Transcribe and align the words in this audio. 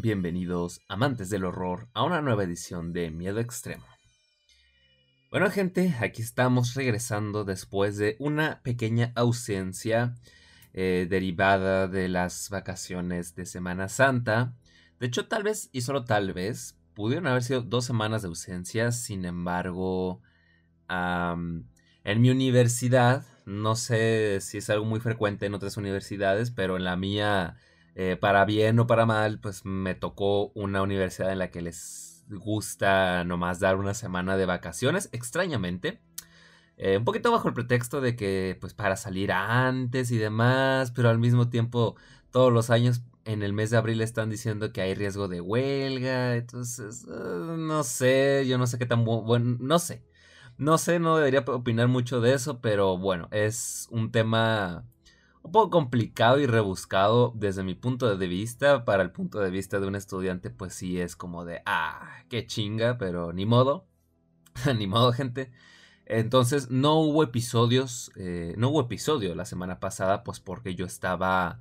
Bienvenidos, 0.00 0.80
amantes 0.88 1.28
del 1.28 1.44
horror, 1.44 1.88
a 1.92 2.02
una 2.02 2.22
nueva 2.22 2.44
edición 2.44 2.92
de 2.92 3.10
Miedo 3.10 3.40
Extremo. 3.40 3.84
Bueno 5.30 5.50
gente, 5.50 5.94
aquí 6.00 6.22
estamos 6.22 6.74
regresando 6.74 7.44
después 7.44 7.98
de 7.98 8.16
una 8.18 8.62
pequeña 8.62 9.12
ausencia 9.14 10.14
eh, 10.72 11.06
derivada 11.10 11.88
de 11.88 12.08
las 12.08 12.48
vacaciones 12.48 13.34
de 13.34 13.44
Semana 13.44 13.88
Santa. 13.88 14.54
De 14.98 15.08
hecho, 15.08 15.28
tal 15.28 15.42
vez, 15.42 15.68
y 15.72 15.82
solo 15.82 16.04
tal 16.04 16.32
vez, 16.32 16.78
pudieron 16.94 17.26
haber 17.26 17.42
sido 17.42 17.60
dos 17.60 17.84
semanas 17.84 18.22
de 18.22 18.28
ausencia, 18.28 18.92
sin 18.92 19.24
embargo, 19.24 20.22
en 20.88 22.20
mi 22.20 22.30
universidad, 22.30 23.26
no 23.44 23.76
sé 23.76 24.38
si 24.40 24.58
es 24.58 24.70
algo 24.70 24.86
muy 24.86 25.00
frecuente 25.00 25.46
en 25.46 25.54
otras 25.54 25.76
universidades, 25.76 26.50
pero 26.50 26.76
en 26.76 26.84
la 26.84 26.96
mía 26.96 27.56
eh, 27.94 28.16
para 28.20 28.44
bien 28.44 28.78
o 28.78 28.86
para 28.86 29.06
mal, 29.06 29.38
pues 29.40 29.64
me 29.64 29.94
tocó 29.94 30.48
una 30.54 30.82
universidad 30.82 31.32
en 31.32 31.38
la 31.38 31.50
que 31.50 31.62
les 31.62 32.24
gusta 32.28 33.24
nomás 33.24 33.60
dar 33.60 33.76
una 33.76 33.94
semana 33.94 34.36
de 34.36 34.46
vacaciones, 34.46 35.08
extrañamente. 35.12 36.00
Eh, 36.76 36.98
un 36.98 37.04
poquito 37.04 37.30
bajo 37.30 37.48
el 37.48 37.54
pretexto 37.54 38.00
de 38.00 38.16
que, 38.16 38.56
pues 38.60 38.74
para 38.74 38.96
salir 38.96 39.32
antes 39.32 40.10
y 40.10 40.18
demás, 40.18 40.90
pero 40.92 41.10
al 41.10 41.18
mismo 41.18 41.48
tiempo, 41.50 41.96
todos 42.30 42.52
los 42.52 42.70
años 42.70 43.02
en 43.24 43.42
el 43.42 43.52
mes 43.52 43.70
de 43.70 43.76
abril 43.76 44.00
están 44.00 44.30
diciendo 44.30 44.72
que 44.72 44.80
hay 44.80 44.94
riesgo 44.94 45.28
de 45.28 45.40
huelga, 45.40 46.36
entonces, 46.36 47.04
eh, 47.08 47.56
no 47.58 47.84
sé, 47.84 48.46
yo 48.48 48.58
no 48.58 48.66
sé 48.66 48.78
qué 48.78 48.86
tan 48.86 49.04
bueno, 49.04 49.56
no 49.60 49.78
sé. 49.78 50.04
No 50.58 50.78
sé, 50.78 50.98
no 50.98 51.16
debería 51.16 51.40
opinar 51.46 51.88
mucho 51.88 52.20
de 52.20 52.34
eso, 52.34 52.60
pero 52.60 52.98
bueno, 52.98 53.28
es 53.32 53.88
un 53.90 54.12
tema 54.12 54.84
un 55.42 55.52
poco 55.52 55.70
complicado 55.70 56.38
y 56.38 56.46
rebuscado 56.46 57.32
desde 57.34 57.62
mi 57.64 57.74
punto 57.74 58.16
de 58.16 58.26
vista. 58.26 58.84
Para 58.84 59.02
el 59.02 59.10
punto 59.10 59.40
de 59.40 59.50
vista 59.50 59.80
de 59.80 59.86
un 59.86 59.96
estudiante, 59.96 60.50
pues 60.50 60.74
sí 60.74 61.00
es 61.00 61.16
como 61.16 61.44
de, 61.44 61.62
ah, 61.66 62.24
qué 62.28 62.46
chinga, 62.46 62.98
pero 62.98 63.32
ni 63.32 63.46
modo. 63.46 63.86
ni 64.76 64.86
modo, 64.86 65.12
gente. 65.12 65.50
Entonces 66.06 66.70
no 66.70 67.00
hubo 67.00 67.22
episodios, 67.22 68.10
eh, 68.16 68.54
no 68.58 68.70
hubo 68.70 68.82
episodio 68.82 69.34
la 69.34 69.44
semana 69.44 69.80
pasada, 69.80 70.24
pues 70.24 70.40
porque 70.40 70.74
yo 70.74 70.84
estaba 70.84 71.60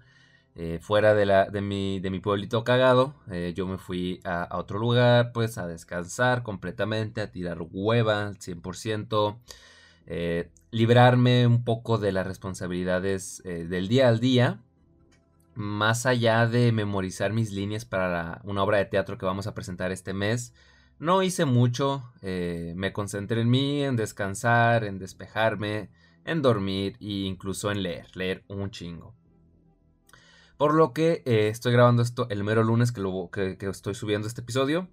eh, 0.55 0.79
fuera 0.81 1.13
de, 1.13 1.25
la, 1.25 1.45
de, 1.45 1.61
mi, 1.61 1.99
de 1.99 2.09
mi 2.09 2.19
pueblito 2.19 2.63
cagado. 2.63 3.15
Eh, 3.31 3.53
yo 3.55 3.67
me 3.67 3.77
fui 3.77 4.19
a, 4.23 4.49
otro 4.57 4.79
lugar, 4.79 5.31
pues 5.31 5.57
a 5.57 5.67
descansar 5.67 6.43
completamente, 6.43 7.21
a 7.21 7.31
tirar 7.31 7.59
hueva 7.61 8.27
al 8.27 8.37
100%. 8.39 9.37
Eh, 10.07 10.49
librarme 10.71 11.47
un 11.47 11.63
poco 11.63 11.97
de 11.97 12.11
las 12.11 12.25
responsabilidades 12.25 13.41
eh, 13.45 13.65
del 13.65 13.87
día 13.87 14.07
al 14.07 14.19
día, 14.19 14.61
más 15.53 16.05
allá 16.05 16.47
de 16.47 16.71
memorizar 16.71 17.33
mis 17.33 17.51
líneas 17.51 17.85
para 17.85 18.41
una 18.43 18.63
obra 18.63 18.77
de 18.77 18.85
teatro 18.85 19.17
que 19.17 19.25
vamos 19.25 19.47
a 19.47 19.53
presentar 19.53 19.91
este 19.91 20.13
mes. 20.13 20.53
No 20.97 21.23
hice 21.23 21.45
mucho, 21.45 22.11
eh, 22.21 22.73
me 22.75 22.93
concentré 22.93 23.41
en 23.41 23.49
mí, 23.49 23.83
en 23.83 23.95
descansar, 23.95 24.83
en 24.83 24.99
despejarme, 24.99 25.89
en 26.25 26.41
dormir 26.41 26.95
e 26.99 27.25
incluso 27.25 27.71
en 27.71 27.83
leer, 27.83 28.15
leer 28.15 28.43
un 28.47 28.69
chingo. 28.71 29.15
Por 30.57 30.75
lo 30.75 30.93
que 30.93 31.23
estoy 31.25 31.73
grabando 31.73 32.03
esto 32.03 32.27
el 32.29 32.43
mero 32.43 32.63
lunes 32.63 32.91
que, 32.91 33.57
que 33.57 33.67
estoy 33.67 33.95
subiendo 33.95 34.27
este 34.27 34.41
episodio 34.41 34.87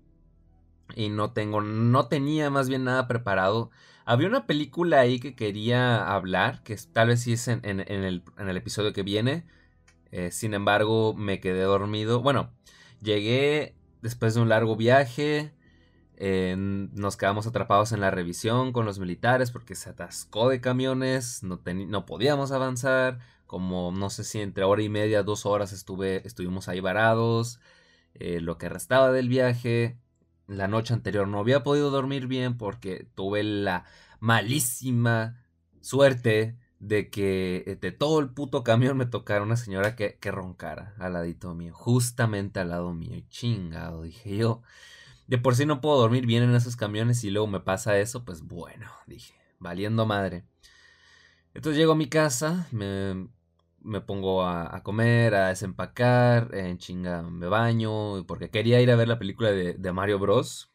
y 0.94 1.10
no 1.10 1.32
tengo, 1.32 1.60
no 1.60 2.08
tenía 2.08 2.50
más 2.50 2.68
bien 2.68 2.84
nada 2.84 3.06
preparado 3.06 3.70
había 4.08 4.26
una 4.26 4.46
película 4.46 5.00
ahí 5.00 5.20
que 5.20 5.34
quería 5.34 6.14
hablar, 6.14 6.62
que 6.62 6.74
tal 6.94 7.08
vez 7.08 7.20
sí 7.20 7.34
es 7.34 7.46
en, 7.46 7.60
el, 7.62 8.22
episodio 8.56 8.94
que 8.94 9.02
viene. 9.02 9.44
Eh, 10.12 10.30
sin 10.30 10.54
embargo, 10.54 11.12
me 11.14 11.40
quedé 11.40 11.60
dormido. 11.64 12.22
Bueno, 12.22 12.50
llegué 13.02 13.76
después 14.00 14.34
de 14.34 14.40
un 14.40 14.48
largo 14.48 14.76
viaje. 14.76 15.52
nos 16.18 17.18
quedamos 17.18 17.46
atrapados 17.46 17.92
en 17.92 18.00
la 18.00 18.10
revisión 18.10 18.72
con 18.72 18.86
los 18.86 18.98
militares 18.98 19.50
porque 19.50 19.74
se 19.74 19.90
atascó 19.90 20.48
de 20.48 20.62
camiones. 20.62 21.42
No, 21.42 21.60
no 21.66 22.06
podíamos 22.06 22.50
avanzar. 22.50 23.18
Como 23.46 23.92
no 23.92 24.08
sé 24.08 24.24
si 24.24 24.40
entre 24.40 24.64
hora 24.64 24.82
y 24.82 24.88
media, 24.88 25.22
dos 25.22 25.44
horas 25.44 25.74
estuve, 25.74 26.26
estuvimos 26.26 26.68
ahí 26.68 26.80
varados. 26.80 27.60
Eh, 28.14 28.40
lo 28.40 28.56
que 28.56 28.70
restaba 28.70 29.12
del 29.12 29.28
viaje 29.28 29.98
la 30.48 30.66
noche 30.66 30.94
anterior 30.94 31.28
no 31.28 31.38
había 31.38 31.62
podido 31.62 31.90
dormir 31.90 32.26
bien 32.26 32.56
porque 32.56 33.06
tuve 33.14 33.42
la 33.44 33.84
malísima 34.18 35.44
suerte 35.80 36.58
de 36.80 37.10
que 37.10 37.64
eh, 37.66 37.76
de 37.76 37.92
todo 37.92 38.18
el 38.20 38.30
puto 38.30 38.64
camión 38.64 38.96
me 38.96 39.06
tocara 39.06 39.42
una 39.42 39.56
señora 39.56 39.94
que, 39.94 40.18
que 40.18 40.30
roncara 40.30 40.94
al 40.98 41.12
ladito 41.12 41.54
mío, 41.54 41.74
justamente 41.74 42.60
al 42.60 42.70
lado 42.70 42.94
mío. 42.94 43.22
Chingado, 43.28 44.02
dije 44.02 44.36
yo. 44.36 44.62
De 45.26 45.38
por 45.38 45.54
sí 45.54 45.66
no 45.66 45.80
puedo 45.80 45.98
dormir 45.98 46.24
bien 46.26 46.42
en 46.42 46.54
esos 46.54 46.76
camiones 46.76 47.22
y 47.22 47.30
luego 47.30 47.46
me 47.46 47.60
pasa 47.60 47.98
eso, 47.98 48.24
pues 48.24 48.42
bueno, 48.42 48.90
dije, 49.06 49.34
valiendo 49.58 50.06
madre. 50.06 50.46
Entonces 51.52 51.78
llego 51.78 51.92
a 51.92 51.96
mi 51.96 52.08
casa, 52.08 52.66
me, 52.70 53.28
me 53.88 54.00
pongo 54.00 54.44
a, 54.44 54.82
comer, 54.82 55.34
a 55.34 55.48
desempacar, 55.48 56.54
en 56.54 56.78
chinga 56.78 57.22
me 57.22 57.46
baño, 57.48 58.24
porque 58.26 58.50
quería 58.50 58.80
ir 58.80 58.90
a 58.90 58.96
ver 58.96 59.08
la 59.08 59.18
película 59.18 59.50
de, 59.50 59.92
Mario 59.92 60.18
Bros. 60.18 60.70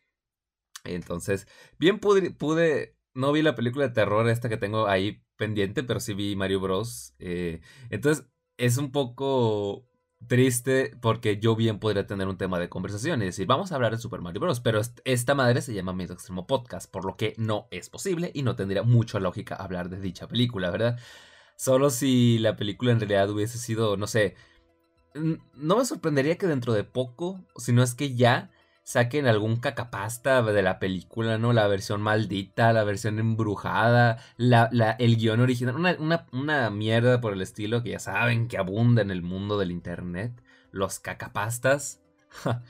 Entonces, 0.83 1.47
bien 1.79 1.99
pude, 1.99 2.97
no 3.13 3.31
vi 3.31 3.41
la 3.41 3.55
película 3.55 3.87
de 3.87 3.93
terror 3.93 4.27
esta 4.29 4.49
que 4.49 4.57
tengo 4.57 4.87
ahí 4.87 5.23
pendiente, 5.37 5.83
pero 5.83 5.99
sí 5.99 6.13
vi 6.13 6.35
Mario 6.35 6.59
Bros. 6.59 7.15
Eh, 7.19 7.61
entonces, 7.89 8.27
es 8.57 8.77
un 8.77 8.91
poco 8.91 9.87
triste 10.27 10.95
porque 11.01 11.39
yo 11.39 11.55
bien 11.55 11.79
podría 11.79 12.07
tener 12.07 12.27
un 12.27 12.37
tema 12.37 12.59
de 12.59 12.69
conversación 12.69 13.21
y 13.21 13.25
decir, 13.25 13.45
vamos 13.45 13.71
a 13.71 13.75
hablar 13.75 13.91
de 13.91 13.97
Super 14.01 14.21
Mario 14.21 14.41
Bros. 14.41 14.59
Pero 14.59 14.81
esta 15.05 15.35
madre 15.35 15.61
se 15.61 15.73
llama 15.73 15.93
Miedo 15.93 16.13
Extremo 16.13 16.47
Podcast, 16.47 16.89
por 16.91 17.05
lo 17.05 17.15
que 17.15 17.33
no 17.37 17.67
es 17.71 17.89
posible 17.89 18.31
y 18.33 18.43
no 18.43 18.55
tendría 18.55 18.83
mucha 18.83 19.19
lógica 19.19 19.55
hablar 19.55 19.89
de 19.89 19.99
dicha 19.99 20.27
película, 20.27 20.69
¿verdad? 20.71 20.99
Solo 21.55 21.89
si 21.89 22.39
la 22.39 22.55
película 22.55 22.91
en 22.91 22.99
realidad 22.99 23.29
hubiese 23.29 23.57
sido, 23.57 23.97
no 23.97 24.07
sé, 24.07 24.35
no 25.13 25.77
me 25.77 25.85
sorprendería 25.85 26.37
que 26.37 26.47
dentro 26.47 26.73
de 26.73 26.83
poco, 26.83 27.45
si 27.57 27.71
no 27.71 27.83
es 27.83 27.93
que 27.95 28.15
ya, 28.15 28.51
saquen 28.83 29.27
algún 29.27 29.57
cacapasta 29.57 30.41
de 30.43 30.61
la 30.61 30.77
película, 30.79 31.37
¿no? 31.37 31.53
La 31.53 31.67
versión 31.67 32.01
maldita, 32.01 32.73
la 32.73 32.83
versión 32.83 33.17
embrujada, 33.19 34.17
la, 34.37 34.69
el 34.99 35.17
guion 35.17 35.39
original, 35.39 35.75
una, 35.75 35.95
una, 35.99 36.27
una, 36.33 36.69
mierda 36.69 37.21
por 37.21 37.33
el 37.33 37.41
estilo 37.41 37.81
que 37.81 37.91
ya 37.91 37.99
saben 37.99 38.47
que 38.47 38.57
abunda 38.57 39.01
en 39.01 39.11
el 39.11 39.21
mundo 39.21 39.57
del 39.57 39.71
internet, 39.71 40.43
los 40.71 40.99
cacapastas. 40.99 42.01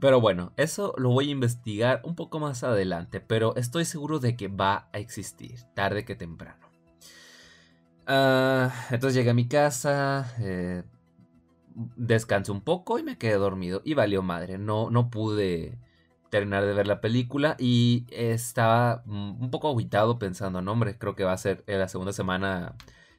Pero 0.00 0.20
bueno, 0.20 0.52
eso 0.56 0.92
lo 0.98 1.10
voy 1.10 1.28
a 1.28 1.32
investigar 1.32 2.00
un 2.04 2.16
poco 2.16 2.40
más 2.40 2.64
adelante, 2.64 3.20
pero 3.20 3.56
estoy 3.56 3.86
seguro 3.86 4.18
de 4.18 4.36
que 4.36 4.48
va 4.48 4.90
a 4.92 4.98
existir, 4.98 5.60
tarde 5.74 6.04
que 6.04 6.14
temprano. 6.14 6.63
Ah, 8.06 8.72
entonces 8.90 9.14
llegué 9.14 9.30
a 9.30 9.34
mi 9.34 9.48
casa, 9.48 10.34
eh, 10.38 10.82
descansé 11.96 12.52
un 12.52 12.60
poco 12.60 12.98
y 12.98 13.02
me 13.02 13.18
quedé 13.18 13.34
dormido. 13.34 13.82
Y 13.84 13.94
valió 13.94 14.22
madre, 14.22 14.58
no, 14.58 14.90
no 14.90 15.10
pude 15.10 15.78
terminar 16.30 16.64
de 16.64 16.74
ver 16.74 16.86
la 16.86 17.00
película 17.00 17.54
y 17.58 18.06
estaba 18.10 19.04
un 19.06 19.50
poco 19.50 19.70
aguitado 19.70 20.18
pensando, 20.18 20.62
no 20.62 20.72
hombre, 20.72 20.98
creo 20.98 21.14
que 21.14 21.22
va 21.22 21.32
a 21.32 21.38
ser 21.38 21.62
la 21.66 21.86
segunda 21.86 22.12
semana 22.12 22.74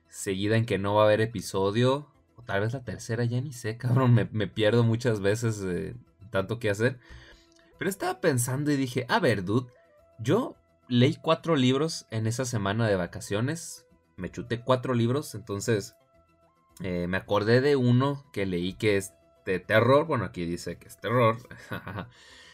seguida 0.09 0.57
en 0.57 0.65
que 0.65 0.77
no 0.77 0.95
va 0.95 1.03
a 1.03 1.05
haber 1.05 1.21
episodio. 1.21 2.07
O 2.37 2.41
tal 2.41 2.61
vez 2.61 2.73
la 2.73 2.83
tercera, 2.83 3.23
ya 3.23 3.39
ni 3.39 3.53
sé, 3.53 3.77
cabrón, 3.77 4.13
me, 4.13 4.47
pierdo 4.47 4.83
muchas 4.83 5.21
veces 5.21 5.63
tanto 6.29 6.59
que 6.59 6.69
hacer. 6.69 6.99
Pero 7.77 7.89
estaba 7.89 8.19
pensando 8.19 8.71
y 8.71 8.75
dije, 8.75 9.05
a 9.07 9.19
ver, 9.19 9.45
dude, 9.45 9.71
yo 10.19 10.55
leí 10.87 11.15
cuatro 11.15 11.55
libros 11.55 12.05
en 12.11 12.27
esa 12.27 12.45
semana 12.45 12.87
de 12.87 12.95
vacaciones 12.95 13.84
me 14.17 14.29
chuté 14.29 14.61
cuatro 14.61 14.93
libros, 14.93 15.35
entonces 15.35 15.95
eh, 16.81 17.07
me 17.07 17.17
acordé 17.17 17.61
de 17.61 17.75
uno 17.75 18.25
que 18.31 18.45
leí 18.45 18.73
que 18.73 18.97
es 18.97 19.13
de 19.45 19.59
terror, 19.59 20.05
bueno, 20.05 20.25
aquí 20.25 20.45
dice 20.45 20.77
que 20.77 20.87
es 20.87 20.99
terror, 20.99 21.37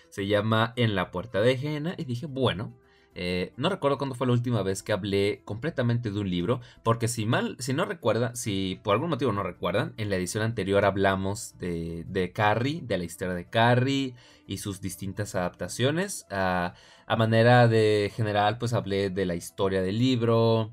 se 0.10 0.28
llama 0.28 0.74
En 0.76 0.96
la 0.96 1.12
puerta 1.12 1.42
de 1.42 1.58
Jena 1.58 1.96
y 1.98 2.04
dije, 2.04 2.26
bueno, 2.26 2.76
eh, 3.14 3.52
no 3.58 3.70
recuerdo 3.70 3.98
cuándo 3.98 4.16
fue 4.16 4.28
la 4.28 4.34
última 4.34 4.64
vez 4.64 4.84
que 4.84 4.94
hablé 4.94 5.42
completamente 5.44 6.12
de 6.12 6.20
un 6.20 6.30
libro, 6.30 6.62
porque 6.84 7.08
si 7.08 7.26
mal, 7.26 7.56
si 7.60 7.74
no 7.74 7.86
recuerda, 7.86 8.36
si 8.36 8.80
por 8.84 8.94
algún 8.94 9.10
motivo 9.10 9.32
no 9.32 9.44
recuerdan, 9.44 9.94
en 9.98 10.10
la 10.10 10.16
edición 10.16 10.44
anterior 10.44 10.86
hablamos 10.86 11.58
de, 11.58 12.06
de 12.08 12.32
Carrie, 12.32 12.82
de 12.84 12.98
la 12.98 13.04
historia 13.04 13.34
de 13.34 13.50
Carrie 13.50 14.16
y 14.48 14.58
sus 14.60 14.82
distintas 14.82 15.36
adaptaciones. 15.36 16.26
a 16.30 16.74
manera 17.18 17.68
de 17.68 18.12
general, 18.16 18.58
pues 18.58 18.74
hablé 18.74 19.10
de 19.10 19.26
la 19.26 19.36
historia 19.36 19.82
del 19.82 20.00
libro, 20.00 20.72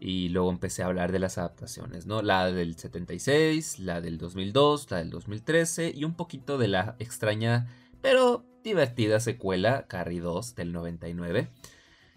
y 0.00 0.28
luego 0.28 0.50
empecé 0.50 0.82
a 0.82 0.86
hablar 0.86 1.12
de 1.12 1.18
las 1.18 1.38
adaptaciones, 1.38 2.06
¿no? 2.06 2.22
La 2.22 2.50
del 2.52 2.76
76, 2.76 3.80
la 3.80 4.00
del 4.00 4.18
2002, 4.18 4.90
la 4.90 4.98
del 4.98 5.10
2013 5.10 5.92
y 5.94 6.04
un 6.04 6.14
poquito 6.14 6.58
de 6.58 6.68
la 6.68 6.96
extraña 6.98 7.66
pero 8.00 8.44
divertida 8.62 9.20
secuela 9.20 9.86
Carrie 9.86 10.20
2 10.20 10.54
del 10.54 10.72
99. 10.72 11.50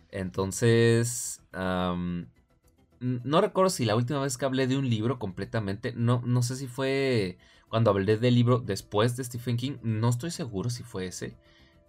Entonces, 0.09 1.41
no 1.51 3.41
recuerdo 3.41 3.69
si 3.69 3.85
la 3.85 3.95
última 3.95 4.21
vez 4.21 4.37
que 4.37 4.45
hablé 4.45 4.67
de 4.67 4.77
un 4.77 4.89
libro 4.89 5.19
completamente, 5.19 5.93
no, 5.95 6.21
no 6.25 6.43
sé 6.43 6.55
si 6.55 6.67
fue 6.67 7.37
cuando 7.69 7.89
hablé 7.89 8.17
del 8.17 8.35
libro 8.35 8.59
después 8.59 9.15
de 9.15 9.23
Stephen 9.23 9.57
King, 9.57 9.77
no 9.81 10.09
estoy 10.09 10.31
seguro 10.31 10.69
si 10.69 10.83
fue 10.83 11.07
ese. 11.07 11.37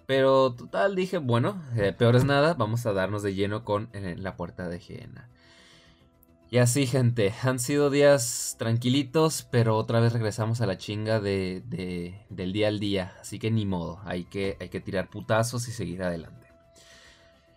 Pero 0.06 0.54
total 0.54 0.94
dije, 0.94 1.18
bueno, 1.18 1.60
eh, 1.76 1.92
peor 1.92 2.16
es 2.16 2.24
nada, 2.24 2.54
vamos 2.54 2.86
a 2.86 2.92
darnos 2.92 3.22
de 3.22 3.34
lleno 3.34 3.64
con 3.64 3.88
eh, 3.92 4.14
la 4.18 4.36
puerta 4.36 4.68
de 4.68 4.78
Jena. 4.78 5.28
Y 6.52 6.58
así, 6.58 6.87
gente, 6.87 7.32
han 7.44 7.58
sido 7.58 7.88
días 7.88 8.56
tranquilitos, 8.58 9.49
pero 9.50 9.75
otra 9.75 10.00
vez 10.00 10.12
regresamos 10.12 10.60
a 10.60 10.66
la 10.66 10.76
chinga 10.76 11.19
de, 11.19 11.62
del 12.28 12.52
día 12.52 12.69
al 12.69 12.78
día. 12.78 13.14
Así 13.22 13.38
que 13.38 13.50
ni 13.50 13.64
modo, 13.64 14.02
hay 14.04 14.25
que, 14.25 14.58
hay 14.60 14.69
que 14.69 14.78
tirar 14.78 15.08
putazos 15.08 15.66
y 15.69 15.72
seguir 15.72 16.02
adelante. 16.02 16.49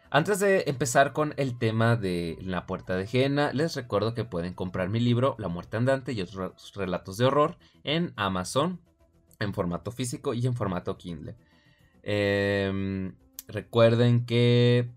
Antes 0.10 0.40
de 0.40 0.64
empezar 0.68 1.12
con 1.12 1.34
el 1.36 1.58
tema 1.58 1.98
de 1.98 2.38
La 2.42 2.66
Puerta 2.66 2.96
de 2.96 3.06
Jena, 3.06 3.52
les 3.52 3.76
recuerdo 3.76 4.14
que 4.14 4.24
pueden 4.24 4.54
comprar 4.54 4.88
mi 4.88 5.02
libro 5.02 5.36
La 5.40 5.50
Muerte 5.50 5.76
Andante 5.76 6.14
y 6.14 6.22
otros 6.22 6.74
relatos 6.74 7.18
de 7.18 7.26
horror 7.26 7.58
en 7.84 8.14
Amazon, 8.16 8.80
en 9.42 9.54
formato 9.54 9.92
físico 9.92 10.34
y 10.34 10.48
en 10.48 10.56
formato 10.56 10.98
Kindle. 10.98 11.36
Em, 12.02 13.14
recuerden 13.50 14.26
que 14.26 14.90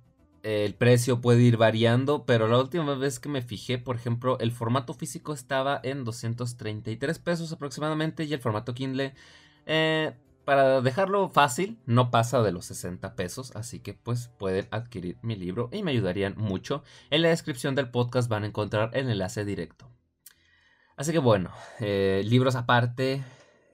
el 0.48 0.74
precio 0.74 1.20
puede 1.20 1.42
ir 1.42 1.58
variando, 1.58 2.24
pero 2.24 2.48
la 2.48 2.58
última 2.58 2.94
vez 2.94 3.20
que 3.20 3.28
me 3.28 3.42
fijé, 3.42 3.76
por 3.76 3.96
ejemplo, 3.96 4.38
el 4.38 4.50
formato 4.50 4.94
físico 4.94 5.34
estaba 5.34 5.78
en 5.82 6.04
233 6.04 7.18
pesos 7.18 7.52
aproximadamente 7.52 8.24
y 8.24 8.32
el 8.32 8.40
formato 8.40 8.72
Kindle, 8.72 9.14
eh, 9.66 10.14
para 10.46 10.80
dejarlo 10.80 11.28
fácil, 11.28 11.78
no 11.84 12.10
pasa 12.10 12.42
de 12.42 12.52
los 12.52 12.64
60 12.64 13.14
pesos, 13.14 13.54
así 13.54 13.80
que 13.80 13.92
pues 13.92 14.28
pueden 14.38 14.66
adquirir 14.70 15.18
mi 15.20 15.36
libro 15.36 15.68
y 15.70 15.82
me 15.82 15.90
ayudarían 15.90 16.34
mucho. 16.38 16.82
En 17.10 17.20
la 17.20 17.28
descripción 17.28 17.74
del 17.74 17.90
podcast 17.90 18.30
van 18.30 18.44
a 18.44 18.46
encontrar 18.46 18.90
el 18.94 19.10
enlace 19.10 19.44
directo. 19.44 19.90
Así 20.96 21.12
que 21.12 21.18
bueno, 21.18 21.50
eh, 21.80 22.22
libros 22.24 22.56
aparte 22.56 23.22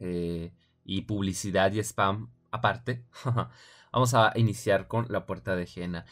eh, 0.00 0.52
y 0.84 1.02
publicidad 1.02 1.72
y 1.72 1.78
spam 1.78 2.30
aparte, 2.50 3.04
vamos 3.92 4.14
a 4.14 4.32
iniciar 4.34 4.88
con 4.88 5.06
La 5.08 5.24
Puerta 5.26 5.54
de 5.54 5.66
Jena. 5.66 6.06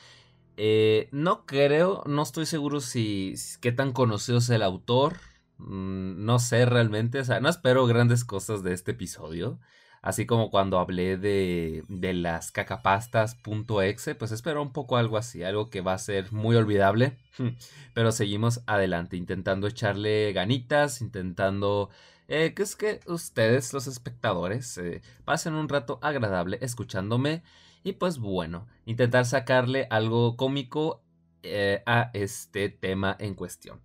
Eh, 0.56 1.08
no 1.12 1.46
creo, 1.46 2.02
no 2.06 2.22
estoy 2.22 2.46
seguro 2.46 2.80
si, 2.80 3.34
qué 3.60 3.72
tan 3.72 3.92
conocido 3.92 4.38
es 4.38 4.50
el 4.50 4.62
autor. 4.62 5.16
Mm, 5.58 6.24
no 6.24 6.38
sé 6.38 6.66
realmente, 6.66 7.20
o 7.20 7.24
sea, 7.24 7.40
no 7.40 7.48
espero 7.48 7.86
grandes 7.86 8.24
cosas 8.24 8.62
de 8.62 8.72
este 8.72 8.92
episodio. 8.92 9.58
Así 10.02 10.26
como 10.26 10.50
cuando 10.50 10.80
hablé 10.80 11.16
de, 11.16 11.84
de 11.88 12.12
las 12.12 12.50
cacapastas.exe, 12.50 14.16
pues 14.16 14.32
espero 14.32 14.60
un 14.60 14.72
poco 14.72 14.96
algo 14.96 15.16
así, 15.16 15.44
algo 15.44 15.70
que 15.70 15.80
va 15.80 15.94
a 15.94 15.98
ser 15.98 16.32
muy 16.32 16.56
olvidable. 16.56 17.18
Pero 17.94 18.10
seguimos 18.10 18.62
adelante, 18.66 19.16
intentando 19.16 19.68
echarle 19.68 20.32
ganitas, 20.32 21.00
intentando 21.02 21.88
eh, 22.28 22.54
que 22.54 22.62
es 22.62 22.76
que 22.76 23.00
ustedes, 23.06 23.72
los 23.72 23.86
espectadores, 23.86 24.78
eh, 24.78 25.02
pasen 25.24 25.54
un 25.54 25.68
rato 25.68 25.98
agradable 26.02 26.58
escuchándome 26.62 27.42
y 27.84 27.92
pues 27.92 28.18
bueno, 28.18 28.66
intentar 28.86 29.26
sacarle 29.26 29.86
algo 29.90 30.36
cómico 30.36 31.02
eh, 31.42 31.82
a 31.86 32.10
este 32.14 32.68
tema 32.68 33.16
en 33.18 33.34
cuestión. 33.34 33.80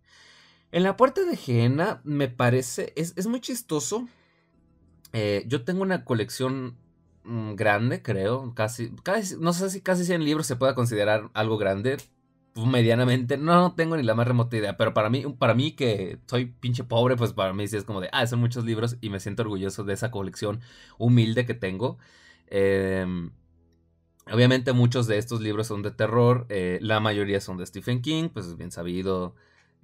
En 0.71 0.83
la 0.83 0.97
puerta 0.97 1.23
de 1.23 1.37
Jena 1.37 2.01
me 2.03 2.27
parece, 2.27 2.93
es, 2.95 3.27
muy 3.27 3.41
chistoso. 3.41 4.07
yo 5.45 5.63
tengo 5.63 5.81
una 5.81 6.05
colección 6.05 6.77
mm, 7.23 7.55
grande, 7.55 8.01
creo, 8.01 8.53
casi, 8.53 8.91
casi, 9.03 9.35
no 9.39 9.53
sé 9.53 9.69
si 9.69 9.81
casi 9.81 10.05
100 10.05 10.23
libros 10.23 10.47
se 10.47 10.55
pueda 10.55 10.75
considerar 10.75 11.29
algo 11.33 11.57
grande, 11.57 11.97
medianamente, 12.65 13.37
no 13.37 13.73
tengo 13.75 13.97
ni 13.97 14.03
la 14.03 14.15
más 14.15 14.27
remota 14.27 14.57
idea, 14.57 14.77
pero 14.77 14.93
para 14.93 15.09
mí, 15.09 15.25
para 15.37 15.53
mí 15.53 15.73
que 15.73 16.19
soy 16.27 16.45
pinche 16.45 16.83
pobre, 16.83 17.15
pues 17.15 17.33
para 17.33 17.53
mí 17.53 17.67
sí 17.67 17.77
es 17.77 17.83
como 17.83 18.01
de, 18.01 18.09
ah, 18.11 18.25
son 18.25 18.39
muchos 18.39 18.65
libros 18.65 18.97
y 19.01 19.09
me 19.09 19.19
siento 19.19 19.43
orgulloso 19.43 19.83
de 19.83 19.93
esa 19.93 20.11
colección 20.11 20.61
humilde 20.97 21.45
que 21.45 21.53
tengo. 21.53 21.97
Em, 22.47 23.31
obviamente 24.31 24.73
muchos 24.73 25.07
de 25.07 25.17
estos 25.17 25.41
libros 25.41 25.67
son 25.67 25.81
de 25.81 25.91
terror, 25.91 26.45
eh, 26.49 26.79
la 26.81 26.99
mayoría 26.99 27.41
son 27.41 27.57
de 27.57 27.65
Stephen 27.65 28.01
King, 28.01 28.29
pues 28.29 28.45
es 28.45 28.57
bien 28.57 28.71
sabido 28.71 29.35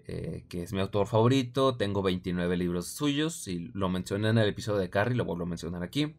eh, 0.07 0.43
que 0.49 0.63
es 0.63 0.73
mi 0.73 0.81
autor 0.81 1.07
favorito, 1.07 1.75
tengo 1.75 2.01
29 2.01 2.57
libros 2.57 2.87
suyos 2.87 3.47
y 3.47 3.71
lo 3.73 3.89
mencioné 3.89 4.29
en 4.29 4.37
el 4.37 4.49
episodio 4.49 4.79
de 4.79 4.89
Carrie, 4.89 5.15
lo 5.15 5.25
vuelvo 5.25 5.43
a 5.43 5.47
mencionar 5.47 5.83
aquí 5.83 6.15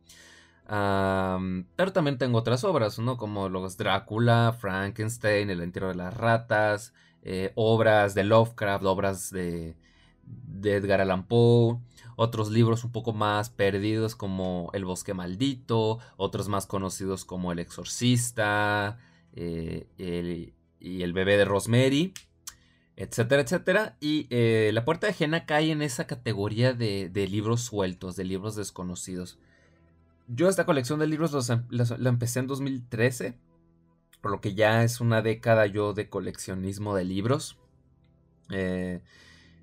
pero 0.67 1.93
también 1.93 2.19
tengo 2.19 2.38
otras 2.38 2.65
obras, 2.65 2.99
¿no? 2.99 3.17
Como 3.17 3.49
los 3.49 3.76
Drácula, 3.76 4.56
Frankenstein, 4.59 5.50
El 5.50 5.61
entierro 5.61 5.88
de 5.88 5.94
las 5.94 6.17
ratas, 6.17 6.94
eh, 7.23 7.53
obras 7.55 8.15
de 8.15 8.25
Lovecraft, 8.25 8.85
obras 8.85 9.31
de, 9.31 9.77
de, 10.25 10.77
Edgar 10.77 11.00
Allan 11.00 11.27
Poe, 11.27 11.79
otros 12.16 12.50
libros 12.50 12.84
un 12.84 12.93
poco 12.93 13.12
más 13.12 13.50
perdidos 13.50 14.16
como 14.16 14.70
El 14.72 14.84
bosque 14.84 15.14
maldito, 15.14 15.99
otros 16.16 16.49
más 16.49 16.66
conocidos 16.66 17.25
como 17.25 17.52
El 17.52 17.58
exorcista 17.58 18.99
eh, 19.34 20.52
y 20.81 21.02
El 21.02 21.12
bebé 21.12 21.37
de 21.37 21.44
Rosemary, 21.44 22.12
etcétera, 22.96 23.43
etcétera. 23.43 23.96
Y 24.00 24.26
eh, 24.31 24.70
La 24.72 24.84
puerta 24.84 25.06
de 25.06 25.12
Jena 25.12 25.46
cae 25.46 25.70
en 25.70 25.82
esa 25.82 26.06
categoría 26.06 26.72
de, 26.72 27.08
de 27.08 27.28
libros 27.28 27.62
sueltos, 27.62 28.17
de 28.17 28.25
libros 28.25 28.56
desconocidos. 28.56 29.38
Yo 30.28 30.49
esta 30.49 30.64
colección 30.64 30.99
de 30.99 31.06
libros 31.06 31.50
em, 31.50 31.64
la, 31.70 32.08
empecé 32.08 32.40
en 32.40 32.46
2013, 32.46 33.37
por 34.20 34.31
lo 34.31 34.40
que 34.40 34.55
ya 34.55 34.82
es 34.82 35.00
una 35.00 35.22
década 35.22 35.67
yo 35.67 35.93
de 35.93 36.08
coleccionismo 36.08 36.94
de 36.94 37.05
libros. 37.05 37.58
Eh, 38.50 39.02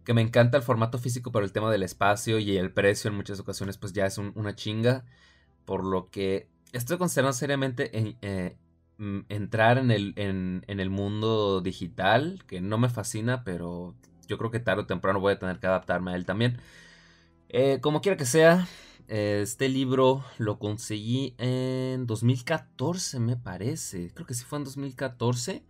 que 0.03 0.13
me 0.13 0.21
encanta 0.21 0.57
el 0.57 0.63
formato 0.63 0.97
físico, 0.97 1.31
pero 1.31 1.45
el 1.45 1.51
tema 1.51 1.71
del 1.71 1.83
espacio 1.83 2.39
y 2.39 2.57
el 2.57 2.71
precio 2.71 3.09
en 3.09 3.15
muchas 3.15 3.39
ocasiones 3.39 3.77
pues 3.77 3.93
ya 3.93 4.05
es 4.05 4.17
una 4.17 4.55
chinga. 4.55 5.05
Por 5.65 5.85
lo 5.85 6.09
que 6.09 6.49
estoy 6.73 6.97
considerando 6.97 7.33
seriamente 7.33 7.97
en, 7.97 8.17
eh, 8.21 8.55
entrar 9.29 9.77
en 9.77 9.91
el, 9.91 10.13
en, 10.15 10.63
el 10.67 10.89
mundo 10.89 11.61
digital, 11.61 12.43
que 12.47 12.61
no 12.61 12.77
me 12.77 12.89
fascina, 12.89 13.43
pero 13.43 13.95
yo 14.27 14.37
creo 14.37 14.51
que 14.51 14.59
tarde 14.59 14.83
o 14.83 14.85
temprano 14.87 15.19
voy 15.19 15.33
a 15.33 15.39
tener 15.39 15.59
que 15.59 15.67
adaptarme 15.67 16.11
a 16.11 16.15
él 16.15 16.25
también. 16.25 16.57
Eh, 17.49 17.79
como 17.81 18.01
quiera 18.01 18.17
que 18.17 18.25
sea, 18.25 18.67
este 19.07 19.69
libro 19.69 20.23
lo 20.37 20.57
conseguí 20.57 21.35
en 21.37 22.07
2014, 22.07 23.19
me 23.19 23.37
parece. 23.37 24.11
Creo 24.13 24.25
que 24.25 24.33
sí 24.33 24.45
fue 24.45 24.59
en 24.59 24.63
2014. 24.65 25.63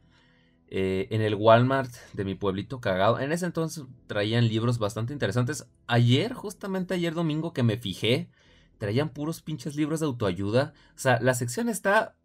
Eh, 0.73 1.09
en 1.11 1.21
el 1.21 1.35
Walmart 1.35 1.91
de 2.13 2.23
mi 2.23 2.33
pueblito 2.33 2.79
cagado. 2.79 3.19
En 3.19 3.33
ese 3.33 3.45
entonces 3.45 3.83
traían 4.07 4.47
libros 4.47 4.79
bastante 4.79 5.11
interesantes. 5.11 5.67
Ayer, 5.85 6.31
justamente 6.33 6.93
ayer 6.93 7.13
domingo 7.13 7.51
que 7.51 7.61
me 7.61 7.75
fijé, 7.75 8.29
traían 8.77 9.09
puros 9.09 9.41
pinches 9.41 9.75
libros 9.75 9.99
de 9.99 10.05
autoayuda. 10.05 10.71
O 10.95 10.99
sea, 10.99 11.19
la 11.19 11.33
sección 11.33 11.67
está 11.67 12.15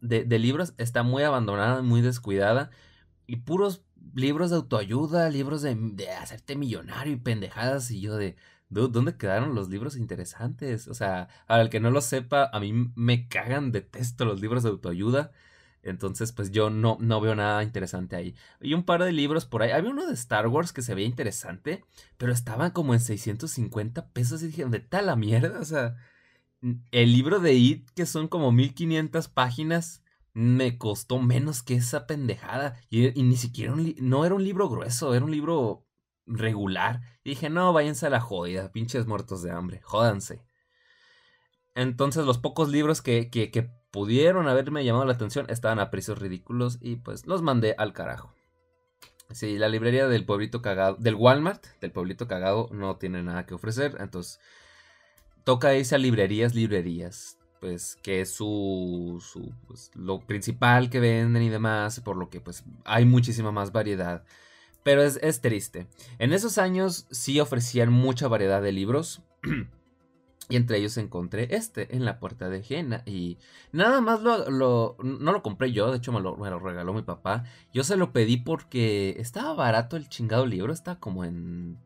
de, 0.00 0.24
libros 0.38 0.72
está 0.78 1.02
muy 1.02 1.22
abandonada, 1.22 1.82
muy 1.82 2.00
descuidada. 2.00 2.70
Y 3.26 3.36
puros 3.36 3.84
libros 4.14 4.48
de 4.48 4.56
autoayuda, 4.56 5.28
libros 5.28 5.60
de, 5.60 5.74
de 5.76 6.10
hacerte 6.12 6.56
millonario 6.56 7.12
y 7.12 7.16
pendejadas. 7.16 7.90
Y 7.90 8.00
yo 8.00 8.16
de, 8.16 8.36
¿dónde 8.70 9.18
quedaron 9.18 9.54
los 9.54 9.68
libros 9.68 9.98
interesantes? 9.98 10.88
O 10.88 10.94
sea, 10.94 11.28
al 11.46 11.68
que 11.68 11.78
no 11.78 11.90
lo 11.90 12.00
sepa, 12.00 12.48
a 12.54 12.58
mí 12.58 12.72
me 12.94 13.28
cagan, 13.28 13.70
detesto 13.70 14.24
los 14.24 14.40
libros 14.40 14.62
de 14.62 14.70
autoayuda. 14.70 15.30
Entonces, 15.82 16.32
pues 16.32 16.52
yo 16.52 16.70
no, 16.70 16.96
no 17.00 17.20
veo 17.20 17.34
nada 17.34 17.62
interesante 17.62 18.14
ahí. 18.16 18.34
Y 18.60 18.74
un 18.74 18.84
par 18.84 19.02
de 19.02 19.12
libros 19.12 19.46
por 19.46 19.62
ahí. 19.62 19.72
Había 19.72 19.90
uno 19.90 20.06
de 20.06 20.14
Star 20.14 20.46
Wars 20.46 20.72
que 20.72 20.82
se 20.82 20.94
veía 20.94 21.06
interesante, 21.06 21.84
pero 22.18 22.32
estaban 22.32 22.70
como 22.70 22.94
en 22.94 23.00
650 23.00 24.10
pesos. 24.12 24.42
Y 24.42 24.46
dije, 24.46 24.62
¿dónde 24.62 24.78
está 24.78 25.02
la 25.02 25.16
mierda? 25.16 25.58
O 25.60 25.64
sea, 25.64 25.96
el 26.92 27.12
libro 27.12 27.40
de 27.40 27.54
It, 27.54 27.90
que 27.90 28.06
son 28.06 28.28
como 28.28 28.52
1500 28.52 29.28
páginas, 29.28 30.02
me 30.34 30.78
costó 30.78 31.18
menos 31.18 31.62
que 31.62 31.74
esa 31.74 32.06
pendejada. 32.06 32.76
Y, 32.88 33.10
ni 33.22 33.36
siquiera 33.36 33.74
no 33.76 34.24
era 34.24 34.34
un 34.34 34.44
libro 34.44 34.68
grueso, 34.68 35.14
era 35.14 35.24
un 35.24 35.32
libro 35.32 35.86
regular. 36.26 37.00
Y 37.24 37.30
dije, 37.30 37.50
no, 37.50 37.72
váyanse 37.72 38.06
a 38.06 38.10
la 38.10 38.20
jodida, 38.20 38.72
pinches 38.72 39.06
muertos 39.06 39.42
de 39.42 39.50
hambre, 39.50 39.80
jódanse. 39.82 40.42
Entonces 41.74 42.24
los 42.26 42.38
pocos 42.38 42.68
libros 42.68 43.02
que, 43.02 43.30
que, 43.30 43.70
pudieron 43.92 44.48
haberme 44.48 44.84
llamado 44.84 45.04
la 45.04 45.12
atención 45.12 45.46
estaban 45.48 45.78
a 45.78 45.90
precios 45.90 46.18
ridículos 46.18 46.78
y 46.80 46.96
pues 46.96 47.26
los 47.26 47.42
mandé 47.42 47.76
al 47.78 47.92
carajo. 47.92 48.34
Sí, 49.30 49.58
la 49.58 49.68
librería 49.68 50.08
del 50.08 50.26
pueblito 50.26 50.60
cagado, 50.60 50.96
del 50.98 51.14
Walmart, 51.14 51.64
del 51.80 51.92
pueblito 51.92 52.26
cagado, 52.26 52.68
no 52.72 52.96
tiene 52.96 53.22
nada 53.22 53.46
que 53.46 53.54
ofrecer. 53.54 53.96
Entonces, 54.00 54.40
toca 55.44 55.74
irse 55.74 55.94
a 55.94 55.98
librerías, 55.98 56.54
librerías. 56.54 57.38
Pues 57.60 57.96
que 58.02 58.22
es 58.22 58.34
su, 58.34 59.24
su 59.24 59.52
pues, 59.68 59.92
lo 59.94 60.26
principal 60.26 60.90
que 60.90 60.98
venden 60.98 61.42
y 61.42 61.48
demás. 61.48 62.00
Por 62.00 62.16
lo 62.16 62.28
que 62.28 62.40
pues 62.40 62.64
hay 62.84 63.04
muchísima 63.04 63.52
más 63.52 63.70
variedad. 63.70 64.24
Pero 64.82 65.02
es, 65.02 65.40
triste. 65.40 65.86
En 66.18 66.32
esos 66.32 66.58
años 66.58 67.06
sí 67.10 67.38
ofrecían 67.38 67.92
mucha 67.92 68.26
variedad 68.26 68.60
de 68.60 68.72
libros. 68.72 69.22
Y 70.52 70.56
entre 70.56 70.76
ellos 70.76 70.98
encontré 70.98 71.56
este, 71.56 71.96
en 71.96 72.04
la 72.04 72.20
puerta 72.20 72.50
de 72.50 72.62
Jena. 72.62 73.02
Y 73.06 73.38
nada 73.72 74.02
más 74.02 74.20
lo, 74.20 74.98
no 75.02 75.32
lo 75.32 75.42
compré 75.42 75.72
yo, 75.72 75.90
de 75.90 75.96
hecho 75.96 76.12
me 76.12 76.20
lo, 76.20 76.36
lo, 76.36 76.58
regaló 76.58 76.92
mi 76.92 77.00
papá. 77.00 77.44
Yo 77.72 77.84
se 77.84 77.96
lo 77.96 78.12
pedí 78.12 78.36
porque 78.36 79.16
estaba 79.18 79.54
barato 79.54 79.96
el 79.96 80.10
chingado 80.10 80.44
libro, 80.44 80.74
está 80.74 80.96
como 80.96 81.24
en 81.24 81.78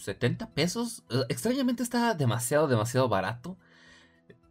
70 0.00 0.50
pesos. 0.50 1.02
Eh, 1.08 1.22
extrañamente 1.30 1.82
estaba 1.82 2.12
demasiado, 2.12 2.68
demasiado 2.68 3.08
barato. 3.08 3.56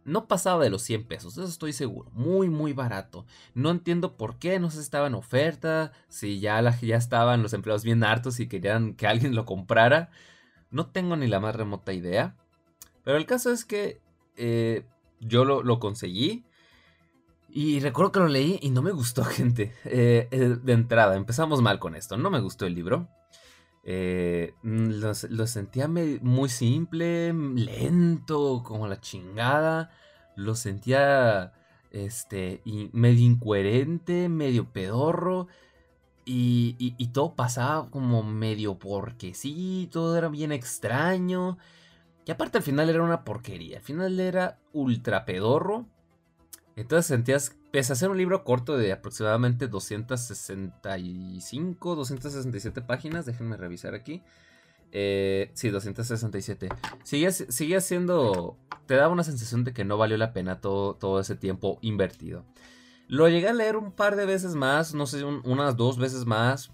No 0.04 0.26
pasaba 0.26 0.64
de 0.64 0.70
los 0.70 0.82
100 0.82 1.06
pesos, 1.06 1.34
eso 1.34 1.46
estoy 1.46 1.72
seguro. 1.72 2.10
Muy, 2.14 2.50
muy 2.50 2.72
barato. 2.72 3.24
No 3.54 3.70
entiendo 3.70 4.16
por 4.16 4.40
qué, 4.40 4.58
no 4.58 4.68
sé 4.68 4.78
si 4.78 4.82
estaba 4.82 5.06
en 5.06 5.14
oferta, 5.14 5.92
si 6.08 6.40
ya, 6.40 6.60
ya 6.80 6.96
estaban 6.96 7.44
los 7.44 7.52
empleados 7.52 7.84
bien 7.84 8.02
hartos 8.02 8.40
y 8.40 8.48
querían 8.48 8.94
que 8.94 9.06
alguien 9.06 9.36
lo 9.36 9.44
comprara. 9.44 10.10
No 10.72 10.86
tengo 10.90 11.14
ni 11.14 11.28
la 11.28 11.38
más 11.38 11.54
remota 11.54 11.92
idea. 11.92 12.34
Pero 13.08 13.16
el 13.16 13.24
caso 13.24 13.50
es 13.50 13.64
que 13.64 14.02
eh, 14.36 14.84
yo 15.18 15.46
lo, 15.46 15.80
conseguí. 15.80 16.44
Y 17.48 17.80
recuerdo 17.80 18.12
que 18.12 18.20
lo 18.20 18.28
leí 18.28 18.58
y 18.60 18.68
no 18.68 18.82
me 18.82 18.90
gustó, 18.90 19.24
gente. 19.24 19.72
Eh, 19.86 20.28
eh, 20.30 20.58
de 20.62 20.72
entrada, 20.74 21.16
empezamos 21.16 21.62
mal 21.62 21.78
con 21.78 21.94
esto. 21.94 22.18
No 22.18 22.28
me 22.28 22.40
gustó 22.40 22.66
el 22.66 22.74
libro. 22.74 23.08
lo, 24.62 25.46
sentía 25.46 25.88
muy 25.88 26.50
simple, 26.50 27.32
lento, 27.32 28.62
como 28.62 28.86
la 28.86 29.00
chingada. 29.00 29.90
Lo 30.36 30.54
sentía 30.54 31.54
este, 31.90 32.60
medio 32.92 33.24
incoherente, 33.24 34.28
medio 34.28 34.70
pedorro. 34.70 35.46
Y, 36.26 36.76
y, 36.78 37.06
todo 37.06 37.34
pasaba 37.34 37.88
como 37.88 38.22
medio 38.22 38.78
porque 38.78 39.32
sí, 39.32 39.88
todo 39.90 40.18
era 40.18 40.28
bien 40.28 40.52
extraño. 40.52 41.56
Y 42.28 42.30
aparte 42.30 42.58
al 42.58 42.62
final 42.62 42.88
era 42.90 43.02
una 43.02 43.24
porquería. 43.24 43.78
Al 43.78 43.82
final 43.82 44.20
era 44.20 44.58
ultra 44.74 45.24
pedorro. 45.24 45.86
Entonces 46.76 47.06
sentías, 47.06 47.56
pese 47.70 47.94
a 47.94 47.96
ser 47.96 48.10
un 48.10 48.18
libro 48.18 48.44
corto 48.44 48.76
de 48.76 48.92
aproximadamente 48.92 49.66
265, 49.66 51.96
267 51.96 52.82
páginas, 52.82 53.24
déjenme 53.24 53.56
revisar 53.56 53.94
aquí. 53.94 54.22
Eh, 54.92 55.50
sí, 55.54 55.70
267. 55.70 56.68
Sigue, 57.02 57.32
sigue 57.32 57.80
siendo, 57.80 58.58
te 58.84 58.96
daba 58.96 59.10
una 59.10 59.24
sensación 59.24 59.64
de 59.64 59.72
que 59.72 59.86
no 59.86 59.96
valió 59.96 60.18
la 60.18 60.34
pena 60.34 60.60
todo, 60.60 60.96
todo 60.96 61.20
ese 61.20 61.34
tiempo 61.34 61.78
invertido. 61.80 62.44
Lo 63.06 63.26
llegué 63.30 63.48
a 63.48 63.54
leer 63.54 63.78
un 63.78 63.90
par 63.90 64.16
de 64.16 64.26
veces 64.26 64.54
más, 64.54 64.92
no 64.92 65.06
sé, 65.06 65.24
unas 65.24 65.78
dos 65.78 65.96
veces 65.96 66.26
más. 66.26 66.72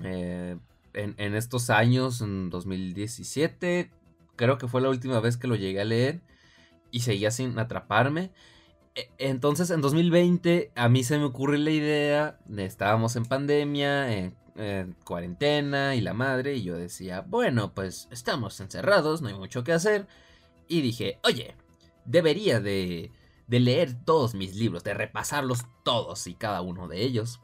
Eh, 0.00 0.58
en, 0.92 1.14
en, 1.16 1.34
estos 1.34 1.70
años, 1.70 2.20
en 2.20 2.50
2017, 2.50 3.90
creo 4.36 4.58
que 4.58 4.68
fue 4.68 4.80
la 4.80 4.90
última 4.90 5.20
vez 5.20 5.36
que 5.36 5.48
lo 5.48 5.56
llegué 5.56 5.80
a 5.80 5.84
leer 5.84 6.20
y 6.90 7.00
seguía 7.00 7.30
sin 7.30 7.58
atraparme. 7.58 8.30
E, 8.94 9.10
entonces 9.18 9.70
en 9.70 9.80
2020 9.80 10.72
a 10.74 10.88
mí 10.88 11.04
se 11.04 11.18
me 11.18 11.24
ocurre 11.24 11.58
la 11.58 11.70
idea, 11.70 12.38
estábamos 12.56 13.16
en 13.16 13.26
pandemia, 13.26 14.12
en, 14.12 14.34
cuarentena 15.04 15.94
y 15.96 16.00
la 16.00 16.14
madre, 16.14 16.54
y 16.54 16.62
yo 16.62 16.76
decía, 16.76 17.20
bueno, 17.26 17.74
pues 17.74 18.08
estamos 18.10 18.58
encerrados, 18.60 19.20
no 19.20 19.28
hay 19.28 19.34
mucho 19.34 19.64
que 19.64 19.72
hacer. 19.72 20.06
Y 20.66 20.80
dije, 20.80 21.18
oye, 21.24 21.54
debería 22.06 22.58
de, 22.60 23.12
de 23.46 23.60
leer 23.60 23.92
todos 24.04 24.34
mis 24.34 24.56
libros, 24.56 24.82
de 24.82 24.94
repasarlos 24.94 25.66
todos 25.84 26.26
y 26.26 26.34
cada 26.34 26.62
uno 26.62 26.88
de 26.88 27.02
ellos. 27.02 27.40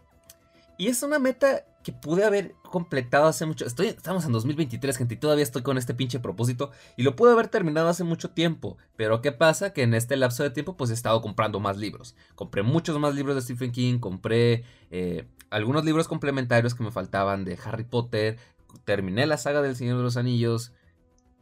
Y 0.79 0.89
es 0.89 1.03
una 1.03 1.19
meta 1.19 1.65
que 1.83 1.93
pude 1.93 2.25
haber 2.25 2.55
completado 2.71 3.27
hace 3.27 3.45
mucho. 3.45 3.67
Estoy, 3.67 3.89
estamos 3.89 4.25
en 4.25 4.33
2023, 4.33 4.97
gente, 4.97 5.15
y 5.15 5.17
todavía 5.19 5.43
estoy 5.43 5.63
con 5.63 5.79
este 5.79 5.95
pinche 5.95 6.21
propósito. 6.21 6.71
Y 6.97 7.03
lo 7.03 7.17
pude 7.17 7.33
haber 7.33 7.49
terminado 7.49 7.89
hace 7.89 8.05
mucho 8.05 8.31
tiempo. 8.31 8.79
Pero 8.97 9.21
¿qué 9.21 9.33
pasa? 9.33 9.73
Que 9.73 9.83
en 9.83 9.95
este 9.95 10.17
lapso 10.17 10.43
de 10.43 10.51
tiempo, 10.51 10.77
pues 10.77 10.91
he 10.91 10.95
estado 10.95 11.21
comprando 11.21 11.61
más 11.61 11.77
libros. 11.77 12.15
Compré 12.35 12.63
muchos 12.63 12.99
más 12.99 13.15
libros 13.15 13.35
de 13.35 13.43
Stephen 13.43 13.73
King. 13.73 13.99
Compré 13.99 14.65
eh, 14.91 15.27
algunos 15.51 15.85
libros 15.85 16.09
complementarios 16.09 16.75
que 16.75 16.85
me 16.85 16.91
faltaban 16.91 17.45
de 17.45 17.59
Harry 17.65 17.85
Potter. 17.85 18.39
Terminé 18.85 19.27
la 19.27 19.37
saga 19.37 19.61
del 19.61 19.77
Señor 19.77 19.99
de 19.99 20.05
los 20.05 20.17
Anillos. 20.17 20.73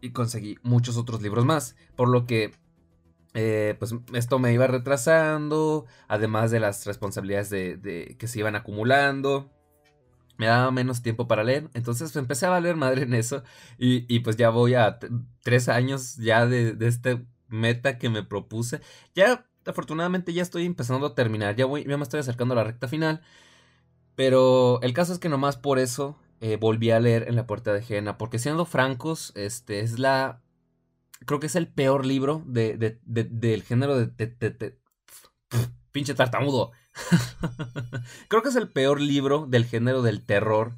Y 0.00 0.10
conseguí 0.10 0.58
muchos 0.62 0.96
otros 0.96 1.20
libros 1.22 1.44
más. 1.44 1.76
Por 1.96 2.08
lo 2.08 2.26
que 2.26 2.52
eh, 3.34 3.76
pues 3.78 3.94
esto 4.14 4.38
me 4.38 4.52
iba 4.52 4.66
retrasando, 4.66 5.86
además 6.08 6.50
de 6.50 6.60
las 6.60 6.84
responsabilidades 6.86 7.50
de, 7.50 8.16
que 8.18 8.26
se 8.28 8.40
iban 8.40 8.56
acumulando. 8.56 9.50
Me 10.36 10.46
daba 10.46 10.70
menos 10.70 11.02
tiempo 11.02 11.28
para 11.28 11.44
leer, 11.44 11.68
entonces 11.74 12.16
empecé 12.16 12.46
a 12.46 12.50
valer 12.50 12.74
madre 12.74 13.02
en 13.02 13.12
eso 13.12 13.42
y, 13.78 14.20
pues 14.20 14.36
ya 14.36 14.48
voy 14.48 14.72
a 14.74 14.98
tres 15.42 15.68
años 15.68 16.16
ya 16.16 16.46
de, 16.46 16.76
este 16.80 17.22
meta 17.48 17.98
que 17.98 18.08
me 18.08 18.22
propuse. 18.22 18.80
Ya 19.14 19.46
afortunadamente 19.66 20.32
ya 20.32 20.42
estoy 20.42 20.64
empezando 20.64 21.08
a 21.08 21.14
terminar, 21.14 21.56
ya 21.56 21.66
me 21.68 22.02
estoy 22.02 22.20
acercando 22.20 22.54
a 22.54 22.56
la 22.56 22.64
recta 22.64 22.88
final. 22.88 23.20
Pero 24.16 24.80
el 24.82 24.92
caso 24.92 25.12
es 25.12 25.18
que 25.18 25.28
nomás 25.28 25.56
por 25.56 25.78
eso 25.78 26.18
eh, 26.40 26.56
volví 26.56 26.90
a 26.90 27.00
leer 27.00 27.28
en 27.28 27.36
la 27.36 27.46
puerta 27.46 27.72
de 27.72 27.82
Jena, 27.82 28.18
porque 28.18 28.38
siendo 28.38 28.64
francos, 28.66 29.32
este 29.34 29.80
es 29.80 29.98
la 29.98 30.42
creo 31.26 31.40
que 31.40 31.46
es 31.46 31.56
el 31.56 31.68
peor 31.68 32.06
libro 32.06 32.42
de, 32.46 32.98
del 33.04 33.62
género 33.62 33.98
de, 33.98 34.78
pinche 35.92 36.14
tartamudo. 36.14 36.72
creo 38.28 38.42
que 38.42 38.48
es 38.48 38.56
el 38.56 38.68
peor 38.68 39.00
libro 39.00 39.46
del 39.46 39.64
género 39.64 40.02
del 40.02 40.24
terror 40.24 40.74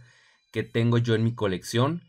que 0.51 0.63
tengo 0.63 0.99
yo 0.99 1.15
en 1.15 1.25
mi 1.25 1.35
colección. 1.35 2.03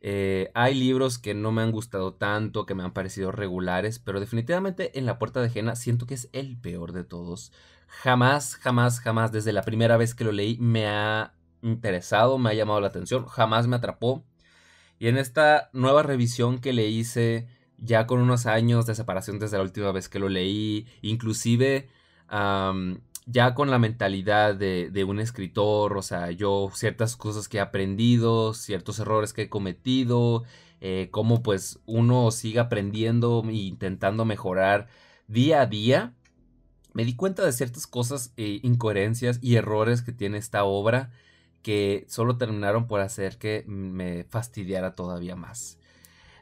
Eh, 0.00 0.50
hay 0.54 0.74
libros 0.74 1.18
que 1.18 1.34
no 1.34 1.52
me 1.52 1.62
han 1.62 1.72
gustado 1.72 2.14
tanto, 2.14 2.66
que 2.66 2.74
me 2.74 2.84
han 2.84 2.92
parecido 2.92 3.32
regulares, 3.32 3.98
pero 3.98 4.20
definitivamente 4.20 4.98
en 4.98 5.06
La 5.06 5.18
Puerta 5.18 5.40
de 5.40 5.50
Jena 5.50 5.74
siento 5.74 6.06
que 6.06 6.14
es 6.14 6.28
el 6.32 6.58
peor 6.60 6.92
de 6.92 7.04
todos. 7.04 7.52
Jamás, 7.88 8.56
jamás, 8.56 9.00
jamás, 9.00 9.32
desde 9.32 9.52
la 9.52 9.62
primera 9.62 9.96
vez 9.96 10.14
que 10.14 10.24
lo 10.24 10.32
leí 10.32 10.58
me 10.58 10.86
ha 10.86 11.34
interesado, 11.62 12.38
me 12.38 12.50
ha 12.50 12.54
llamado 12.54 12.80
la 12.80 12.88
atención, 12.88 13.26
jamás 13.26 13.66
me 13.66 13.76
atrapó. 13.76 14.24
Y 14.98 15.08
en 15.08 15.18
esta 15.18 15.70
nueva 15.72 16.02
revisión 16.02 16.58
que 16.58 16.72
le 16.72 16.86
hice 16.88 17.48
ya 17.78 18.06
con 18.06 18.20
unos 18.20 18.46
años 18.46 18.86
de 18.86 18.94
separación 18.94 19.38
desde 19.38 19.58
la 19.58 19.62
última 19.62 19.92
vez 19.92 20.08
que 20.08 20.18
lo 20.18 20.28
leí, 20.28 20.86
inclusive 21.02 21.88
ya 23.26 23.54
con 23.54 23.70
la 23.70 23.78
mentalidad 23.78 24.54
de, 24.54 25.04
un 25.04 25.20
escritor, 25.20 25.96
o 25.96 26.02
sea, 26.02 26.30
yo 26.30 26.70
ciertas 26.74 27.16
cosas 27.16 27.48
que 27.48 27.58
he 27.58 27.60
aprendido, 27.60 28.54
ciertos 28.54 28.98
errores 29.00 29.32
que 29.32 29.42
he 29.42 29.48
cometido, 29.48 30.44
eh, 30.80 31.08
cómo 31.10 31.42
pues 31.42 31.80
uno 31.86 32.30
sigue 32.30 32.60
aprendiendo 32.60 33.42
e 33.48 33.54
intentando 33.54 34.24
mejorar 34.24 34.88
día 35.26 35.62
a 35.62 35.66
día, 35.66 36.14
me 36.92 37.04
di 37.04 37.16
cuenta 37.16 37.44
de 37.44 37.52
ciertas 37.52 37.86
cosas, 37.86 38.32
eh, 38.36 38.60
incoherencias 38.62 39.38
y 39.42 39.56
errores 39.56 40.02
que 40.02 40.12
tiene 40.12 40.38
esta 40.38 40.64
obra 40.64 41.10
que 41.62 42.06
solo 42.08 42.38
terminaron 42.38 42.86
por 42.86 43.00
hacer 43.00 43.38
que 43.38 43.64
me 43.66 44.24
fastidiara 44.24 44.94
todavía 44.94 45.34
más. 45.34 45.78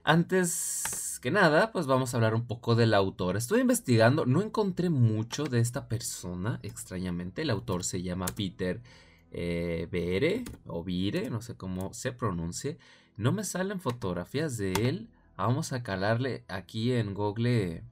Antes 0.05 1.14
que 1.25 1.31
nada, 1.31 1.73
pues 1.73 1.87
vamos 1.87 2.13
a 2.13 2.19
hablar 2.19 2.35
un 2.35 2.47
poco 2.47 2.75
del 2.75 2.93
autor. 2.93 3.39
Estoy 3.39 3.63
investigando, 3.63 4.27
no 4.27 4.43
encontré 4.43 4.91
mucho 4.91 5.45
de 5.45 5.59
esta 5.59 5.89
persona, 5.89 6.61
extrañamente. 6.63 7.41
El 7.41 7.49
autor 7.49 7.83
se 7.83 8.03
llama 8.03 8.27
Peter 8.27 8.83
eh, 9.31 9.89
Bere 9.91 10.45
o 10.67 10.85
Vire, 10.85 11.31
no 11.31 11.41
sé 11.41 11.57
cómo 11.57 11.95
se 11.95 12.13
pronuncie. 12.13 12.77
No 13.17 13.33
me 13.33 13.43
salen 13.45 13.81
fotografías 13.81 14.59
de 14.59 14.73
él. 14.73 15.09
Vamos 15.39 15.73
a 15.73 15.83
calarle 15.83 16.45
aquí 16.47 16.93
en 16.93 17.15
Google 17.15 17.85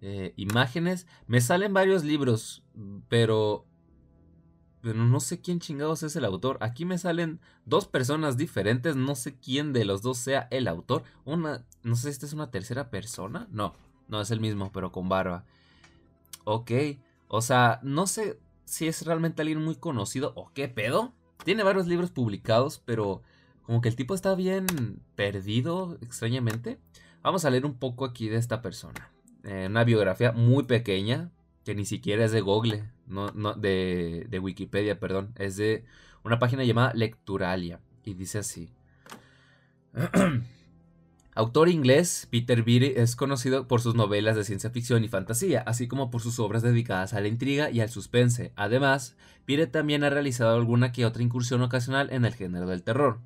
eh, 0.00 0.32
imágenes. 0.34 1.06
Me 1.28 1.40
salen 1.40 1.72
varios 1.72 2.02
libros, 2.02 2.64
pero 3.08 3.67
pero 4.80 5.04
no 5.04 5.20
sé 5.20 5.40
quién 5.40 5.60
chingados 5.60 6.02
es 6.02 6.16
el 6.16 6.24
autor. 6.24 6.58
Aquí 6.60 6.84
me 6.84 6.98
salen 6.98 7.40
dos 7.64 7.86
personas 7.86 8.36
diferentes, 8.36 8.96
no 8.96 9.14
sé 9.14 9.36
quién 9.36 9.72
de 9.72 9.84
los 9.84 10.02
dos 10.02 10.18
sea 10.18 10.48
el 10.50 10.68
autor. 10.68 11.02
Una, 11.24 11.64
no 11.82 11.96
sé 11.96 12.02
si 12.02 12.08
esta 12.10 12.26
es 12.26 12.32
una 12.32 12.50
tercera 12.50 12.90
persona. 12.90 13.48
No, 13.50 13.74
no 14.08 14.20
es 14.20 14.30
el 14.30 14.40
mismo, 14.40 14.70
pero 14.72 14.92
con 14.92 15.08
barba. 15.08 15.44
Ok, 16.44 16.70
o 17.28 17.42
sea, 17.42 17.80
no 17.82 18.06
sé 18.06 18.38
si 18.64 18.86
es 18.86 19.04
realmente 19.04 19.42
alguien 19.42 19.62
muy 19.62 19.76
conocido 19.76 20.32
o 20.36 20.50
qué 20.54 20.68
pedo. 20.68 21.12
Tiene 21.44 21.62
varios 21.62 21.86
libros 21.86 22.10
publicados, 22.10 22.82
pero 22.84 23.22
como 23.62 23.80
que 23.80 23.88
el 23.88 23.96
tipo 23.96 24.14
está 24.14 24.34
bien 24.34 24.66
perdido, 25.14 25.98
extrañamente. 26.00 26.78
Vamos 27.22 27.44
a 27.44 27.50
leer 27.50 27.66
un 27.66 27.74
poco 27.74 28.04
aquí 28.04 28.28
de 28.28 28.36
esta 28.36 28.62
persona. 28.62 29.10
Eh, 29.44 29.66
una 29.68 29.84
biografía 29.84 30.32
muy 30.32 30.64
pequeña, 30.64 31.30
que 31.64 31.74
ni 31.74 31.84
siquiera 31.84 32.24
es 32.24 32.32
de 32.32 32.40
Google, 32.40 32.84
de, 33.08 34.38
Wikipedia, 34.40 35.00
perdón, 35.00 35.32
es 35.36 35.56
de 35.56 35.84
una 36.24 36.38
página 36.38 36.64
llamada 36.64 36.92
Lecturalia, 36.94 37.80
y 38.04 38.14
dice 38.14 38.38
así. 38.38 38.70
Autor 41.34 41.68
inglés, 41.68 42.26
Peter 42.30 42.64
Beattie 42.64 43.00
es 43.00 43.14
conocido 43.14 43.68
por 43.68 43.80
sus 43.80 43.94
novelas 43.94 44.34
de 44.34 44.42
ciencia 44.44 44.70
ficción 44.70 45.04
y 45.04 45.08
fantasía, 45.08 45.60
así 45.60 45.86
como 45.86 46.10
por 46.10 46.20
sus 46.20 46.40
obras 46.40 46.62
dedicadas 46.62 47.14
a 47.14 47.20
la 47.20 47.28
intriga 47.28 47.70
y 47.70 47.80
al 47.80 47.90
suspense. 47.90 48.52
Además, 48.56 49.16
Beattie 49.46 49.68
también 49.68 50.02
ha 50.02 50.10
realizado 50.10 50.56
alguna 50.56 50.90
que 50.90 51.06
otra 51.06 51.22
incursión 51.22 51.62
ocasional 51.62 52.10
en 52.10 52.24
el 52.24 52.34
género 52.34 52.66
del 52.66 52.82
terror. 52.82 53.20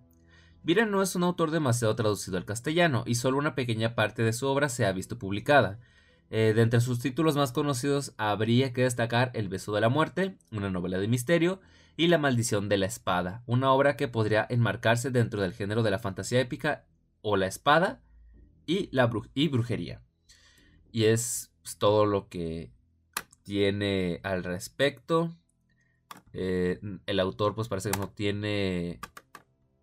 Viren 0.65 0.93
no 0.93 1.03
es 1.03 1.17
un 1.17 1.25
autor 1.25 1.51
demasiado 1.51 1.97
traducido 1.97 2.37
al 2.37 2.45
castellano 2.45 3.03
y 3.05 3.17
solo 3.17 3.39
una 3.39 3.57
pequeña 3.57 3.97
parte 3.97 4.23
de 4.23 4.33
su 4.33 4.47
obra 4.47 4.69
se 4.69 4.87
ha 4.87 4.93
visto 4.93 5.19
publicada. 5.19 5.81
Eh, 6.35 6.55
de 6.55 6.62
entre 6.62 6.81
sus 6.81 6.99
títulos 6.99 7.37
más 7.37 7.53
conocidos 7.53 8.15
habría 8.17 8.73
que 8.73 8.85
destacar 8.85 9.31
El 9.35 9.51
beso 9.51 9.75
de 9.75 9.83
la 9.83 9.91
muerte, 9.91 10.39
una 10.51 10.71
novela 10.71 10.99
de 10.99 11.07
misterio, 11.07 11.61
y 11.95 12.07
La 12.07 12.17
maldición 12.17 12.71
de 12.71 12.79
la 12.79 12.87
espada, 12.87 13.43
una 13.45 13.71
obra 13.71 13.99
que 13.99 14.09
podría 14.09 14.47
enmarcarse 14.49 15.11
dentro 15.11 15.43
del 15.43 15.53
género 15.53 15.83
de 15.83 15.91
la 15.91 15.99
fantasía 15.99 16.41
épica 16.41 16.87
o 17.21 17.37
la 17.37 17.49
espada 17.49 18.01
y 18.65 18.89
la 18.93 19.09
brujería. 19.09 20.01
Y 20.91 21.05
es 21.05 21.53
pues, 21.61 21.77
todo 21.77 22.07
lo 22.07 22.31
que 22.31 22.73
tiene 23.43 24.21
al 24.23 24.43
respecto. 24.43 25.37
Eh, 26.33 26.81
el 27.05 27.21
autor 27.21 27.55
pues 27.55 27.69
parece 27.69 27.91
que 27.91 27.99
no 27.99 28.09
tiene 28.09 29.01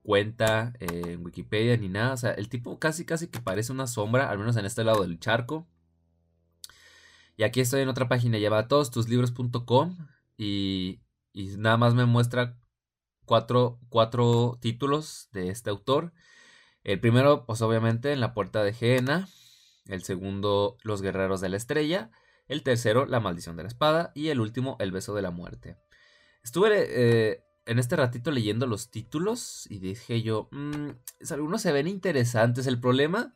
cuenta 0.01 0.73
en 0.79 1.23
Wikipedia 1.23 1.77
ni 1.77 1.89
nada. 1.89 2.13
O 2.13 2.17
sea, 2.17 2.31
el 2.31 2.49
tipo 2.49 2.79
casi 2.79 3.05
casi 3.05 3.27
que 3.27 3.39
parece 3.39 3.71
una 3.71 3.85
sombra, 3.85 4.31
al 4.31 4.39
menos 4.39 4.57
en 4.57 4.65
este 4.65 4.83
lado 4.83 5.03
del 5.03 5.19
charco. 5.19 5.67
Y 7.39 7.43
aquí 7.43 7.61
estoy 7.61 7.79
en 7.79 7.87
otra 7.87 8.09
página, 8.09 8.37
lleva 8.37 8.67
todos 8.67 8.91
tus 8.91 9.07
libros.com 9.07 9.97
y, 10.35 10.99
y 11.31 11.55
nada 11.55 11.77
más 11.77 11.93
me 11.93 12.03
muestra 12.05 12.59
cuatro, 13.23 13.79
cuatro 13.87 14.57
títulos 14.59 15.29
de 15.31 15.47
este 15.47 15.69
autor. 15.69 16.11
El 16.83 16.99
primero, 16.99 17.45
pues 17.45 17.61
obviamente, 17.61 18.11
en 18.11 18.19
la 18.19 18.33
puerta 18.33 18.61
de 18.61 18.73
Gehenna. 18.73 19.29
El 19.85 20.03
segundo, 20.03 20.75
Los 20.83 21.01
guerreros 21.01 21.39
de 21.39 21.47
la 21.47 21.55
estrella. 21.55 22.11
El 22.49 22.61
tercero, 22.61 23.05
La 23.05 23.21
maldición 23.21 23.55
de 23.55 23.63
la 23.63 23.69
espada. 23.69 24.11
Y 24.15 24.27
el 24.27 24.41
último, 24.41 24.75
El 24.81 24.91
beso 24.91 25.15
de 25.15 25.21
la 25.21 25.31
muerte. 25.31 25.77
Estuve 26.43 26.87
eh, 26.89 27.45
en 27.65 27.79
este 27.79 27.95
ratito 27.95 28.31
leyendo 28.31 28.67
los 28.67 28.91
títulos 28.91 29.65
y 29.69 29.79
dije 29.79 30.21
yo, 30.21 30.49
mmm, 30.51 30.89
algunos 31.31 31.61
se 31.61 31.71
ven 31.71 31.87
interesantes. 31.87 32.67
El 32.67 32.81
problema 32.81 33.33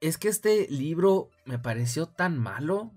es 0.00 0.18
que 0.18 0.28
este 0.28 0.66
libro 0.68 1.30
me 1.44 1.58
pareció 1.58 2.06
tan 2.06 2.38
malo 2.38 2.92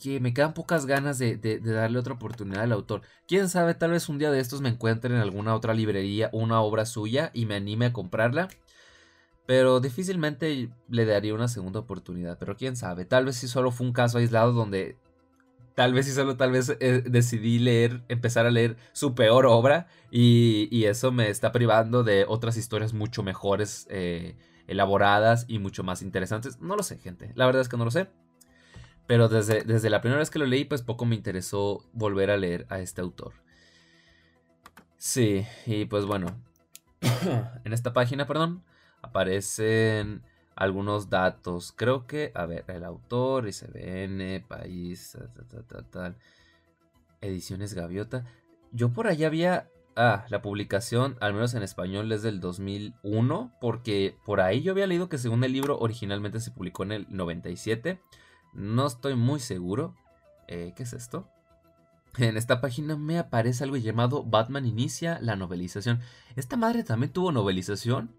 que 0.00 0.20
me 0.20 0.32
quedan 0.32 0.54
pocas 0.54 0.86
ganas 0.86 1.18
de, 1.18 1.36
darle 1.60 1.98
otra 1.98 2.14
oportunidad 2.14 2.62
al 2.62 2.72
autor. 2.72 3.02
Quién 3.28 3.48
sabe, 3.48 3.74
tal 3.74 3.90
vez 3.90 4.08
un 4.08 4.18
día 4.18 4.30
de 4.30 4.40
estos 4.40 4.60
me 4.60 4.70
encuentre 4.70 5.14
en 5.14 5.20
alguna 5.20 5.54
otra 5.54 5.74
librería 5.74 6.30
una 6.32 6.60
obra 6.60 6.86
suya 6.86 7.30
y 7.34 7.46
me 7.46 7.56
anime 7.56 7.86
a 7.86 7.92
comprarla. 7.92 8.48
Pero 9.46 9.80
difícilmente 9.80 10.70
le 10.88 11.04
daría 11.04 11.34
una 11.34 11.48
segunda 11.48 11.80
oportunidad. 11.80 12.38
Pero 12.38 12.56
quién 12.56 12.76
sabe, 12.76 13.04
tal 13.04 13.26
vez 13.26 13.36
si 13.36 13.48
solo 13.48 13.70
fue 13.70 13.86
un 13.86 13.92
caso 13.92 14.18
aislado 14.18 14.52
donde 14.52 14.96
tal 15.74 15.94
vez 15.94 16.06
si 16.06 16.12
solo 16.12 16.36
tal 16.36 16.52
vez 16.52 16.76
eh, 16.80 17.02
decidí 17.04 17.58
leer, 17.58 18.02
empezar 18.08 18.46
a 18.46 18.50
leer 18.50 18.76
su 18.92 19.14
peor 19.14 19.46
obra 19.46 19.86
y, 20.10 20.84
eso 20.84 21.12
me 21.12 21.28
está 21.30 21.52
privando 21.52 22.02
de 22.02 22.24
otras 22.28 22.56
historias 22.56 22.92
mucho 22.92 23.22
mejores, 23.22 23.86
eh, 23.88 24.36
elaboradas 24.66 25.44
y 25.48 25.58
mucho 25.58 25.82
más 25.82 26.02
interesantes. 26.02 26.60
No 26.60 26.76
lo 26.76 26.82
sé, 26.82 26.98
gente. 26.98 27.32
La 27.34 27.46
verdad 27.46 27.62
es 27.62 27.68
que 27.68 27.76
no 27.76 27.84
lo 27.84 27.90
sé. 27.90 28.08
Pero 29.06 29.28
desde, 29.28 29.62
desde 29.62 29.90
la 29.90 30.00
primera 30.00 30.20
vez 30.20 30.30
que 30.30 30.38
lo 30.38 30.46
leí, 30.46 30.64
pues 30.64 30.82
poco 30.82 31.04
me 31.04 31.16
interesó 31.16 31.84
volver 31.92 32.30
a 32.30 32.36
leer 32.36 32.66
a 32.70 32.80
este 32.80 33.00
autor. 33.00 33.34
Sí, 34.96 35.44
y 35.66 35.86
pues 35.86 36.06
bueno, 36.06 36.28
en 37.64 37.72
esta 37.72 37.92
página, 37.92 38.26
perdón, 38.26 38.62
aparecen 39.02 40.22
algunos 40.54 41.10
datos. 41.10 41.72
Creo 41.76 42.06
que, 42.06 42.30
a 42.34 42.46
ver, 42.46 42.64
el 42.68 42.84
autor, 42.84 43.48
ICBN, 43.48 44.44
país, 44.46 45.18
tal, 45.50 45.64
tal, 45.66 45.86
tal, 45.86 46.16
ediciones 47.20 47.74
Gaviota. 47.74 48.24
Yo 48.70 48.90
por 48.92 49.06
allá 49.06 49.26
había, 49.26 49.68
ah, 49.96 50.24
la 50.28 50.42
publicación, 50.42 51.16
al 51.20 51.34
menos 51.34 51.54
en 51.54 51.62
español, 51.62 52.10
es 52.12 52.22
del 52.22 52.40
2001, 52.40 53.52
porque 53.60 54.16
por 54.24 54.40
ahí 54.40 54.62
yo 54.62 54.72
había 54.72 54.86
leído 54.86 55.08
que 55.08 55.18
según 55.18 55.44
el 55.44 55.52
libro 55.52 55.78
originalmente 55.78 56.40
se 56.40 56.50
publicó 56.50 56.82
en 56.82 56.92
el 56.92 57.06
97. 57.10 58.00
No 58.52 58.86
estoy 58.86 59.14
muy 59.14 59.40
seguro. 59.40 59.94
Eh, 60.48 60.72
¿Qué 60.76 60.82
es 60.82 60.92
esto? 60.92 61.28
En 62.18 62.36
esta 62.36 62.60
página 62.60 62.96
me 62.96 63.18
aparece 63.18 63.64
algo 63.64 63.76
llamado 63.76 64.22
Batman 64.22 64.66
inicia 64.66 65.18
la 65.20 65.34
novelización. 65.36 66.00
¿Esta 66.36 66.56
madre 66.56 66.84
también 66.84 67.12
tuvo 67.12 67.32
novelización? 67.32 68.14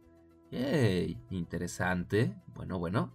Yay, 0.52 1.20
interesante. 1.30 2.36
Bueno, 2.56 2.80
bueno. 2.80 3.12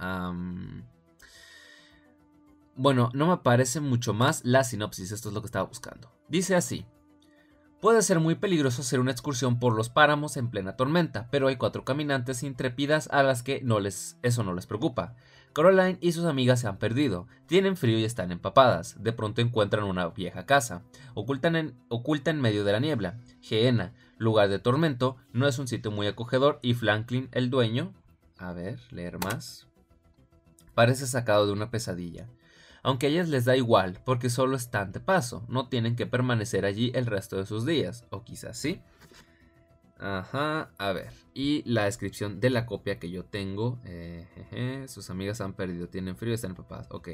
Bueno, 2.77 3.11
no 3.13 3.27
me 3.27 3.33
aparece 3.33 3.81
mucho 3.81 4.15
más 4.15 4.45
la 4.45 4.63
sinopsis. 4.63 5.11
Esto 5.11 5.29
es 5.31 5.35
lo 5.35 5.41
que 5.41 5.47
estaba 5.47 5.67
buscando. 5.67 6.13
Dice 6.29 6.55
así. 6.55 6.87
Puede 7.81 8.03
ser 8.03 8.19
muy 8.19 8.35
peligroso 8.35 8.83
hacer 8.83 8.99
una 8.99 9.13
excursión 9.13 9.61
por 9.61 9.73
los 9.73 9.89
páramos 9.89 10.37
en 10.37 10.51
plena 10.51 10.75
tormenta, 10.75 11.29
pero 11.31 11.47
hay 11.47 11.55
cuatro 11.55 11.85
caminantes 11.85 12.43
intrépidas 12.43 13.09
a 13.13 13.23
las 13.23 13.45
que 13.45 13.61
no 13.63 13.79
les, 13.79 14.19
eso 14.23 14.43
no 14.43 14.53
les 14.53 14.67
preocupa. 14.67 15.15
Caroline 15.53 15.97
y 16.01 16.11
sus 16.11 16.25
amigas 16.25 16.61
se 16.61 16.67
han 16.67 16.79
perdido, 16.79 17.29
tienen 17.47 17.77
frío 17.77 17.97
y 17.97 18.05
están 18.05 18.33
empapadas. 18.33 19.01
De 19.01 19.13
pronto 19.13 19.41
encuentran 19.43 19.85
una 19.85 20.09
vieja 20.09 20.45
casa, 20.45 20.83
oculta 21.15 21.49
en 21.49 22.41
medio 22.41 22.65
de 22.65 22.73
la 22.73 22.81
niebla. 22.81 23.21
Geena, 23.43 23.95
lugar 24.17 24.49
de 24.49 24.59
tormento, 24.59 25.17
no 25.33 25.47
es 25.47 25.61
un 25.61 25.69
sitio 25.69 25.93
muy 25.93 26.09
acogedor 26.09 26.59
y 26.63 26.75
Franklin, 26.75 27.29
el 27.31 27.49
dueño, 27.49 27.93
a 28.39 28.53
ver, 28.53 28.81
leer 28.91 29.19
más, 29.25 29.69
parece 30.75 31.07
sacado 31.07 31.47
de 31.47 31.53
una 31.53 31.71
pesadilla. 31.71 32.29
Aunque 32.89 33.05
a 33.05 33.11
ellas 33.11 33.29
les 33.29 33.45
da 33.45 33.55
igual, 33.55 34.01
porque 34.07 34.31
solo 34.31 34.57
están 34.57 34.93
de 34.93 35.01
paso, 35.01 35.45
no 35.47 35.69
tienen 35.69 35.95
que 35.95 36.07
permanecer 36.07 36.65
allí 36.65 36.91
el 36.95 37.05
resto 37.05 37.37
de 37.37 37.45
sus 37.45 37.67
días, 37.67 38.07
o 38.09 38.25
quizás 38.25 38.57
sí. 38.57 38.81
Ajá, 39.99 40.71
a 40.79 40.93
ver. 40.93 41.11
Y 41.35 41.71
la 41.71 41.85
descripción 41.85 42.41
de 42.41 42.49
la 42.49 42.65
copia 42.65 42.99
que 42.99 43.11
yo 43.11 43.27
tengo. 43.27 43.79
Eh, 43.85 44.87
sus 44.89 45.11
amigas 45.11 45.43
han 45.43 45.53
perdido, 45.53 45.89
tienen 45.89 46.17
frío 46.17 46.33
están 46.33 46.53
empapadas. 46.53 46.87
Ok. 46.91 47.11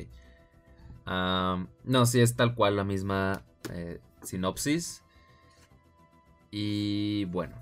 no, 1.07 2.07
sí, 2.07 2.21
es 2.21 2.37
tal 2.37 2.55
cual 2.55 2.77
la 2.77 2.85
misma 2.85 3.43
eh, 3.73 3.99
sinopsis. 4.23 5.03
Y 6.53 7.25
bueno, 7.25 7.57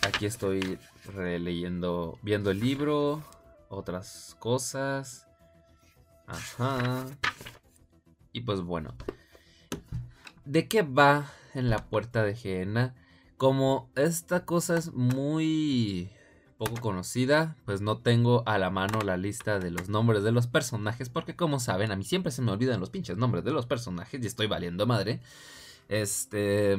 aquí 0.00 0.24
estoy 0.24 0.78
releyendo, 1.14 2.18
viendo 2.22 2.50
el 2.50 2.58
libro, 2.58 3.22
otras 3.68 4.34
cosas. 4.38 5.26
Ajá. 6.30 7.06
Y 8.32 8.42
pues 8.42 8.60
bueno. 8.60 8.94
¿De 10.44 10.68
qué 10.68 10.82
va 10.82 11.30
en 11.54 11.70
la 11.70 11.88
puerta 11.88 12.22
de 12.22 12.34
Gehenna? 12.34 12.94
Como 13.36 13.90
esta 13.96 14.44
cosa 14.44 14.76
es 14.76 14.92
muy 14.92 16.10
poco 16.56 16.80
conocida, 16.80 17.56
pues 17.64 17.80
no 17.80 17.98
tengo 17.98 18.42
a 18.46 18.58
la 18.58 18.70
mano 18.70 19.00
la 19.00 19.16
lista 19.16 19.58
de 19.58 19.70
los 19.70 19.88
nombres 19.88 20.22
de 20.22 20.30
los 20.30 20.46
personajes, 20.46 21.08
porque 21.08 21.34
como 21.34 21.58
saben, 21.58 21.90
a 21.90 21.96
mí 21.96 22.04
siempre 22.04 22.32
se 22.32 22.42
me 22.42 22.52
olvidan 22.52 22.80
los 22.80 22.90
pinches 22.90 23.16
nombres 23.16 23.44
de 23.44 23.50
los 23.50 23.66
personajes 23.66 24.22
y 24.22 24.26
estoy 24.26 24.46
valiendo 24.46 24.86
madre. 24.86 25.20
Este... 25.88 26.78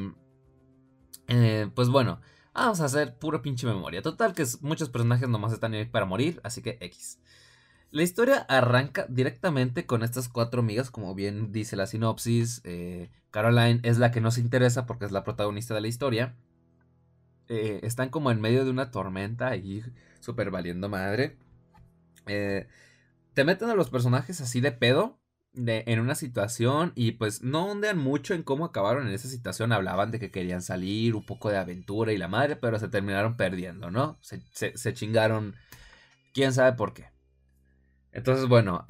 Eh, 1.28 1.70
pues 1.74 1.90
bueno, 1.90 2.22
vamos 2.54 2.82
a 2.82 2.86
hacer 2.86 3.18
pura 3.18 3.42
pinche 3.42 3.66
memoria. 3.66 4.02
Total 4.02 4.34
que 4.34 4.46
muchos 4.62 4.90
personajes 4.90 5.28
nomás 5.28 5.54
están 5.54 5.74
ahí 5.74 5.86
para 5.86 6.06
morir, 6.06 6.40
así 6.44 6.62
que 6.62 6.78
X. 6.80 7.20
La 7.92 8.04
historia 8.04 8.46
arranca 8.48 9.06
directamente 9.10 9.86
con 9.86 10.02
estas 10.02 10.30
cuatro 10.30 10.62
amigas, 10.62 10.92
como 10.92 11.14
bien 11.14 11.52
dice 11.52 11.76
la 11.76 11.88
sinopsis. 11.88 12.62
Eh, 12.64 13.10
Caroline 13.32 13.82
es 13.84 13.98
la 13.98 14.12
que 14.12 14.22
nos 14.22 14.38
interesa 14.38 14.86
porque 14.86 15.06
es 15.06 15.12
la 15.12 15.26
protagonista 15.26 15.74
de 15.74 15.82
la 15.82 15.90
historia. 15.90 16.36
Eh, 17.50 17.82
están 17.84 18.10
como 18.10 18.32
en 18.32 18.40
medio 18.40 18.64
de 18.64 18.72
una 18.72 18.92
tormenta 18.92 19.58
y 19.58 19.84
súper 20.22 20.52
valiendo 20.52 20.88
madre. 20.88 21.38
Eh, 22.28 22.68
te 23.34 23.44
meten 23.44 23.70
a 23.70 23.76
los 23.76 23.90
personajes 23.90 24.40
así 24.40 24.62
de 24.62 24.72
pedo 24.72 25.20
en 25.54 26.00
una 26.00 26.16
situación 26.16 26.94
y 26.96 27.12
pues 27.12 27.42
no 27.42 27.66
ondean 27.66 27.98
mucho 27.98 28.34
en 28.34 28.44
cómo 28.44 28.64
acabaron 28.64 29.08
en 29.08 29.14
esa 29.14 29.28
situación. 29.28 29.74
Hablaban 29.74 30.12
de 30.12 30.20
que 30.20 30.32
querían 30.32 30.62
salir, 30.62 31.14
un 31.14 31.26
poco 31.26 31.50
de 31.50 31.58
aventura 31.58 32.14
y 32.14 32.18
la 32.18 32.30
madre, 32.30 32.56
pero 32.56 32.80
se 32.80 32.88
terminaron 32.88 33.36
perdiendo, 33.36 33.92
¿no? 33.92 34.18
Se, 34.22 34.94
chingaron, 34.94 35.56
quién 36.34 36.54
sabe 36.54 36.78
por 36.78 36.94
qué. 36.94 37.10
Entonces, 38.12 38.48
bueno, 38.48 38.86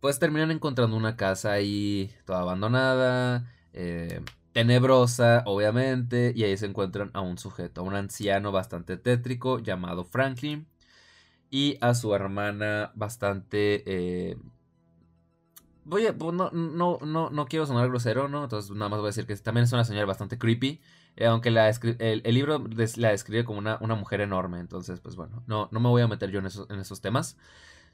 pues 0.00 0.18
terminan 0.18 0.50
encontrando 0.50 0.96
una 0.96 1.16
casa 1.16 1.52
ahí 1.52 2.14
toda 2.24 2.40
abandonada. 2.40 3.52
Eh, 3.72 4.22
tenebrosa, 4.56 5.42
obviamente, 5.44 6.32
y 6.34 6.44
ahí 6.44 6.56
se 6.56 6.64
encuentran 6.64 7.10
a 7.12 7.20
un 7.20 7.36
sujeto, 7.36 7.82
a 7.82 7.84
un 7.84 7.94
anciano 7.94 8.52
bastante 8.52 8.96
tétrico 8.96 9.58
llamado 9.58 10.06
Franklin, 10.06 10.66
y 11.50 11.76
a 11.82 11.94
su 11.94 12.14
hermana 12.14 12.90
bastante... 12.94 13.82
Eh, 13.84 14.38
voy 15.84 16.06
a, 16.06 16.12
no, 16.12 16.50
no, 16.52 16.98
no, 17.02 17.28
no 17.28 17.46
quiero 17.46 17.66
sonar 17.66 17.88
grosero, 17.90 18.28
¿no? 18.28 18.44
Entonces 18.44 18.70
nada 18.70 18.88
más 18.88 19.00
voy 19.00 19.08
a 19.08 19.10
decir 19.10 19.26
que 19.26 19.36
también 19.36 19.64
es 19.64 19.72
una 19.74 19.84
señora 19.84 20.06
bastante 20.06 20.38
creepy, 20.38 20.80
aunque 21.24 21.50
la 21.50 21.68
el, 21.68 22.22
libro 22.24 22.64
la 22.96 23.10
describe 23.10 23.44
como 23.44 23.58
una, 23.58 23.78
una, 23.80 23.94
mujer 23.94 24.20
enorme, 24.20 24.60
entonces 24.60 25.00
pues 25.00 25.16
bueno, 25.16 25.42
no, 25.46 25.68
no 25.72 25.80
me 25.80 25.88
voy 25.88 26.02
a 26.02 26.08
meter 26.08 26.30
yo 26.30 26.40
en 26.40 26.46
esos, 26.46 26.68
en 26.70 26.78
esos 26.78 27.00
temas. 27.00 27.38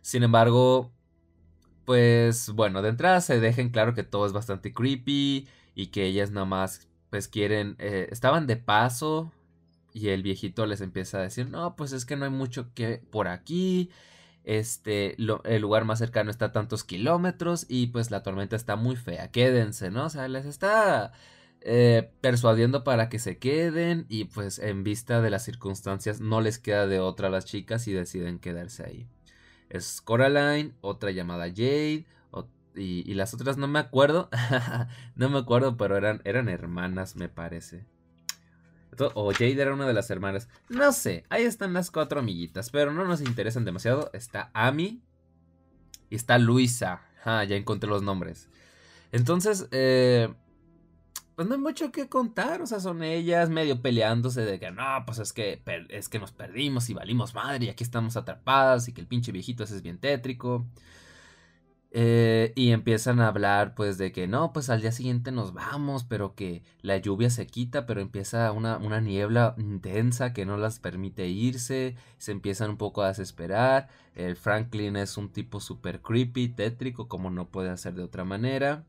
Sin 0.00 0.24
embargo, 0.24 0.90
pues 1.84 2.50
bueno, 2.50 2.82
de 2.82 2.88
entrada 2.90 3.20
se 3.20 3.40
dejen 3.40 3.70
claro 3.70 3.94
que 3.94 4.02
todo 4.02 4.26
es 4.26 4.32
bastante 4.32 4.72
creepy 4.72 5.48
y 5.74 5.86
que 5.88 6.06
ellas 6.06 6.30
nada 6.30 6.46
más 6.46 6.88
pues 7.10 7.28
quieren, 7.28 7.76
eh, 7.78 8.08
estaban 8.10 8.46
de 8.46 8.56
paso 8.56 9.32
y 9.92 10.08
el 10.08 10.22
viejito 10.22 10.66
les 10.66 10.80
empieza 10.80 11.18
a 11.18 11.22
decir, 11.22 11.48
no, 11.48 11.76
pues 11.76 11.92
es 11.92 12.04
que 12.06 12.16
no 12.16 12.24
hay 12.24 12.30
mucho 12.30 12.72
que 12.74 13.02
por 13.10 13.28
aquí, 13.28 13.90
este, 14.44 15.16
el 15.16 15.60
lugar 15.62 15.84
más 15.84 15.98
cercano 15.98 16.30
está 16.30 16.46
a 16.46 16.52
tantos 16.52 16.84
kilómetros 16.84 17.66
y 17.68 17.88
pues 17.88 18.10
la 18.10 18.22
tormenta 18.22 18.56
está 18.56 18.76
muy 18.76 18.96
fea, 18.96 19.30
quédense, 19.30 19.90
¿no? 19.90 20.06
O 20.06 20.08
sea, 20.08 20.26
les 20.28 20.46
está 20.46 21.12
eh, 21.64 22.10
persuadiendo 22.20 22.84
para 22.84 23.08
que 23.08 23.18
se 23.18 23.38
queden 23.38 24.06
y 24.08 24.24
pues 24.24 24.58
en 24.58 24.82
vista 24.84 25.20
de 25.20 25.30
las 25.30 25.44
circunstancias 25.44 26.20
no 26.20 26.40
les 26.40 26.58
queda 26.58 26.86
de 26.86 27.00
otra 27.00 27.28
a 27.28 27.30
las 27.30 27.44
chicas 27.44 27.86
y 27.88 27.92
deciden 27.92 28.38
quedarse 28.38 28.84
ahí. 28.84 29.08
Es 29.68 30.00
Coraline, 30.00 30.74
otra 30.80 31.10
llamada 31.10 31.46
Jade 31.48 32.06
y, 32.74 33.14
las 33.14 33.34
otras 33.34 33.58
no 33.58 33.68
me 33.68 33.78
acuerdo, 33.78 34.30
no 35.14 35.28
me 35.28 35.38
acuerdo, 35.38 35.76
pero 35.76 35.96
eran, 35.96 36.22
eran 36.24 36.48
hermanas 36.48 37.16
me 37.16 37.28
parece. 37.28 37.84
O 39.14 39.32
Jade 39.32 39.60
era 39.60 39.72
una 39.72 39.86
de 39.86 39.94
las 39.94 40.10
hermanas. 40.10 40.48
No 40.68 40.92
sé, 40.92 41.24
ahí 41.30 41.44
están 41.44 41.72
las 41.72 41.90
cuatro 41.90 42.20
amiguitas, 42.20 42.70
pero 42.70 42.92
no 42.92 43.04
nos 43.04 43.22
interesan 43.22 43.64
demasiado. 43.64 44.10
Está 44.12 44.50
Amy 44.52 45.02
y 46.10 46.16
está 46.16 46.38
Luisa. 46.38 47.02
Ah, 47.24 47.44
ya 47.44 47.56
encontré 47.56 47.88
los 47.88 48.02
nombres. 48.02 48.48
Entonces, 49.10 49.68
eh, 49.70 50.32
pues 51.42 51.48
no 51.48 51.54
hay 51.56 51.60
mucho 51.60 51.90
que 51.90 52.08
contar. 52.08 52.62
O 52.62 52.66
sea, 52.66 52.78
son 52.78 53.02
ellas 53.02 53.50
medio 53.50 53.82
peleándose 53.82 54.42
de 54.42 54.60
que 54.60 54.70
no, 54.70 54.84
pues 55.04 55.18
es 55.18 55.32
que, 55.32 55.60
es 55.88 56.08
que 56.08 56.20
nos 56.20 56.30
perdimos 56.30 56.88
y 56.88 56.94
valimos 56.94 57.34
madre 57.34 57.66
y 57.66 57.68
aquí 57.68 57.82
estamos 57.82 58.16
atrapadas 58.16 58.86
y 58.88 58.92
que 58.92 59.00
el 59.00 59.08
pinche 59.08 59.32
viejito 59.32 59.64
ese 59.64 59.76
es 59.76 59.82
bien 59.82 59.98
tétrico. 59.98 60.64
Eh, 61.94 62.52
y 62.54 62.70
empiezan 62.70 63.20
a 63.20 63.26
hablar 63.28 63.74
pues 63.74 63.98
de 63.98 64.12
que 64.12 64.28
no, 64.28 64.52
pues 64.52 64.70
al 64.70 64.80
día 64.82 64.92
siguiente 64.92 65.32
nos 65.32 65.52
vamos, 65.52 66.04
pero 66.04 66.34
que 66.36 66.62
la 66.80 66.96
lluvia 66.98 67.28
se 67.28 67.46
quita, 67.48 67.86
pero 67.86 68.00
empieza 68.00 68.50
una, 68.52 68.78
una 68.78 69.00
niebla 69.00 69.54
intensa 69.58 70.32
que 70.32 70.46
no 70.46 70.56
las 70.56 70.78
permite 70.78 71.26
irse, 71.28 71.96
se 72.18 72.32
empiezan 72.32 72.70
un 72.70 72.76
poco 72.78 73.02
a 73.02 73.08
desesperar, 73.08 73.88
Franklin 74.40 74.96
es 74.96 75.18
un 75.18 75.28
tipo 75.30 75.60
super 75.60 76.00
creepy, 76.00 76.48
tétrico, 76.48 77.08
como 77.08 77.30
no 77.30 77.48
puede 77.50 77.68
hacer 77.70 77.94
de 77.94 78.04
otra 78.04 78.24
manera. 78.24 78.84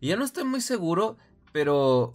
Y 0.00 0.08
yo 0.08 0.16
no 0.16 0.24
estoy 0.24 0.44
muy 0.44 0.60
seguro, 0.60 1.16
pero 1.52 2.14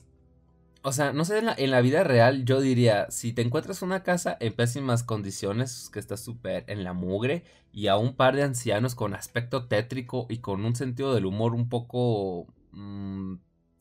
o 0.84 0.92
sea, 0.92 1.14
no 1.14 1.26
sé, 1.26 1.38
en 1.58 1.72
la, 1.72 1.82
vida 1.82 2.04
real 2.04 2.44
yo 2.44 2.60
diría, 2.60 3.10
si 3.12 3.34
te 3.34 3.44
encuentras 3.44 3.84
una 3.84 4.02
casa 4.02 4.36
en 4.40 4.54
pésimas 4.54 5.04
condiciones, 5.04 5.90
que 5.94 6.00
está 6.00 6.18
súper 6.18 6.64
en 6.68 6.84
la 6.84 6.94
mugre, 6.94 7.44
y 7.72 7.88
a 7.88 7.98
un 7.98 8.16
par 8.16 8.36
de 8.36 8.44
ancianos 8.44 8.96
con 8.96 9.14
aspecto 9.14 9.68
tétrico 9.68 10.26
y 10.28 10.40
con 10.40 10.66
un 10.66 10.76
sentido 10.76 11.14
del 11.14 11.28
humor 11.28 11.54
un 11.54 11.70
poco 11.70 12.48
mm, 12.72 13.36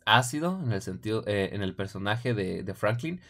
ácido, 0.04 0.60
en 0.62 0.72
el 0.72 0.82
sentido, 0.82 1.24
eh, 1.26 1.50
en 1.52 1.62
el 1.62 1.74
personaje 1.74 2.34
de, 2.34 2.62
de, 2.62 2.74
Franklin, 2.74 3.20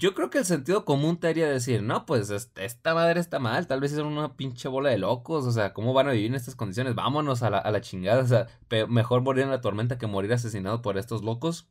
yo 0.00 0.14
creo 0.14 0.30
que 0.30 0.38
el 0.38 0.46
sentido 0.46 0.86
común 0.86 1.18
te 1.20 1.28
haría 1.28 1.46
decir, 1.46 1.82
no, 1.82 2.06
pues 2.06 2.30
esta 2.30 2.94
madre 2.94 3.20
está 3.20 3.38
mal, 3.38 3.66
tal 3.66 3.80
vez 3.80 3.92
es 3.92 3.98
una 3.98 4.34
pinche 4.34 4.66
bola 4.66 4.88
de 4.88 4.96
locos, 4.96 5.44
o 5.44 5.52
sea, 5.52 5.74
¿cómo 5.74 5.92
van 5.92 6.08
a 6.08 6.12
vivir 6.12 6.28
en 6.28 6.36
estas 6.36 6.56
condiciones? 6.56 6.94
Vámonos 6.94 7.42
a 7.42 7.50
la, 7.50 7.58
a 7.58 7.70
la 7.70 7.82
chingada, 7.82 8.22
o 8.22 8.26
sea, 8.26 8.46
mejor 8.88 9.20
morir 9.20 9.44
en 9.44 9.50
la 9.50 9.60
tormenta 9.60 9.98
que 9.98 10.06
morir 10.06 10.32
asesinado 10.32 10.80
por 10.80 10.96
estos 10.96 11.22
locos. 11.22 11.68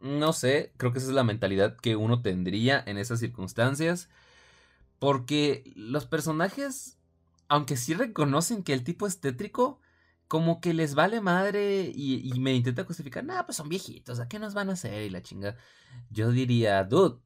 No 0.00 0.32
sé, 0.32 0.72
creo 0.76 0.92
que 0.92 0.98
esa 0.98 1.08
es 1.08 1.14
la 1.14 1.22
mentalidad 1.22 1.76
que 1.76 1.94
uno 1.94 2.20
tendría 2.20 2.82
en 2.84 2.98
esas 2.98 3.20
circunstancias. 3.20 4.08
Porque 4.98 5.72
los 5.76 6.06
personajes, 6.06 6.98
aunque 7.48 7.76
sí 7.76 7.94
reconocen 7.94 8.64
que 8.64 8.72
el 8.72 8.82
tipo 8.82 9.06
es 9.06 9.20
tétrico, 9.20 9.80
como 10.26 10.60
que 10.60 10.74
les 10.74 10.94
vale 10.94 11.20
madre 11.20 11.92
y, 11.94 12.32
me 12.40 12.54
intenta 12.54 12.84
justificar, 12.84 13.24
nah, 13.24 13.44
pues 13.44 13.56
son 13.56 13.68
viejitos, 13.68 14.20
¿a 14.20 14.28
qué 14.28 14.38
nos 14.40 14.54
van 14.54 14.70
a 14.70 14.72
hacer? 14.74 15.02
Y 15.02 15.10
la 15.10 15.22
chinga. 15.22 15.56
Yo 16.10 16.32
diría, 16.32 16.82
dude, 16.84 17.20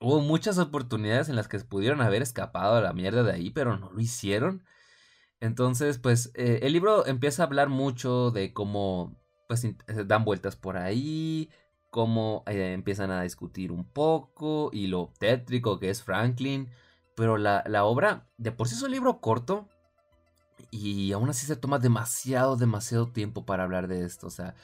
hubo 0.00 0.20
muchas 0.20 0.58
oportunidades 0.58 1.28
en 1.28 1.36
las 1.36 1.48
que 1.48 1.58
pudieron 1.60 2.00
haber 2.00 2.22
escapado 2.22 2.76
a 2.76 2.80
la 2.80 2.92
mierda 2.92 3.22
de 3.22 3.32
ahí, 3.32 3.50
pero 3.50 3.76
no 3.76 3.90
lo 3.90 4.00
hicieron. 4.00 4.64
Entonces, 5.40 5.98
pues, 5.98 6.32
eh, 6.34 6.60
el 6.62 6.72
libro 6.72 7.06
empieza 7.06 7.42
a 7.42 7.46
hablar 7.46 7.68
mucho 7.68 8.30
de 8.30 8.52
cómo, 8.52 9.16
pues, 9.48 9.66
dan 10.06 10.24
vueltas 10.24 10.56
por 10.56 10.76
ahí, 10.76 11.50
cómo 11.90 12.42
eh, 12.46 12.72
empiezan 12.72 13.10
a 13.10 13.22
discutir 13.22 13.72
un 13.72 13.84
poco 13.84 14.70
y 14.72 14.88
lo 14.88 15.12
tétrico 15.18 15.78
que 15.78 15.90
es 15.90 16.02
Franklin. 16.02 16.70
Pero 17.14 17.36
la, 17.36 17.84
obra, 17.84 18.28
de 18.36 18.52
por 18.52 18.68
sí 18.68 18.76
es 18.76 18.82
un 18.82 18.92
libro 18.92 19.20
corto 19.20 19.68
y 20.70 21.12
aún 21.12 21.28
así 21.30 21.46
se 21.46 21.56
toma 21.56 21.78
demasiado, 21.78 22.56
demasiado 22.56 23.08
tiempo 23.08 23.44
para 23.44 23.64
hablar 23.64 23.88
de 23.88 24.04
esto. 24.04 24.28
O 24.28 24.30
sea, 24.30 24.54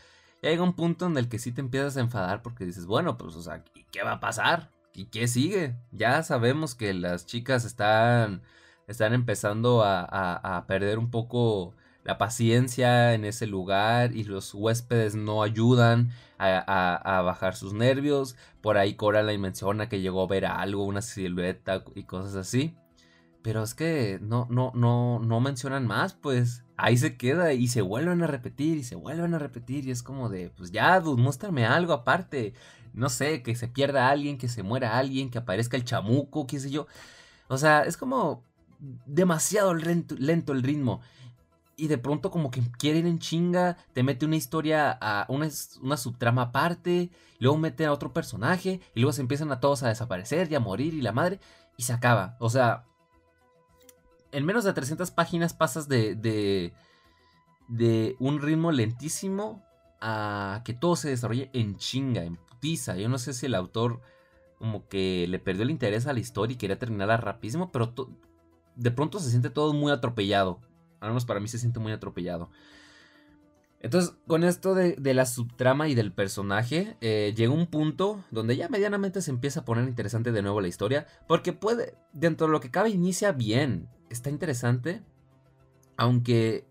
llega 0.43 0.63
un 0.63 0.75
punto 0.75 1.07
en 1.07 1.17
el 1.17 1.29
que 1.29 1.39
sí 1.41 1.53
te 1.53 1.61
empiezas 1.61 1.97
a 1.97 2.01
enfadar 2.01 2.43
porque 2.43 2.65
dices, 2.65 2.87
bueno, 2.87 3.19
pues, 3.19 3.35
o 3.37 3.43
sea, 3.43 3.65
¿qué 3.91 4.03
va 4.05 4.13
a 4.13 4.21
pasar? 4.21 4.71
¿Y 4.95 5.07
qué 5.07 5.27
sigue? 5.27 5.77
Ya 5.91 6.23
sabemos 6.23 6.77
que 6.77 6.95
las 6.95 7.27
chicas 7.27 7.65
están, 7.65 8.43
están 8.87 9.13
empezando 9.13 9.83
a, 9.85 10.65
perder 10.69 10.99
un 10.99 11.11
poco 11.11 11.75
la 12.05 12.17
paciencia 12.17 13.15
en 13.15 13.25
ese 13.25 13.47
lugar 13.49 14.15
y 14.15 14.23
los 14.23 14.55
huéspedes 14.55 15.17
no 15.17 15.43
ayudan 15.43 16.11
a, 16.39 17.23
bajar 17.25 17.57
sus 17.57 17.73
nervios. 17.73 18.37
Por 18.61 18.79
ahí 18.79 18.95
Coraline 18.95 19.39
menciona 19.43 19.89
que 19.89 20.01
llegó 20.01 20.23
a 20.23 20.29
ver 20.29 20.47
algo, 20.47 20.85
una 20.85 21.03
silueta 21.03 21.83
y 21.97 22.05
cosas 22.05 22.37
así. 22.37 22.77
Pero 23.43 23.63
es 23.65 23.75
que 23.75 24.21
no, 24.23 24.47
no, 24.49 24.71
no, 24.75 25.19
no 25.19 25.41
mencionan 25.41 25.87
más, 25.87 26.15
pues 26.15 26.65
ahí 26.77 26.97
se 26.97 27.17
queda 27.17 27.53
y 27.53 27.69
se 27.69 27.83
vuelven 27.83 28.23
a 28.23 28.27
repetir 28.27 28.79
y 28.79 28.85
se 28.85 28.95
vuelven 28.95 29.35
a 29.35 29.39
repetir 29.39 29.87
y 29.87 29.91
es 29.91 30.03
como 30.03 30.29
de, 30.31 30.51
pues 30.51 30.71
ya, 30.71 30.99
dude, 31.01 31.21
muéstrame 31.21 31.67
algo 31.67 31.93
aparte. 31.93 32.55
No 32.95 33.09
sé, 33.09 33.43
que 33.43 33.55
se 33.57 33.69
pierda 33.69 34.09
alguien, 34.09 34.39
que 34.39 34.49
se 34.49 34.63
muera 34.63 34.97
alguien, 34.97 35.31
que 35.31 35.39
aparezca 35.39 35.77
el 35.77 35.85
chamuco, 35.85 36.47
qué 36.47 36.61
sé 36.61 36.71
yo. 36.71 36.87
O 37.49 37.59
sea, 37.59 37.83
es 37.83 37.97
como 37.97 38.43
demasiado 39.07 39.75
lento 39.75 40.53
el 40.53 40.63
ritmo 40.63 41.01
y 41.77 41.89
de 41.89 41.99
pronto 41.99 42.31
como 42.31 42.51
que 42.51 42.63
quiere 42.79 43.01
ir 43.01 43.07
en 43.07 43.19
chinga, 43.19 43.77
te 43.93 44.03
mete 44.03 44.27
una 44.27 44.37
historia, 44.37 44.97
a 45.01 45.27
una, 45.29 45.49
una 45.83 45.97
subtrama 45.97 46.43
aparte, 46.43 47.11
luego 47.39 47.59
mete 47.59 47.85
a 47.85 47.93
otro 47.93 48.13
personaje, 48.13 48.81
y 48.95 49.01
luego 49.01 49.13
se 49.13 49.23
empiezan 49.23 49.51
a 49.53 49.61
todos 49.61 49.83
a 49.83 49.89
desaparecer 49.89 50.51
y 50.51 50.55
a 50.55 50.61
morir 50.61 50.95
y 50.95 51.03
la 51.03 51.13
madre, 51.13 51.41
y 51.77 51.83
se 51.83 51.93
acaba. 51.93 52.37
O 52.39 52.51
sea, 52.51 52.85
en 54.33 54.45
menos 54.45 54.65
de 54.65 54.73
300 54.73 55.11
páginas 55.11 55.55
pasas 55.55 55.89
de, 55.89 56.15
de, 56.15 56.73
de 57.69 58.17
un 58.21 58.41
ritmo 58.41 58.73
lentísimo 58.73 59.65
a 60.01 60.63
que 60.65 60.75
todo 60.75 60.97
se 60.97 61.09
desarrolle 61.09 61.51
en 61.53 61.77
chinga, 61.77 62.25
en 62.25 62.37
Yo 62.65 63.09
no 63.09 63.19
sé 63.19 63.33
si 63.35 63.47
el 63.47 63.55
autor 63.55 64.01
como 64.59 64.89
que 64.89 65.27
le 65.29 65.39
perdió 65.39 65.65
el 65.65 65.71
interés 65.71 66.07
a 66.07 66.13
la 66.13 66.21
historia 66.21 66.55
y 66.55 66.59
quería 66.59 66.79
terminarla 66.79 67.17
rapidísimo, 67.19 67.71
pero 67.71 67.93
de 68.77 68.91
pronto 68.91 69.19
se 69.19 69.31
siente 69.31 69.51
todo 69.51 69.75
muy 69.75 69.93
atropellado. 69.93 70.61
Al 71.01 71.11
menos 71.11 71.27
para 71.27 71.41
mí 71.41 71.49
se 71.49 71.59
siente 71.59 71.81
muy 71.81 71.93
atropellado. 71.93 72.51
Entonces, 73.81 74.15
con 74.27 74.45
esto 74.45 74.75
de, 74.75 74.97
la 75.13 75.27
subtrama 75.27 75.89
y 75.89 75.95
del 75.95 76.11
personaje, 76.11 76.97
eh, 77.03 77.35
llega 77.37 77.53
un 77.53 77.67
punto 77.67 78.25
donde 78.31 78.57
ya 78.57 78.71
medianamente 78.71 79.21
se 79.21 79.31
empieza 79.31 79.61
a 79.61 79.65
poner 79.67 79.87
interesante 79.87 80.33
de 80.33 80.41
nuevo 80.41 80.63
la 80.63 80.69
historia. 80.69 81.07
Porque 81.29 81.53
puede, 81.53 81.95
dentro 82.15 82.47
de 82.47 82.53
lo 82.53 82.61
que 82.61 82.71
cabe, 82.71 82.89
inicia 82.89 83.33
bien. 83.33 83.91
Está 84.09 84.31
interesante. 84.31 85.03
Aunque 85.99 86.67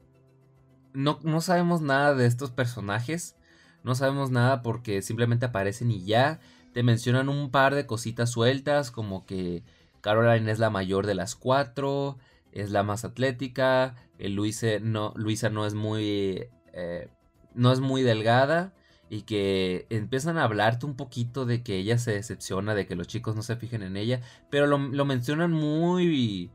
no, 0.94 1.20
no 1.22 1.40
sabemos 1.42 1.82
nada 1.82 2.16
de 2.16 2.26
estos 2.26 2.50
personajes. 2.50 3.36
No 3.84 3.96
sabemos 3.96 4.32
nada 4.32 4.62
porque 4.62 5.02
simplemente 5.02 5.46
aparecen 5.46 5.92
y 5.92 6.06
ya. 6.06 6.40
Te 6.74 6.84
mencionan 6.84 7.30
un 7.30 7.52
par 7.52 7.76
de 7.76 7.86
cositas 7.86 8.32
sueltas, 8.32 8.92
como 8.92 9.26
que 9.26 9.64
Caroline 10.02 10.52
es 10.52 10.60
la 10.60 10.70
mayor 10.70 11.06
de 11.06 11.16
las 11.16 11.36
cuatro 11.36 12.18
es 12.54 12.70
la 12.70 12.84
más 12.84 13.04
atlética, 13.04 13.96
Luisa 14.20 14.80
no, 14.82 15.14
Luisa 15.16 15.50
no 15.50 15.66
es 15.66 15.74
muy... 15.74 16.48
Eh, 16.74 17.10
no 17.56 17.72
es 17.72 17.82
muy 17.82 18.02
delgada 18.02 18.74
y 19.12 19.24
que 19.24 19.86
empiezan 19.92 20.40
a 20.40 20.44
hablarte 20.44 20.88
un 20.88 20.96
poquito 20.96 21.46
de 21.46 21.62
que 21.62 21.78
ella 21.78 22.00
se 22.00 22.14
decepciona, 22.14 22.74
de 22.74 22.88
que 22.88 22.96
los 22.96 23.06
chicos 23.06 23.36
no 23.36 23.44
se 23.44 23.58
fijen 23.58 23.84
en 23.84 23.96
ella, 23.96 24.22
pero 24.50 24.66
lo, 24.66 25.06
mencionan 25.06 25.52
muy, 25.52 26.50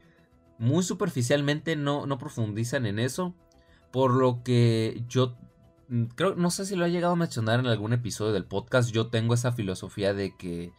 muy 0.58 0.82
superficialmente, 0.82 1.76
no, 1.76 2.06
no 2.06 2.18
profundizan 2.18 2.84
en 2.86 2.98
eso, 2.98 3.32
por 3.92 4.12
lo 4.12 4.42
que 4.42 5.04
yo 5.08 5.36
creo, 6.14 6.34
no 6.34 6.50
sé 6.50 6.66
si 6.66 6.76
lo 6.76 6.84
ha 6.84 6.88
llegado 6.88 7.14
a 7.14 7.16
mencionar 7.16 7.60
en 7.60 7.66
algún 7.66 7.92
episodio 7.92 8.32
del 8.32 8.44
podcast, 8.44 8.90
yo 8.90 9.08
tengo 9.08 9.34
esa 9.34 9.52
filosofía 9.52 10.14
de 10.14 10.36
que 10.36 10.72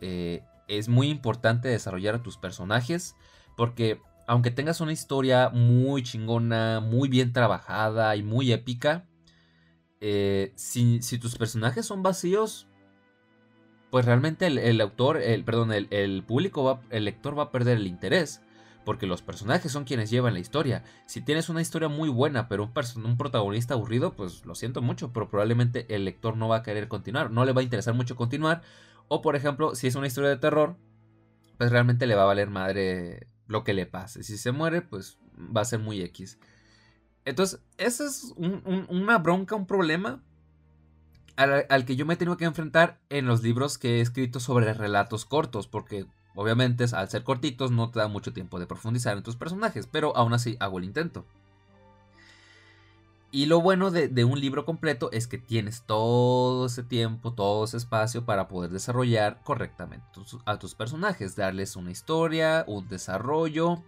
eh, 0.00 0.42
es 0.68 0.88
muy 0.88 1.08
importante 1.08 1.68
desarrollar 1.68 2.14
a 2.16 2.22
tus 2.22 2.36
personajes, 2.36 3.14
porque 3.56 4.00
aunque 4.26 4.50
tengas 4.50 4.80
una 4.80 4.92
historia 4.92 5.48
muy 5.48 6.02
chingona, 6.02 6.80
muy 6.80 7.08
bien 7.08 7.32
trabajada 7.32 8.14
y 8.16 8.22
muy 8.22 8.52
épica, 8.52 9.06
eh, 10.00 10.52
si, 10.54 11.00
tus 11.18 11.36
personajes 11.36 11.86
son 11.86 12.02
vacíos, 12.02 12.68
pues 13.90 14.04
realmente 14.04 14.46
el, 14.46 14.80
autor, 14.80 15.16
el, 15.16 15.44
perdón, 15.44 15.72
el, 15.72 16.22
público, 16.24 16.62
va, 16.62 16.82
el 16.90 17.06
lector 17.06 17.38
va 17.38 17.44
a 17.44 17.50
perder 17.50 17.78
el 17.78 17.86
interés. 17.86 18.42
Porque 18.84 19.06
los 19.06 19.22
personajes 19.22 19.70
son 19.70 19.84
quienes 19.84 20.10
llevan 20.10 20.34
la 20.34 20.40
historia. 20.40 20.82
Si 21.06 21.20
tienes 21.20 21.48
una 21.48 21.60
historia 21.60 21.88
muy 21.88 22.08
buena, 22.08 22.48
pero 22.48 22.64
un, 22.64 23.04
un 23.04 23.16
protagonista 23.18 23.74
aburrido, 23.74 24.14
pues 24.14 24.46
lo 24.46 24.54
siento 24.54 24.80
mucho, 24.80 25.12
pero 25.12 25.28
probablemente 25.28 25.94
el 25.94 26.04
lector 26.04 26.36
no 26.36 26.48
va 26.48 26.56
a 26.56 26.62
querer 26.62 26.88
continuar. 26.88 27.30
No 27.30 27.44
le 27.44 27.52
va 27.52 27.60
a 27.60 27.64
interesar 27.64 27.94
mucho 27.94 28.16
continuar 28.16 28.62
O 29.08 29.20
por 29.20 29.36
ejemplo, 29.36 29.74
si 29.74 29.86
es 29.86 29.94
una 29.94 30.06
historia 30.06 30.30
de 30.30 30.38
terror, 30.38 30.76
pues 31.58 31.70
realmente 31.70 32.06
le 32.06 32.14
va 32.14 32.22
a 32.22 32.26
valer 32.26 32.48
madre 32.48 33.28
lo 33.46 33.64
que 33.64 33.74
le 33.74 33.86
pase. 33.86 34.22
Si 34.22 34.38
se 34.38 34.52
muere, 34.52 34.82
pues 34.82 35.18
va 35.36 35.62
a 35.62 35.66
ser 35.66 35.80
muy 35.80 36.00
X. 36.02 36.38
Entonces, 37.24 37.60
esa 37.76 38.06
es 38.06 38.32
una 38.36 39.18
bronca, 39.18 39.54
un 39.54 39.66
problema 39.66 40.22
al, 41.38 41.84
que 41.84 41.94
yo 41.94 42.04
me 42.04 42.14
he 42.14 42.16
tenido 42.16 42.36
que 42.36 42.44
enfrentar 42.44 43.00
en 43.10 43.26
los 43.26 43.42
libros 43.42 43.78
que 43.78 43.98
he 43.98 44.00
escrito 44.00 44.40
sobre 44.40 44.72
relatos 44.72 45.24
cortos, 45.24 45.68
porque 45.68 46.06
obviamente 46.38 46.84
al 46.92 47.08
ser 47.10 47.24
cortitos 47.24 47.72
no 47.72 47.90
te 47.90 47.98
da 47.98 48.06
mucho 48.06 48.32
tiempo 48.32 48.60
de 48.60 48.66
profundizar 48.68 49.16
en 49.16 49.24
tus 49.24 49.34
personajes, 49.34 49.88
pero 49.88 50.16
aún 50.16 50.32
así 50.32 50.56
hago 50.60 50.78
el 50.78 50.84
intento. 50.84 51.24
Y 53.32 53.46
lo 53.46 53.60
bueno 53.60 53.90
de, 53.90 54.24
un 54.24 54.40
libro 54.40 54.64
completo 54.64 55.10
es 55.10 55.26
que 55.26 55.36
tienes 55.38 55.82
todo 55.82 56.66
ese 56.66 56.84
tiempo, 56.84 57.32
todo 57.32 57.64
ese 57.64 57.76
espacio 57.76 58.24
para 58.24 58.46
poder 58.46 58.70
desarrollar 58.70 59.42
correctamente 59.42 60.06
a 60.44 60.60
tus 60.60 60.76
personajes, 60.76 61.34
darles 61.34 61.74
una 61.74 61.90
historia, 61.90 62.64
un 62.68 62.86
desarrollo 62.86 63.82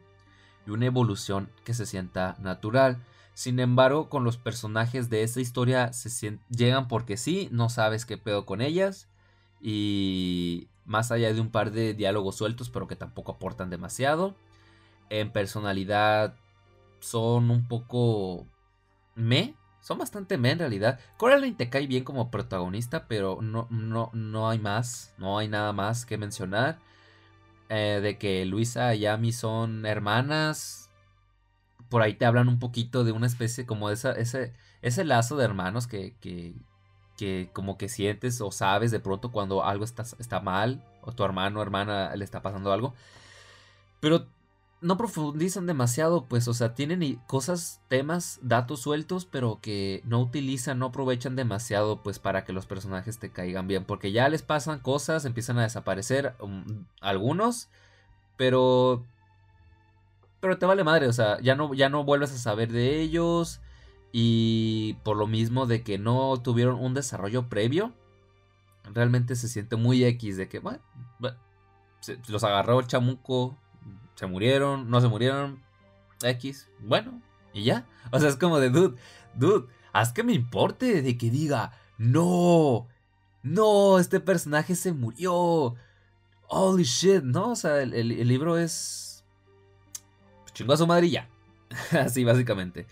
y 0.66 0.70
una 0.70 0.86
evolución 0.86 1.52
que 1.64 1.72
se 1.72 1.86
sienta 1.86 2.36
natural. 2.40 2.98
Sin 3.32 3.60
embargo, 3.60 4.08
con 4.08 4.24
los 4.24 4.38
personajes 4.38 5.08
de 5.08 5.22
esta 5.22 5.40
historia 5.40 5.92
se 5.92 6.40
llegan 6.50 6.88
porque 6.88 7.16
sí, 7.16 7.48
no 7.52 7.68
sabes 7.68 8.06
qué 8.06 8.18
pedo 8.18 8.44
con 8.44 8.60
ellas. 8.60 9.06
Y 9.60 10.69
más 10.90 11.12
allá 11.12 11.32
de 11.32 11.40
un 11.40 11.50
par 11.50 11.70
de 11.70 11.94
diálogos 11.94 12.36
sueltos, 12.36 12.68
pero 12.68 12.88
que 12.88 12.96
tampoco 12.96 13.32
aportan 13.32 13.70
demasiado. 13.70 14.34
En 15.08 15.32
personalidad 15.32 16.34
son 17.00 17.50
un 17.50 17.68
poco 17.68 18.46
me. 19.14 19.54
Son 19.80 19.98
bastante 19.98 20.36
me 20.36 20.50
en 20.50 20.58
realidad. 20.58 20.98
Coraline 21.16 21.56
te 21.56 21.70
cae 21.70 21.86
bien 21.86 22.04
como 22.04 22.30
protagonista, 22.30 23.06
pero 23.08 23.38
no, 23.40 23.68
no, 23.70 24.10
no 24.12 24.48
hay 24.50 24.58
más. 24.58 25.14
No 25.16 25.38
hay 25.38 25.48
nada 25.48 25.72
más 25.72 26.04
que 26.04 26.18
mencionar. 26.18 26.78
Eh, 27.68 28.00
de 28.02 28.18
que 28.18 28.44
Luisa 28.44 28.94
y 28.96 29.06
Amy 29.06 29.32
son 29.32 29.86
hermanas 29.86 30.80
por 31.90 32.02
ahí 32.02 32.14
te 32.14 32.24
hablan 32.24 32.48
un 32.48 32.58
poquito 32.58 33.04
de 33.04 33.12
una 33.12 33.26
especie 33.26 33.66
como 33.66 33.88
de 33.88 33.94
esa, 33.94 34.12
ese, 34.12 34.54
ese 34.80 35.04
lazo 35.04 35.36
de 35.36 35.44
hermanos 35.44 35.86
que, 35.86 36.14
que, 36.20 36.54
que, 37.20 37.50
como 37.52 37.76
que 37.76 37.90
sientes 37.90 38.40
o 38.40 38.50
sabes 38.50 38.90
de 38.90 38.98
pronto 38.98 39.30
cuando 39.30 39.62
algo 39.62 39.84
está, 39.84 40.04
está 40.18 40.40
mal 40.40 40.82
o 41.02 41.12
tu 41.12 41.22
hermano 41.22 41.60
o 41.60 41.62
hermana 41.62 42.16
le 42.16 42.24
está 42.24 42.40
pasando 42.40 42.72
algo. 42.72 42.94
Pero 44.00 44.26
no 44.80 44.96
profundizan 44.96 45.66
demasiado, 45.66 46.24
pues, 46.24 46.48
o 46.48 46.54
sea, 46.54 46.74
tienen 46.74 47.20
cosas, 47.26 47.82
temas, 47.88 48.38
datos 48.40 48.80
sueltos, 48.80 49.26
pero 49.26 49.58
que 49.60 50.00
no 50.06 50.18
utilizan, 50.20 50.78
no 50.78 50.86
aprovechan 50.86 51.36
demasiado, 51.36 52.02
pues, 52.02 52.18
para 52.18 52.46
que 52.46 52.54
los 52.54 52.64
personajes 52.64 53.18
te 53.18 53.30
caigan 53.30 53.68
bien, 53.68 53.84
porque 53.84 54.12
ya 54.12 54.30
les 54.30 54.40
pasan 54.40 54.78
cosas, 54.78 55.26
empiezan 55.26 55.58
a 55.58 55.64
desaparecer 55.64 56.34
um, 56.40 56.86
algunos, 57.02 57.68
pero 58.38 59.04
pero 60.40 60.56
te 60.56 60.64
vale 60.64 60.84
madre, 60.84 61.06
o 61.06 61.12
sea, 61.12 61.38
ya 61.42 61.54
no, 61.54 61.74
ya 61.74 61.90
no 61.90 62.04
vuelves 62.04 62.32
a 62.32 62.38
saber 62.38 62.72
de 62.72 63.00
ellos. 63.02 63.60
Y 64.12 64.94
por 65.04 65.16
lo 65.16 65.26
mismo 65.26 65.66
de 65.66 65.82
que 65.82 65.98
no 65.98 66.40
tuvieron 66.42 66.80
un 66.80 66.94
desarrollo 66.94 67.48
previo, 67.48 67.92
realmente 68.92 69.36
se 69.36 69.48
siente 69.48 69.76
muy 69.76 70.04
X 70.04 70.36
de 70.36 70.48
que, 70.48 70.58
bueno, 70.58 70.80
los 72.28 72.44
agarró 72.44 72.80
el 72.80 72.86
chamuco, 72.86 73.56
se 74.14 74.26
murieron, 74.26 74.90
no 74.90 75.00
se 75.00 75.08
murieron, 75.08 75.62
X, 76.22 76.68
bueno, 76.80 77.20
y 77.52 77.64
ya. 77.64 77.86
O 78.10 78.18
sea, 78.18 78.28
es 78.28 78.36
como 78.36 78.58
de, 78.58 78.70
dude, 78.70 78.96
dude, 79.34 79.68
haz 79.92 80.12
que 80.12 80.24
me 80.24 80.32
importe 80.32 81.02
de 81.02 81.16
que 81.16 81.30
diga, 81.30 81.72
no, 81.98 82.88
no, 83.42 83.98
este 83.98 84.20
personaje 84.20 84.74
se 84.74 84.92
murió. 84.92 85.76
Holy 86.48 86.82
shit, 86.82 87.22
¿no? 87.22 87.50
O 87.50 87.56
sea, 87.56 87.80
el 87.80 88.26
libro 88.26 88.58
es 88.58 89.10
chingó 90.60 90.74
a 90.74 90.76
su 90.76 90.86
madrilla. 90.86 91.28
Así 91.92 92.24
básicamente. 92.24 92.86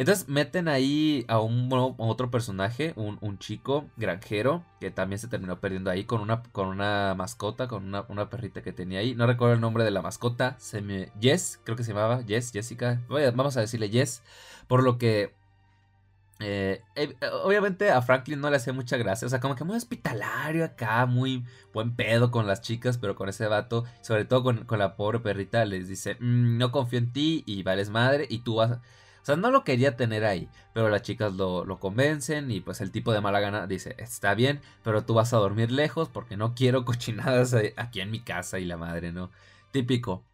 Entonces 0.00 0.30
meten 0.30 0.66
ahí 0.66 1.26
a 1.28 1.40
un 1.40 1.68
otro 1.98 2.30
personaje, 2.30 2.94
un, 2.96 3.38
chico 3.38 3.84
granjero, 3.98 4.64
que 4.80 4.90
también 4.90 5.18
se 5.18 5.28
terminó 5.28 5.60
perdiendo 5.60 5.90
ahí 5.90 6.04
con 6.04 6.22
una, 6.22 6.42
con 6.52 6.68
una 6.68 7.14
mascota, 7.14 7.68
con 7.68 7.94
una, 7.94 8.30
perrita 8.30 8.62
que 8.62 8.72
tenía 8.72 9.00
ahí. 9.00 9.14
No 9.14 9.26
recuerdo 9.26 9.52
el 9.52 9.60
nombre 9.60 9.84
de 9.84 9.90
la 9.90 10.00
mascota. 10.00 10.56
Se 10.58 10.80
me, 10.80 11.12
Jess, 11.20 11.60
creo 11.64 11.76
que 11.76 11.84
se 11.84 11.92
llamaba. 11.92 12.22
Jess, 12.26 12.50
Jessica. 12.50 13.02
Vamos 13.10 13.58
a 13.58 13.60
decirle 13.60 13.90
Jess. 13.90 14.22
Por 14.68 14.82
lo 14.82 14.96
que 14.96 15.34
eh, 16.38 16.80
eh, 16.94 17.14
obviamente 17.44 17.90
a 17.90 18.00
Franklin 18.00 18.40
no 18.40 18.48
le 18.48 18.56
hacía 18.56 18.72
mucha 18.72 18.96
gracia, 18.96 19.26
o 19.26 19.28
sea, 19.28 19.40
como 19.40 19.54
que 19.54 19.64
muy 19.64 19.76
hospitalario 19.76 20.64
acá, 20.64 21.04
muy 21.04 21.44
buen 21.74 21.94
pedo 21.94 22.30
con 22.30 22.46
las 22.46 22.62
chicas, 22.62 22.96
pero 22.96 23.16
con 23.16 23.28
ese 23.28 23.48
vato, 23.48 23.84
sobre 24.00 24.24
todo 24.24 24.44
con, 24.44 24.78
la 24.78 24.96
pobre 24.96 25.18
perrita, 25.18 25.66
les 25.66 25.88
dice, 25.88 26.14
mm, 26.20 26.56
no 26.56 26.72
confío 26.72 26.98
en 27.00 27.12
ti 27.12 27.44
y 27.46 27.62
vales 27.62 27.90
madre 27.90 28.26
y 28.30 28.38
tú 28.38 28.54
vas... 28.54 28.78
No 29.36 29.50
lo 29.50 29.64
quería 29.64 29.96
tener 29.96 30.24
ahí, 30.24 30.48
pero 30.72 30.88
las 30.88 31.02
chicas 31.02 31.34
lo, 31.34 31.78
convencen 31.80 32.50
y 32.50 32.60
pues 32.60 32.80
el 32.80 32.90
tipo 32.90 33.12
de 33.12 33.20
mala 33.20 33.40
gana 33.40 33.66
dice, 33.66 33.94
está 33.98 34.34
bien, 34.34 34.60
pero 34.82 35.04
tú 35.04 35.14
vas 35.14 35.32
a 35.32 35.38
dormir 35.38 35.70
lejos 35.70 36.08
porque 36.08 36.36
no 36.36 36.54
quiero 36.54 36.84
cochinadas 36.86 37.54
aquí 37.76 38.00
en 38.00 38.10
mi 38.10 38.20
casa 38.20 38.58
y 38.58 38.64
la 38.64 38.76
madre, 38.76 39.12
¿no? 39.12 39.30
Típico. 39.72 40.24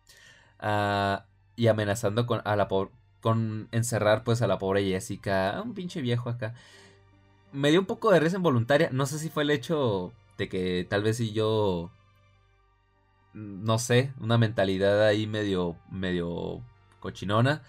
Ah, 0.61 1.27
y 1.57 1.69
amenazando 1.69 2.27
con, 2.27 2.43
a 2.45 2.57
la 2.57 2.69
con 3.21 3.69
encerrar 3.73 4.25
pues 4.25 4.43
a 4.43 4.47
la 4.47 4.59
pobre 4.59 4.85
Jessica, 4.85 5.61
un 5.65 5.75
pinche 5.75 6.01
viejo 6.01 6.31
acá. 6.31 6.55
Me 7.53 7.71
dio 7.71 7.81
un 7.81 7.87
poco 7.87 8.11
de 8.13 8.21
risa 8.21 8.37
involuntaria, 8.37 8.91
no 8.93 9.07
sé 9.07 9.19
si 9.19 9.31
fue 9.31 9.43
el 9.45 9.51
hecho 9.51 10.13
de 10.39 10.49
que 10.49 10.87
tal 10.89 11.03
vez 11.03 11.17
si 11.19 11.33
yo 11.33 11.91
no 13.37 13.79
sé, 13.79 14.13
una 14.21 14.39
mentalidad 14.39 15.07
ahí 15.07 15.27
medio 15.27 15.77
medio 15.91 16.63
cochinona, 17.01 17.63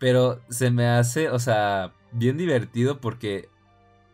pero 0.00 0.40
se 0.48 0.72
me 0.72 0.88
hace, 0.88 1.30
o 1.30 1.38
sea, 1.38 1.92
bien 2.10 2.36
divertido 2.36 3.00
porque 3.00 3.48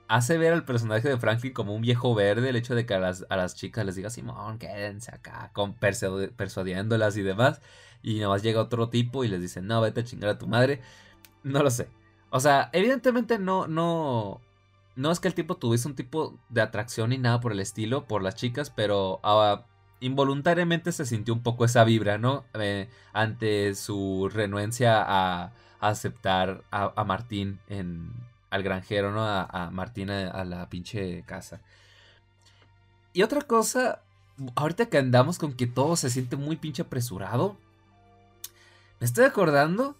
hace 0.08 0.36
ver 0.36 0.52
al 0.52 0.66
personaje 0.66 1.08
de 1.08 1.16
Franklin 1.16 1.54
como 1.54 1.74
un 1.74 1.80
viejo 1.80 2.14
verde, 2.14 2.50
el 2.50 2.56
hecho 2.56 2.74
de 2.74 2.84
que 2.84 2.92
a 2.92 2.98
las, 2.98 3.24
a 3.30 3.36
las 3.36 3.54
chicas 3.54 3.86
les 3.86 3.96
diga, 3.96 4.10
Simón, 4.10 4.58
quédense 4.58 5.10
acá, 5.14 5.50
con 5.54 5.74
persuadiéndolas 5.74 7.16
y 7.16 7.22
demás 7.22 7.62
y 8.06 8.18
nada 8.18 8.28
más 8.28 8.42
llega 8.42 8.60
otro 8.60 8.88
tipo 8.88 9.24
y 9.24 9.28
les 9.28 9.40
dice, 9.40 9.60
no, 9.60 9.80
vete 9.80 10.00
a 10.00 10.04
chingar 10.04 10.30
a 10.30 10.38
tu 10.38 10.46
madre. 10.46 10.80
No 11.42 11.62
lo 11.62 11.70
sé. 11.70 11.88
O 12.30 12.38
sea, 12.38 12.70
evidentemente 12.72 13.38
no, 13.38 13.66
no, 13.66 14.40
no 14.94 15.10
es 15.10 15.18
que 15.18 15.26
el 15.26 15.34
tipo 15.34 15.56
tuviese 15.56 15.88
un 15.88 15.96
tipo 15.96 16.38
de 16.48 16.60
atracción 16.60 17.10
ni 17.10 17.18
nada 17.18 17.40
por 17.40 17.50
el 17.50 17.58
estilo, 17.58 18.06
por 18.06 18.22
las 18.22 18.36
chicas, 18.36 18.70
pero 18.70 19.18
ah, 19.24 19.64
involuntariamente 20.00 20.92
se 20.92 21.04
sintió 21.04 21.34
un 21.34 21.42
poco 21.42 21.64
esa 21.64 21.82
vibra, 21.82 22.16
¿no? 22.16 22.44
Eh, 22.54 22.88
ante 23.12 23.74
su 23.74 24.30
renuencia 24.32 25.02
a, 25.04 25.52
aceptar 25.80 26.62
a, 26.70 27.04
Martín 27.04 27.58
en, 27.68 28.10
al 28.50 28.62
granjero, 28.62 29.12
¿no? 29.12 29.24
A, 29.26 29.70
Martín 29.72 30.10
a, 30.10 30.44
la 30.44 30.68
pinche 30.68 31.22
casa. 31.24 31.60
Y 33.12 33.22
otra 33.22 33.42
cosa, 33.42 34.02
ahorita 34.54 34.86
que 34.86 34.98
andamos 34.98 35.38
con 35.38 35.54
que 35.54 35.66
todo 35.66 35.96
se 35.96 36.10
siente 36.10 36.36
muy 36.36 36.56
pinche 36.56 36.82
apresurado, 36.82 37.56
me 39.00 39.06
estoy 39.06 39.24
acordando 39.24 39.96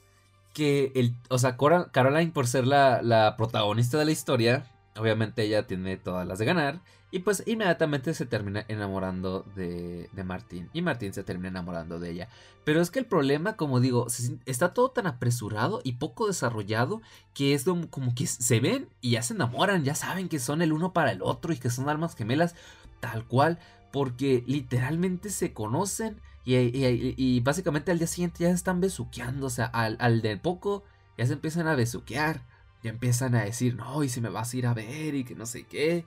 que 0.55 0.93
el, 0.95 1.15
o 1.29 1.39
sea, 1.39 1.57
Caroline 1.93 2.33
por 2.33 2.47
ser 2.47 2.67
la, 2.67 3.35
protagonista 3.37 3.99
de 3.99 4.07
la 4.07 4.11
historia, 4.11 4.67
obviamente 4.97 5.43
ella 5.43 5.67
tiene 5.67 5.97
todas 5.99 6.27
las 6.27 6.39
de 6.39 6.47
ganar. 6.47 6.81
Y 7.17 7.21
pues 7.21 7.43
inmediatamente 7.47 8.13
se 8.13 8.27
termina 8.27 8.67
enamorando 8.69 9.47
de, 9.55 10.11
de, 10.13 10.23
Martín. 10.23 10.69
Y 10.75 10.83
Martín 10.83 11.15
se 11.15 11.25
termina 11.25 11.49
enamorando 11.49 11.99
de 11.99 12.11
ella. 12.11 12.29
Pero 12.63 12.83
es 12.83 12.91
que 12.91 12.99
el 12.99 13.07
problema, 13.07 13.57
como 13.57 13.81
digo, 13.81 14.07
está 14.45 14.75
todo 14.75 14.91
tan 14.91 15.07
apresurado 15.07 15.81
y 15.83 15.95
poco 15.95 16.27
desarrollado 16.27 17.01
que 17.33 17.55
es 17.55 17.65
como 17.89 18.15
que 18.15 18.27
se 18.27 18.61
ven 18.61 18.91
y 19.01 19.13
ya 19.13 19.23
se 19.23 19.33
enamoran. 19.33 19.83
Ya 19.83 19.95
saben 19.95 20.29
que 20.29 20.39
son 20.39 20.61
el 20.61 20.75
uno 20.75 20.93
para 20.93 21.11
el 21.11 21.23
otro 21.23 21.55
y 21.55 21.57
que 21.57 21.71
son 21.71 21.89
almas 21.89 22.17
gemelas. 22.17 22.55
Tal 23.01 23.25
cual. 23.25 23.61
Porque 23.93 24.45
literalmente 24.47 25.31
se 25.31 25.55
conocen 25.55 26.21
y, 26.45 27.41
básicamente 27.41 27.93
al 27.93 27.99
día 27.99 28.09
siguiente 28.09 28.45
ya 28.45 28.51
se 28.51 28.57
están 28.57 28.83
besuqueando. 28.83 29.47
O 29.47 29.51
sea, 29.51 29.65
al, 29.65 29.97
al 30.01 30.21
de 30.21 30.37
poco 30.37 30.85
ya 31.17 31.25
se 31.25 31.33
empiezan 31.33 31.67
a 31.67 31.77
besuquear. 31.77 32.43
Ya 32.83 32.91
empiezan 32.91 33.35
a 33.37 33.45
decir, 33.45 33.75
no, 33.75 34.05
y 34.05 34.11
si 34.11 34.21
me 34.21 34.29
vas 34.29 34.53
a 34.53 34.57
ir 34.59 34.67
a 34.67 34.75
ver 34.75 35.15
y 35.15 35.25
que 35.25 35.35
no 35.35 35.47
sé 35.47 35.63
qué. 35.65 36.05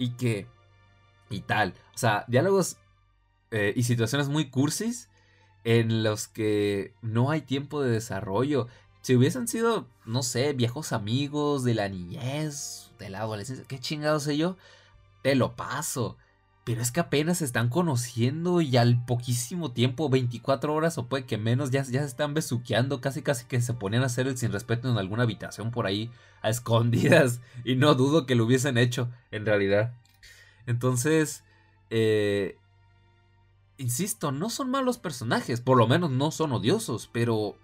Y 0.00 0.12
que... 0.12 0.46
Y 1.28 1.42
tal. 1.42 1.74
O 1.94 1.98
sea, 1.98 2.24
diálogos 2.26 2.78
eh, 3.50 3.74
y 3.76 3.82
situaciones 3.82 4.28
muy 4.28 4.50
cursis 4.50 5.10
en 5.62 6.02
los 6.02 6.26
que 6.26 6.94
no 7.02 7.30
hay 7.30 7.42
tiempo 7.42 7.82
de 7.82 7.90
desarrollo. 7.90 8.66
Si 9.02 9.14
hubiesen 9.14 9.46
sido, 9.46 9.86
no 10.06 10.22
sé, 10.22 10.54
viejos 10.54 10.92
amigos 10.92 11.62
de 11.62 11.74
la 11.74 11.88
niñez, 11.90 12.90
de 12.98 13.10
la 13.10 13.20
adolescencia, 13.20 13.66
qué 13.68 13.78
chingado 13.78 14.20
sé 14.20 14.38
yo, 14.38 14.56
te 15.22 15.34
lo 15.34 15.54
paso. 15.54 16.16
Pero 16.70 16.82
es 16.82 16.92
que 16.92 17.00
apenas 17.00 17.38
se 17.38 17.44
están 17.44 17.68
conociendo 17.68 18.60
y 18.60 18.76
al 18.76 19.04
poquísimo 19.04 19.72
tiempo, 19.72 20.08
24 20.08 20.72
horas 20.72 20.98
o 20.98 21.08
puede 21.08 21.26
que 21.26 21.36
menos, 21.36 21.72
ya, 21.72 21.82
ya 21.82 21.98
se 22.02 22.06
están 22.06 22.32
besuqueando, 22.32 23.00
casi 23.00 23.22
casi 23.22 23.44
que 23.46 23.60
se 23.60 23.74
ponían 23.74 24.04
a 24.04 24.06
hacer 24.06 24.28
el 24.28 24.38
sin 24.38 24.52
respeto 24.52 24.88
en 24.88 24.96
alguna 24.96 25.24
habitación 25.24 25.72
por 25.72 25.86
ahí, 25.86 26.12
a 26.42 26.48
escondidas. 26.48 27.40
Y 27.64 27.74
no 27.74 27.96
dudo 27.96 28.24
que 28.24 28.36
lo 28.36 28.44
hubiesen 28.44 28.78
hecho, 28.78 29.10
en 29.32 29.46
realidad. 29.46 29.94
Entonces, 30.64 31.42
eh, 31.90 32.56
insisto, 33.76 34.30
no 34.30 34.48
son 34.48 34.70
malos 34.70 34.98
personajes, 34.98 35.60
por 35.60 35.76
lo 35.76 35.88
menos 35.88 36.12
no 36.12 36.30
son 36.30 36.52
odiosos, 36.52 37.10
pero 37.12 37.56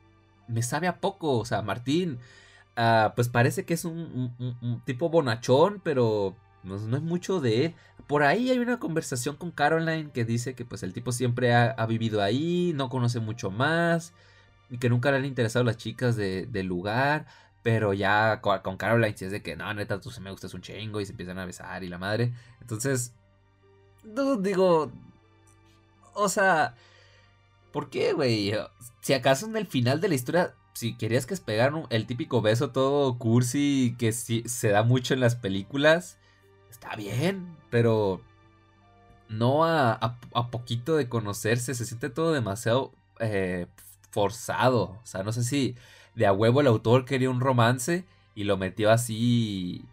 me 0.48 0.64
sabe 0.64 0.88
a 0.88 0.98
poco, 0.98 1.38
o 1.38 1.44
sea, 1.44 1.62
Martín, 1.62 2.18
ah, 2.74 3.12
pues 3.14 3.28
parece 3.28 3.64
que 3.64 3.74
es 3.74 3.84
un, 3.84 4.82
tipo 4.84 5.10
bonachón, 5.10 5.80
pero 5.84 6.34
no, 6.66 6.74
es 6.74 7.02
mucho 7.02 7.40
de. 7.40 7.74
Por 8.06 8.22
ahí 8.22 8.50
hay 8.50 8.58
una 8.58 8.78
conversación 8.78 9.36
con 9.36 9.50
Caroline 9.50 10.10
que 10.12 10.24
dice 10.24 10.54
que 10.54 10.64
pues 10.64 10.82
el 10.82 10.92
tipo 10.92 11.10
siempre 11.12 11.54
ha, 11.54 11.86
vivido 11.86 12.22
ahí, 12.22 12.72
no 12.74 12.88
conoce 12.88 13.18
mucho 13.20 13.50
más, 13.50 14.12
y 14.70 14.78
que 14.78 14.88
nunca 14.88 15.10
le 15.10 15.18
han 15.18 15.24
interesado 15.24 15.64
las 15.64 15.76
chicas 15.76 16.16
del 16.16 16.66
lugar. 16.66 17.26
Pero 17.62 17.92
ya 17.94 18.40
con, 18.40 18.76
Caroline 18.76 19.16
si 19.16 19.24
es 19.24 19.32
de 19.32 19.42
que 19.42 19.56
no, 19.56 19.72
neta, 19.74 20.00
tú 20.00 20.10
se 20.10 20.20
me 20.20 20.30
gustas 20.30 20.54
un 20.54 20.62
chingo 20.62 21.00
y 21.00 21.06
se 21.06 21.12
empiezan 21.12 21.38
a 21.38 21.46
besar 21.46 21.82
y 21.82 21.88
la 21.88 21.98
madre. 21.98 22.32
Entonces, 22.60 23.12
digo, 24.40 24.92
o 26.14 26.28
sea, 26.28 26.74
¿por 27.72 27.90
qué, 27.90 28.12
güey? 28.12 28.54
Si 29.00 29.14
acaso 29.14 29.46
en 29.46 29.56
el 29.56 29.66
final 29.66 30.00
de 30.00 30.08
la 30.08 30.14
historia, 30.14 30.54
si 30.74 30.96
querías 30.96 31.26
que 31.26 31.34
es 31.34 31.40
pegar 31.40 31.72
el 31.90 32.06
típico 32.06 32.40
beso 32.40 32.70
todo 32.70 33.18
cursi 33.18 33.96
que 33.98 34.12
se 34.12 34.68
da 34.68 34.82
mucho 34.84 35.14
en 35.14 35.20
las 35.20 35.34
películas, 35.34 36.18
está 36.76 36.94
bien, 36.94 37.56
pero 37.70 38.20
no 39.28 39.64
a, 39.64 39.92
a, 39.92 40.50
poquito 40.50 40.96
de 40.96 41.08
conocerse, 41.08 41.74
se 41.74 41.86
siente 41.86 42.10
todo 42.10 42.32
demasiado 42.32 42.92
eh, 43.18 43.66
forzado. 44.10 44.82
O 44.82 45.00
sea, 45.04 45.22
no 45.22 45.32
sé 45.32 45.42
si 45.42 45.74
de 46.14 46.26
a 46.26 46.32
huevo 46.32 46.60
el 46.60 46.66
autor 46.66 47.06
quería 47.06 47.30
un 47.30 47.40
romance 47.40 48.04
y 48.34 48.44
lo 48.44 48.58
metió 48.58 48.90
así 48.90 49.84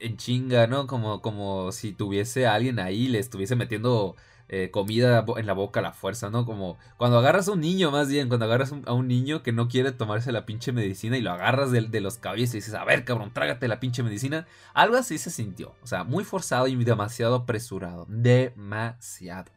en 0.00 0.16
chinga, 0.16 0.66
¿no? 0.66 0.86
Como, 0.86 1.20
como 1.20 1.70
si 1.72 1.92
tuviese 1.92 2.46
a 2.46 2.54
alguien 2.54 2.78
ahí, 2.78 3.08
le 3.08 3.18
estuviese 3.18 3.54
metiendo 3.56 4.16
eh, 4.48 4.70
comida 4.70 5.24
en 5.36 5.46
la 5.46 5.54
boca 5.54 5.80
a 5.80 5.82
la 5.82 5.92
fuerza, 5.92 6.30
¿no? 6.30 6.46
Como 6.46 6.78
cuando 6.96 7.18
agarras 7.18 7.48
a 7.48 7.52
un 7.52 7.60
niño, 7.60 7.90
más 7.90 8.08
bien, 8.08 8.28
cuando 8.28 8.46
agarras 8.46 8.72
a 8.84 8.92
un 8.92 9.08
niño 9.08 9.42
que 9.42 9.52
no 9.52 9.68
quiere 9.68 9.90
tomarse 9.90 10.30
la 10.30 10.46
pinche 10.46 10.72
medicina 10.72 11.18
y 11.18 11.20
lo 11.20 11.32
agarras 11.32 11.72
de, 11.72 12.00
los 12.00 12.18
cabellos 12.18 12.50
y 12.50 12.58
dices, 12.58 12.74
a 12.74 12.84
ver, 12.84 13.04
cabrón, 13.04 13.32
trágate 13.32 13.66
la 13.66 13.80
pinche 13.80 14.04
medicina. 14.04 14.46
Algo 14.72 14.96
así 14.96 15.18
se 15.18 15.30
sintió, 15.30 15.74
o 15.82 15.86
sea, 15.86 16.04
muy 16.04 16.22
forzado 16.22 16.68
y 16.68 16.76
demasiado 16.84 17.34
apresurado, 17.34 18.06
demasiado. 18.08 19.50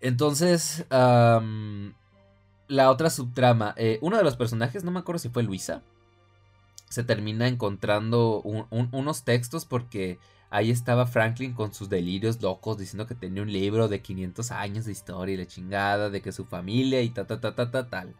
Entonces, 0.00 0.84
la 0.90 2.90
otra 2.90 3.08
subtrama, 3.08 3.74
eh, 3.76 4.00
uno 4.02 4.16
de 4.16 4.24
los 4.24 4.36
personajes, 4.36 4.82
no 4.82 4.90
me 4.90 4.98
acuerdo 4.98 5.20
si 5.20 5.28
fue 5.28 5.44
Luisa, 5.44 5.82
se 6.92 7.04
termina 7.04 7.48
encontrando 7.48 8.42
unos 8.42 9.24
textos 9.24 9.64
porque 9.64 10.18
ahí 10.50 10.70
estaba 10.70 11.06
Franklin 11.06 11.54
con 11.54 11.72
sus 11.72 11.88
delirios 11.88 12.42
locos 12.42 12.76
diciendo 12.76 13.06
que 13.06 13.14
tenía 13.14 13.42
un 13.42 13.50
libro 13.50 13.88
de 13.88 14.02
500 14.02 14.50
años 14.50 14.84
de 14.84 14.92
historia 14.92 15.34
y 15.34 15.38
la 15.38 15.46
chingada, 15.46 16.10
de 16.10 16.20
que 16.20 16.32
su 16.32 16.44
familia 16.44 17.00
y 17.00 17.08
ta 17.08 17.26
ta 17.26 17.40
ta 17.40 17.54
ta 17.54 17.70
ta 17.70 17.88
tal. 17.88 18.14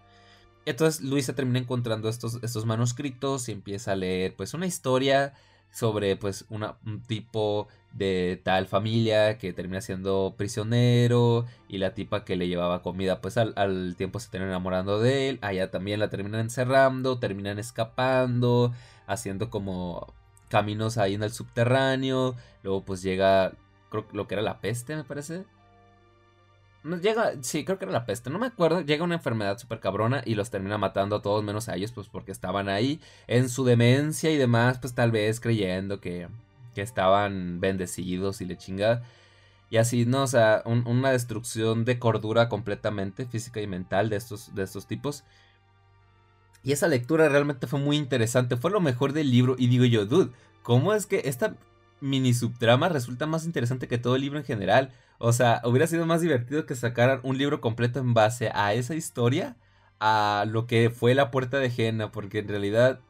Entonces 0.64 1.02
Luisa 1.02 1.34
termina 1.34 1.58
encontrando 1.58 2.08
estos, 2.08 2.38
estos 2.42 2.64
manuscritos 2.64 3.50
y 3.50 3.52
empieza 3.52 3.92
a 3.92 3.96
leer 3.96 4.36
pues 4.36 4.54
una 4.54 4.66
historia 4.66 5.34
sobre 5.70 6.16
pues 6.16 6.46
una, 6.48 6.78
un 6.86 7.02
tipo 7.02 7.68
de 7.94 8.40
tal 8.42 8.66
familia 8.66 9.38
que 9.38 9.52
termina 9.52 9.80
siendo 9.80 10.34
prisionero 10.36 11.46
y 11.68 11.78
la 11.78 11.94
tipa 11.94 12.24
que 12.24 12.36
le 12.36 12.48
llevaba 12.48 12.82
comida 12.82 13.20
pues 13.20 13.36
al, 13.36 13.94
tiempo 13.96 14.18
se 14.18 14.30
termina 14.30 14.52
enamorando 14.52 14.98
de 14.98 15.28
él, 15.28 15.38
allá 15.42 15.70
también 15.70 16.00
la 16.00 16.10
terminan 16.10 16.40
encerrando, 16.40 17.18
terminan 17.18 17.58
escapando, 17.58 18.72
haciendo 19.06 19.50
como 19.50 20.12
caminos 20.48 20.98
ahí 20.98 21.14
en 21.14 21.22
el 21.22 21.32
subterráneo, 21.32 22.36
luego 22.62 22.84
pues 22.84 23.02
llega 23.02 23.52
creo 23.90 24.06
lo 24.12 24.26
que 24.26 24.34
era 24.34 24.42
la 24.42 24.60
peste 24.60 24.96
me 24.96 25.04
parece. 25.04 25.44
Llega, 27.00 27.34
sí, 27.42 27.64
creo 27.64 27.78
que 27.78 27.84
era 27.84 27.92
la 27.92 28.06
peste, 28.06 28.28
no 28.28 28.40
me 28.40 28.46
acuerdo. 28.46 28.80
Llega 28.80 29.04
una 29.04 29.14
enfermedad 29.14 29.56
súper 29.56 29.78
cabrona 29.78 30.22
y 30.24 30.34
los 30.34 30.50
termina 30.50 30.78
matando 30.78 31.16
a 31.16 31.22
todos 31.22 31.44
menos 31.44 31.68
a 31.68 31.76
ellos, 31.76 31.92
pues 31.92 32.08
porque 32.08 32.32
estaban 32.32 32.68
ahí 32.68 33.00
en 33.28 33.48
su 33.48 33.64
demencia 33.64 34.32
y 34.32 34.36
demás, 34.36 34.78
pues 34.80 34.92
tal 34.92 35.12
vez 35.12 35.38
creyendo 35.38 36.00
que, 36.00 36.26
que 36.72 36.82
estaban 36.82 37.60
bendecidos 37.60 38.40
y 38.40 38.46
le 38.46 38.56
chinga. 38.56 39.02
Y 39.70 39.78
así, 39.78 40.04
¿no? 40.04 40.24
O 40.24 40.26
sea, 40.26 40.62
una 40.66 41.12
destrucción 41.12 41.84
de 41.84 41.98
cordura 41.98 42.48
completamente, 42.48 43.26
física 43.26 43.60
y 43.60 43.66
mental 43.66 44.10
de 44.10 44.16
estos, 44.16 44.54
de 44.54 44.64
estos 44.64 44.86
tipos. 44.86 45.24
Y 46.62 46.72
esa 46.72 46.88
lectura 46.88 47.28
realmente 47.28 47.66
fue 47.66 47.80
muy 47.80 47.96
interesante, 47.96 48.56
fue 48.56 48.70
lo 48.70 48.80
mejor 48.80 49.12
del 49.12 49.30
libro. 49.30 49.56
Y 49.58 49.68
digo 49.68 49.84
yo, 49.84 50.06
dude, 50.06 50.32
¿cómo 50.62 50.92
es 50.92 51.06
que 51.06 51.22
esta 51.24 51.56
mini 52.00 52.34
subtrama 52.34 52.88
resulta 52.88 53.26
más 53.26 53.46
interesante 53.46 53.88
que 53.88 53.98
todo 53.98 54.16
el 54.16 54.22
libro 54.22 54.38
en 54.38 54.44
general? 54.44 54.92
O 55.18 55.32
sea, 55.32 55.62
hubiera 55.64 55.86
sido 55.86 56.04
más 56.04 56.20
divertido 56.20 56.66
que 56.66 56.74
sacaran 56.74 57.20
un 57.22 57.38
libro 57.38 57.60
completo 57.60 58.00
en 58.00 58.12
base 58.12 58.50
a 58.54 58.74
esa 58.74 58.94
historia, 58.94 59.56
a 60.00 60.44
lo 60.48 60.66
que 60.66 60.90
fue 60.90 61.14
la 61.14 61.30
puerta 61.30 61.58
de 61.58 61.70
Jena, 61.70 62.12
porque 62.12 62.40
en 62.40 62.48
realidad 62.48 63.00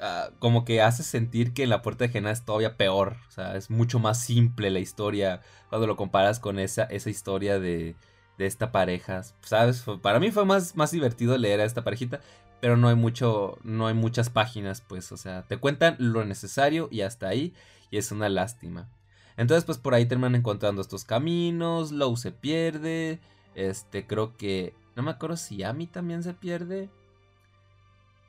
ah, 0.00 0.30
como 0.38 0.64
que 0.64 0.82
hace 0.82 1.02
sentir 1.02 1.52
que 1.52 1.66
la 1.66 1.82
puerta 1.82 2.04
de 2.04 2.10
Jena 2.10 2.30
es 2.30 2.44
todavía 2.44 2.76
peor. 2.76 3.16
O 3.28 3.30
sea, 3.30 3.56
es 3.56 3.70
mucho 3.70 3.98
más 3.98 4.20
simple 4.20 4.70
la 4.70 4.78
historia 4.80 5.40
cuando 5.68 5.86
lo 5.86 5.96
comparas 5.96 6.40
con 6.40 6.58
esa, 6.58 6.84
esa 6.84 7.10
historia 7.10 7.58
de, 7.58 7.96
de 8.38 8.46
esta 8.46 8.72
pareja. 8.72 9.22
¿Sabes? 9.42 9.84
Para 10.02 10.20
mí 10.20 10.30
fue 10.30 10.44
más, 10.44 10.76
más 10.76 10.90
divertido 10.90 11.36
leer 11.38 11.60
a 11.60 11.64
esta 11.64 11.84
parejita. 11.84 12.20
Pero 12.60 12.76
no 12.76 12.88
hay 12.88 12.94
mucho. 12.94 13.58
No 13.62 13.86
hay 13.86 13.94
muchas 13.94 14.30
páginas, 14.30 14.80
pues. 14.80 15.12
O 15.12 15.16
sea, 15.16 15.42
te 15.42 15.58
cuentan 15.58 15.96
lo 15.98 16.24
necesario 16.24 16.88
y 16.90 17.02
hasta 17.02 17.28
ahí. 17.28 17.54
Y 17.90 17.98
es 17.98 18.12
una 18.12 18.28
lástima. 18.28 18.88
Entonces, 19.36 19.64
pues 19.64 19.78
por 19.78 19.94
ahí 19.94 20.06
terminan 20.06 20.34
encontrando 20.34 20.80
estos 20.80 21.04
caminos. 21.04 21.92
Low 21.92 22.16
se 22.16 22.32
pierde. 22.32 23.20
Este, 23.54 24.06
creo 24.06 24.36
que. 24.36 24.74
No 24.96 25.02
me 25.02 25.10
acuerdo 25.10 25.36
si 25.36 25.62
Amy 25.62 25.86
también 25.86 26.22
se 26.22 26.32
pierde. 26.32 26.88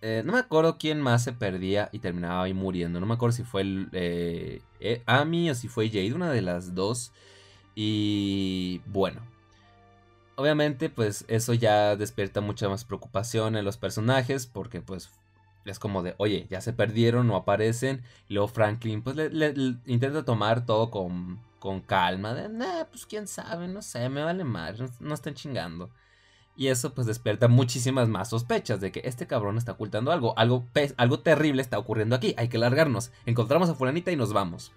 Eh, 0.01 0.21
no 0.25 0.33
me 0.33 0.39
acuerdo 0.39 0.77
quién 0.77 1.01
más 1.01 1.23
se 1.23 1.33
perdía 1.33 1.89
y 1.91 1.99
terminaba 1.99 2.43
ahí 2.43 2.53
muriendo. 2.53 2.99
No 2.99 3.05
me 3.05 3.15
acuerdo 3.15 3.35
si 3.35 3.43
fue 3.43 3.61
el, 3.61 3.89
eh, 3.93 4.61
eh, 4.79 5.01
Amy 5.05 5.49
o 5.49 5.55
si 5.55 5.67
fue 5.67 5.89
Jade, 5.89 6.13
una 6.13 6.31
de 6.31 6.41
las 6.41 6.75
dos. 6.75 7.11
Y 7.75 8.81
bueno. 8.87 9.21
Obviamente, 10.35 10.89
pues 10.89 11.25
eso 11.27 11.53
ya 11.53 11.95
despierta 11.95 12.41
mucha 12.41 12.69
más 12.69 12.85
preocupación 12.85 13.55
en 13.55 13.65
los 13.65 13.77
personajes. 13.77 14.47
Porque 14.47 14.81
pues 14.81 15.09
es 15.65 15.79
como 15.79 16.03
de, 16.03 16.15
oye, 16.17 16.47
ya 16.49 16.61
se 16.61 16.73
perdieron, 16.73 17.27
no 17.27 17.35
aparecen. 17.35 18.03
Y 18.29 18.35
luego 18.35 18.47
Franklin, 18.47 19.01
pues 19.01 19.15
le, 19.15 19.53
intenta 19.85 20.23
tomar 20.25 20.65
todo 20.65 20.91
con, 20.91 21.39
con 21.59 21.81
calma. 21.81 22.33
De, 22.33 22.49
nah, 22.49 22.85
pues 22.85 23.05
quién 23.05 23.27
sabe, 23.27 23.67
no 23.67 23.81
sé, 23.81 24.09
me 24.09 24.23
vale 24.23 24.43
más, 24.43 24.79
no, 24.99 25.13
están 25.13 25.33
chingando. 25.33 25.89
Y 26.57 26.69
eso 26.69 26.93
pues 26.95 27.05
despierta 27.05 27.47
muchísimas 27.47 28.09
más 28.09 28.31
sospechas 28.31 28.81
de 28.81 28.91
que 28.91 29.01
este 29.05 29.27
cabrón 29.27 29.59
está 29.59 29.73
ocultando 29.73 30.11
algo. 30.11 30.37
Algo, 30.39 30.65
algo 30.97 31.19
terrible 31.19 31.61
está 31.61 31.77
ocurriendo 31.77 32.15
aquí. 32.15 32.33
Hay 32.35 32.49
que 32.49 32.57
largarnos. 32.57 33.11
Encontramos 33.27 33.69
a 33.69 33.75
fulanita 33.75 34.11
y 34.11 34.15
nos 34.15 34.33
vamos. 34.33 34.71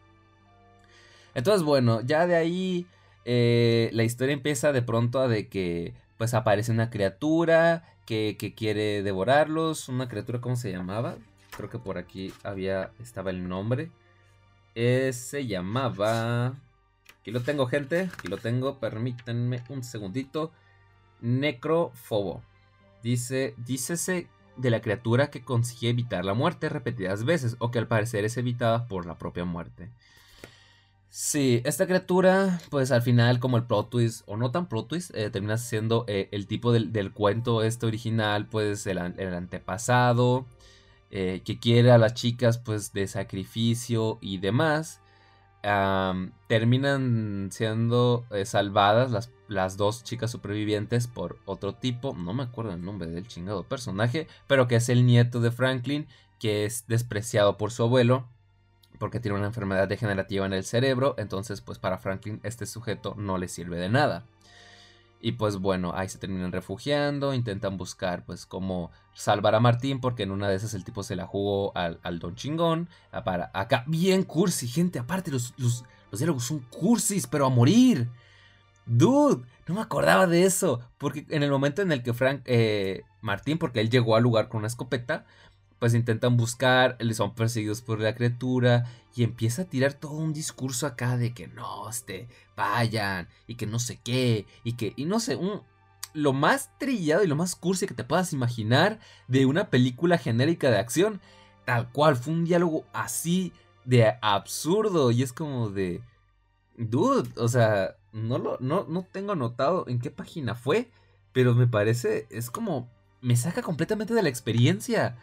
Entonces, 1.34 1.62
bueno, 1.62 2.02
ya 2.02 2.26
de 2.26 2.36
ahí 2.36 2.86
eh, 3.24 3.88
la 3.94 4.04
historia 4.04 4.34
empieza 4.34 4.72
de 4.72 4.82
pronto 4.82 5.20
a 5.20 5.28
de 5.28 5.48
que 5.48 5.94
pues 6.18 6.34
aparece 6.34 6.70
una 6.70 6.90
criatura 6.90 7.84
que, 8.04 8.54
quiere 8.54 9.02
devorarlos. 9.02 9.88
Una 9.88 10.06
criatura, 10.06 10.42
¿cómo 10.42 10.56
se 10.56 10.70
llamaba? 10.70 11.16
Creo 11.56 11.70
que 11.70 11.78
por 11.78 11.96
aquí 11.96 12.34
había, 12.42 12.90
estaba 13.00 13.30
el 13.30 13.48
nombre. 13.48 13.90
Eh, 14.74 15.12
se 15.14 15.46
llamaba... 15.46 16.54
Aquí 17.20 17.30
lo 17.30 17.40
tengo, 17.40 17.66
gente. 17.66 18.10
Aquí 18.12 18.28
lo 18.28 18.36
tengo. 18.36 18.78
Permítanme 18.78 19.62
un 19.70 19.82
segundito. 19.82 20.52
Necrofobo. 21.20 22.42
Dice, 23.02 23.54
dícese 23.58 24.28
de 24.56 24.70
la 24.70 24.80
criatura 24.80 25.30
que 25.30 25.42
consigue 25.42 25.90
evitar 25.90 26.24
la 26.24 26.34
muerte 26.34 26.68
repetidas 26.68 27.24
veces 27.24 27.56
o 27.58 27.70
que 27.70 27.78
al 27.78 27.88
parecer 27.88 28.24
es 28.24 28.36
evitada 28.36 28.88
por 28.88 29.06
la 29.06 29.18
propia 29.18 29.44
muerte. 29.44 29.90
Sí, 31.12 31.60
esta 31.64 31.86
criatura, 31.86 32.60
pues 32.70 32.92
al 32.92 33.02
final, 33.02 33.40
como 33.40 33.56
el 33.56 33.64
plot 33.64 33.90
twist, 33.90 34.22
o 34.26 34.36
no 34.36 34.52
tan 34.52 34.68
plot 34.68 34.88
twist, 34.88 35.14
eh, 35.16 35.28
termina 35.30 35.58
siendo 35.58 36.04
eh, 36.06 36.28
el 36.30 36.46
tipo 36.46 36.72
del, 36.72 37.12
cuento 37.12 37.64
este 37.64 37.86
original, 37.86 38.46
pues 38.46 38.86
el, 38.86 38.98
antepasado, 38.98 40.46
eh, 41.10 41.42
que 41.44 41.58
quiere 41.58 41.90
a 41.90 41.98
las 41.98 42.14
chicas, 42.14 42.58
pues 42.58 42.92
de 42.92 43.08
sacrificio 43.08 44.18
y 44.20 44.38
demás. 44.38 44.99
Terminan 45.62 47.48
siendo 47.52 48.24
salvadas 48.44 49.10
las, 49.10 49.30
las 49.48 49.76
dos 49.76 50.04
chicas 50.04 50.30
supervivientes 50.30 51.06
por 51.06 51.38
otro 51.44 51.74
tipo, 51.74 52.14
no 52.14 52.32
me 52.32 52.44
acuerdo 52.44 52.72
el 52.72 52.82
nombre 52.82 53.08
del 53.08 53.26
chingado 53.26 53.64
personaje, 53.64 54.26
pero 54.46 54.68
que 54.68 54.76
es 54.76 54.88
el 54.88 55.04
nieto 55.04 55.40
de 55.40 55.50
Franklin, 55.50 56.06
que 56.38 56.64
es 56.64 56.86
despreciado 56.86 57.58
por 57.58 57.72
su 57.72 57.82
abuelo 57.82 58.26
porque 59.00 59.18
tiene 59.18 59.38
una 59.38 59.46
enfermedad 59.46 59.88
degenerativa 59.88 60.44
en 60.44 60.52
el 60.52 60.62
cerebro, 60.62 61.14
entonces 61.16 61.62
pues 61.62 61.78
para 61.78 61.96
Franklin 61.96 62.38
este 62.42 62.66
sujeto 62.66 63.14
no 63.16 63.38
le 63.38 63.48
sirve 63.48 63.78
de 63.78 63.88
nada. 63.88 64.24
Y 65.20 65.32
pues 65.32 65.58
bueno, 65.58 65.92
ahí 65.94 66.08
se 66.08 66.18
terminan 66.18 66.50
refugiando, 66.50 67.34
intentan 67.34 67.76
buscar 67.76 68.24
pues 68.24 68.46
cómo 68.46 68.90
salvar 69.12 69.54
a 69.54 69.60
Martín, 69.60 70.00
porque 70.00 70.22
en 70.22 70.30
una 70.30 70.48
de 70.48 70.56
esas 70.56 70.72
el 70.72 70.84
tipo 70.84 71.02
se 71.02 71.16
la 71.16 71.26
jugó 71.26 71.76
al, 71.76 72.18
Don 72.18 72.34
Chingón. 72.34 72.88
Para 73.24 73.50
acá, 73.52 73.84
bien 73.86 74.22
cursi, 74.22 74.66
gente, 74.66 74.98
aparte 74.98 75.30
los, 75.30 75.52
los, 75.58 75.84
los 76.10 76.20
diálogos 76.20 76.44
son 76.44 76.60
cursis, 76.70 77.26
pero 77.26 77.46
a 77.46 77.50
morir. 77.50 78.08
Dude, 78.86 79.44
no 79.66 79.74
me 79.74 79.82
acordaba 79.82 80.26
de 80.26 80.44
eso. 80.44 80.80
Porque 80.98 81.26
en 81.28 81.42
el 81.42 81.50
momento 81.50 81.82
en 81.82 81.92
el 81.92 82.02
que 82.02 82.12
Frank, 82.12 82.42
eh, 82.46 83.04
Martín, 83.20 83.58
porque 83.58 83.80
él 83.80 83.90
llegó 83.90 84.16
al 84.16 84.22
lugar 84.22 84.48
con 84.48 84.58
una 84.58 84.66
escopeta, 84.66 85.24
pues 85.80 85.94
intentan 85.94 86.36
buscar, 86.36 86.96
les 87.00 87.16
son 87.16 87.34
perseguidos 87.34 87.80
por 87.82 88.00
la 88.00 88.14
criatura 88.14 88.84
y 89.16 89.24
empieza 89.24 89.62
a 89.62 89.64
tirar 89.64 89.94
todo 89.94 90.12
un 90.12 90.32
discurso 90.32 90.86
acá 90.86 91.16
de 91.16 91.34
que 91.34 91.48
no, 91.48 91.88
este, 91.88 92.28
vayan 92.56 93.28
y 93.48 93.56
que 93.56 93.66
no 93.66 93.80
sé 93.80 93.98
qué 94.04 94.46
y 94.62 94.74
que, 94.74 94.92
y 94.94 95.06
no 95.06 95.18
sé, 95.18 95.34
un, 95.34 95.62
lo 96.12 96.32
más 96.32 96.70
trillado 96.78 97.24
y 97.24 97.26
lo 97.26 97.36
más 97.36 97.56
cursi 97.56 97.86
que 97.86 97.94
te 97.94 98.04
puedas 98.04 98.32
imaginar 98.32 98.98
de 99.28 99.46
una 99.46 99.70
película 99.70 100.18
genérica 100.18 100.70
de 100.70 100.78
acción. 100.78 101.20
Tal 101.64 101.90
cual, 101.92 102.16
fue 102.16 102.32
un 102.32 102.44
diálogo 102.44 102.84
así 102.92 103.52
de 103.84 104.14
absurdo 104.20 105.10
y 105.10 105.22
es 105.22 105.32
como 105.32 105.70
de... 105.70 106.02
Dude, 106.76 107.30
o 107.36 107.48
sea, 107.48 107.96
no, 108.12 108.38
lo, 108.38 108.56
no, 108.60 108.86
no 108.88 109.06
tengo 109.10 109.32
anotado 109.32 109.84
en 109.86 110.00
qué 110.00 110.10
página 110.10 110.54
fue, 110.54 110.90
pero 111.32 111.54
me 111.54 111.66
parece, 111.66 112.26
es 112.30 112.50
como... 112.50 112.88
Me 113.20 113.36
saca 113.36 113.60
completamente 113.60 114.14
de 114.14 114.22
la 114.22 114.30
experiencia. 114.30 115.18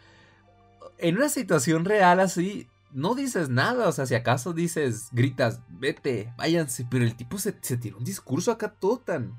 En 0.98 1.16
una 1.16 1.28
situación 1.28 1.84
real 1.84 2.20
así, 2.20 2.68
no 2.92 3.14
dices 3.14 3.48
nada, 3.48 3.88
o 3.88 3.92
sea, 3.92 4.06
si 4.06 4.14
acaso 4.14 4.52
dices, 4.52 5.08
gritas, 5.12 5.60
vete, 5.68 6.32
váyanse, 6.36 6.86
pero 6.90 7.04
el 7.04 7.16
tipo 7.16 7.38
se, 7.38 7.54
se 7.60 7.76
tiró 7.76 7.98
un 7.98 8.04
discurso 8.04 8.50
acá 8.50 8.72
todo 8.72 8.98
tan 8.98 9.36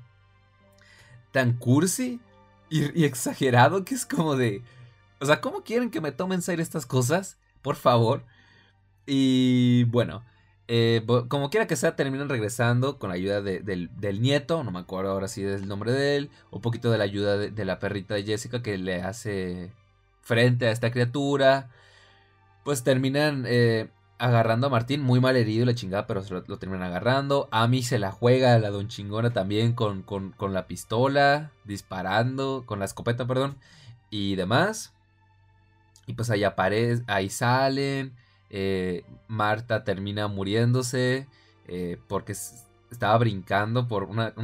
tan 1.32 1.54
cursi 1.54 2.20
y, 2.68 3.04
exagerado 3.04 3.84
que 3.84 3.94
es 3.94 4.06
como 4.06 4.36
de... 4.36 4.62
O 5.20 5.26
sea, 5.26 5.40
¿cómo 5.40 5.62
quieren 5.64 5.90
que 5.90 6.00
me 6.00 6.12
tomen 6.12 6.42
serio 6.42 6.62
estas 6.62 6.86
cosas? 6.86 7.38
Por 7.62 7.76
favor. 7.76 8.24
Y 9.06 9.84
bueno, 9.84 10.24
eh, 10.68 11.04
como 11.28 11.50
quiera 11.50 11.66
que 11.66 11.76
sea, 11.76 11.96
terminan 11.96 12.28
regresando 12.28 12.98
con 12.98 13.10
la 13.10 13.16
ayuda 13.16 13.42
del, 13.42 13.90
nieto, 14.20 14.62
no 14.64 14.70
me 14.70 14.78
acuerdo 14.78 15.10
ahora 15.10 15.28
si 15.28 15.42
es 15.42 15.60
el 15.62 15.68
nombre 15.68 15.92
de 15.92 16.16
él, 16.16 16.30
un 16.50 16.60
poquito 16.60 16.90
de 16.90 16.98
la 16.98 17.04
ayuda 17.04 17.36
de, 17.36 17.64
la 17.64 17.80
perrita 17.80 18.14
de 18.14 18.22
Jessica 18.24 18.62
que 18.62 18.78
le 18.78 19.02
hace 19.02 19.72
frente 20.30 20.68
a 20.68 20.70
esta 20.70 20.92
criatura. 20.92 21.70
Pues 22.64 22.84
terminan 22.84 23.44
eh, 23.48 23.88
agarrando 24.16 24.68
a 24.68 24.70
Martín, 24.70 25.02
muy 25.02 25.18
mal 25.18 25.36
herido 25.36 25.66
la 25.66 25.74
chingada, 25.74 26.06
pero 26.06 26.22
se 26.22 26.32
lo, 26.32 26.42
terminan 26.58 26.84
agarrando. 26.84 27.48
Amy 27.50 27.82
se 27.82 27.98
la 27.98 28.12
juega, 28.12 28.56
la 28.60 28.70
don 28.70 28.86
chingona 28.86 29.32
también 29.32 29.72
con, 29.72 30.02
con, 30.02 30.54
la 30.54 30.68
pistola, 30.68 31.50
disparando, 31.64 32.62
con 32.64 32.78
la 32.78 32.84
escopeta, 32.84 33.26
perdón, 33.26 33.56
y 34.08 34.36
demás. 34.36 34.92
Y 36.06 36.12
pues 36.14 36.30
ahí 36.30 36.44
aparece, 36.44 37.02
ahí 37.08 37.28
salen. 37.28 38.14
Eh, 38.50 39.04
Marta 39.26 39.84
termina 39.84 40.28
muriéndose 40.28 41.26
eh, 41.66 41.98
porque 42.08 42.32
estaba 42.32 43.18
brincando 43.18 43.88
por 43.88 44.04
una, 44.04 44.34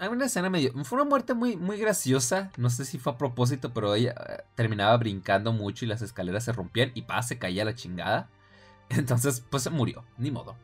hay 0.00 0.08
una 0.08 0.24
escena 0.24 0.48
medio. 0.48 0.72
Fue 0.84 1.00
una 1.00 1.08
muerte 1.08 1.34
muy, 1.34 1.56
muy 1.56 1.76
graciosa. 1.76 2.50
No 2.56 2.70
sé 2.70 2.86
si 2.86 2.98
fue 2.98 3.12
a 3.12 3.18
propósito, 3.18 3.72
pero 3.74 3.94
ella 3.94 4.14
eh, 4.28 4.42
terminaba 4.54 4.96
brincando 4.96 5.52
mucho 5.52 5.84
y 5.84 5.88
las 5.88 6.00
escaleras 6.00 6.44
se 6.44 6.52
rompían 6.52 6.90
y 6.94 7.02
pa, 7.02 7.22
se 7.22 7.38
caía 7.38 7.66
la 7.66 7.74
chingada. 7.74 8.30
Entonces, 8.88 9.44
pues 9.50 9.62
se 9.62 9.70
murió, 9.70 10.04
ni 10.16 10.30
modo. 10.30 10.56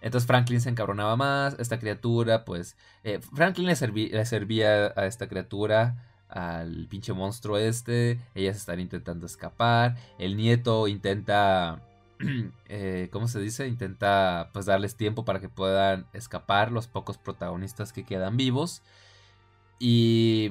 Entonces 0.00 0.26
Franklin 0.26 0.60
se 0.60 0.68
encabronaba 0.68 1.16
más, 1.16 1.56
esta 1.58 1.78
criatura, 1.78 2.44
pues... 2.44 2.76
Eh, 3.02 3.20
Franklin 3.34 3.66
le, 3.66 3.76
servía 3.76 4.92
a 4.94 5.06
esta 5.06 5.26
criatura, 5.26 5.96
al 6.28 6.86
pinche 6.88 7.12
monstruo 7.12 7.56
este, 7.56 8.20
ellas 8.34 8.56
están 8.56 8.78
intentando 8.80 9.26
escapar, 9.26 9.96
el 10.18 10.36
nieto 10.36 10.86
intenta... 10.86 11.82
Eh, 12.68 13.08
¿Cómo 13.12 13.28
se 13.28 13.38
dice? 13.38 13.68
Intenta 13.68 14.50
pues 14.52 14.66
darles 14.66 14.96
tiempo 14.96 15.24
para 15.24 15.40
que 15.40 15.48
puedan 15.48 16.06
escapar 16.12 16.72
los 16.72 16.88
pocos 16.88 17.16
protagonistas 17.18 17.92
que 17.92 18.04
quedan 18.04 18.36
vivos. 18.36 18.82
Y 19.78 20.50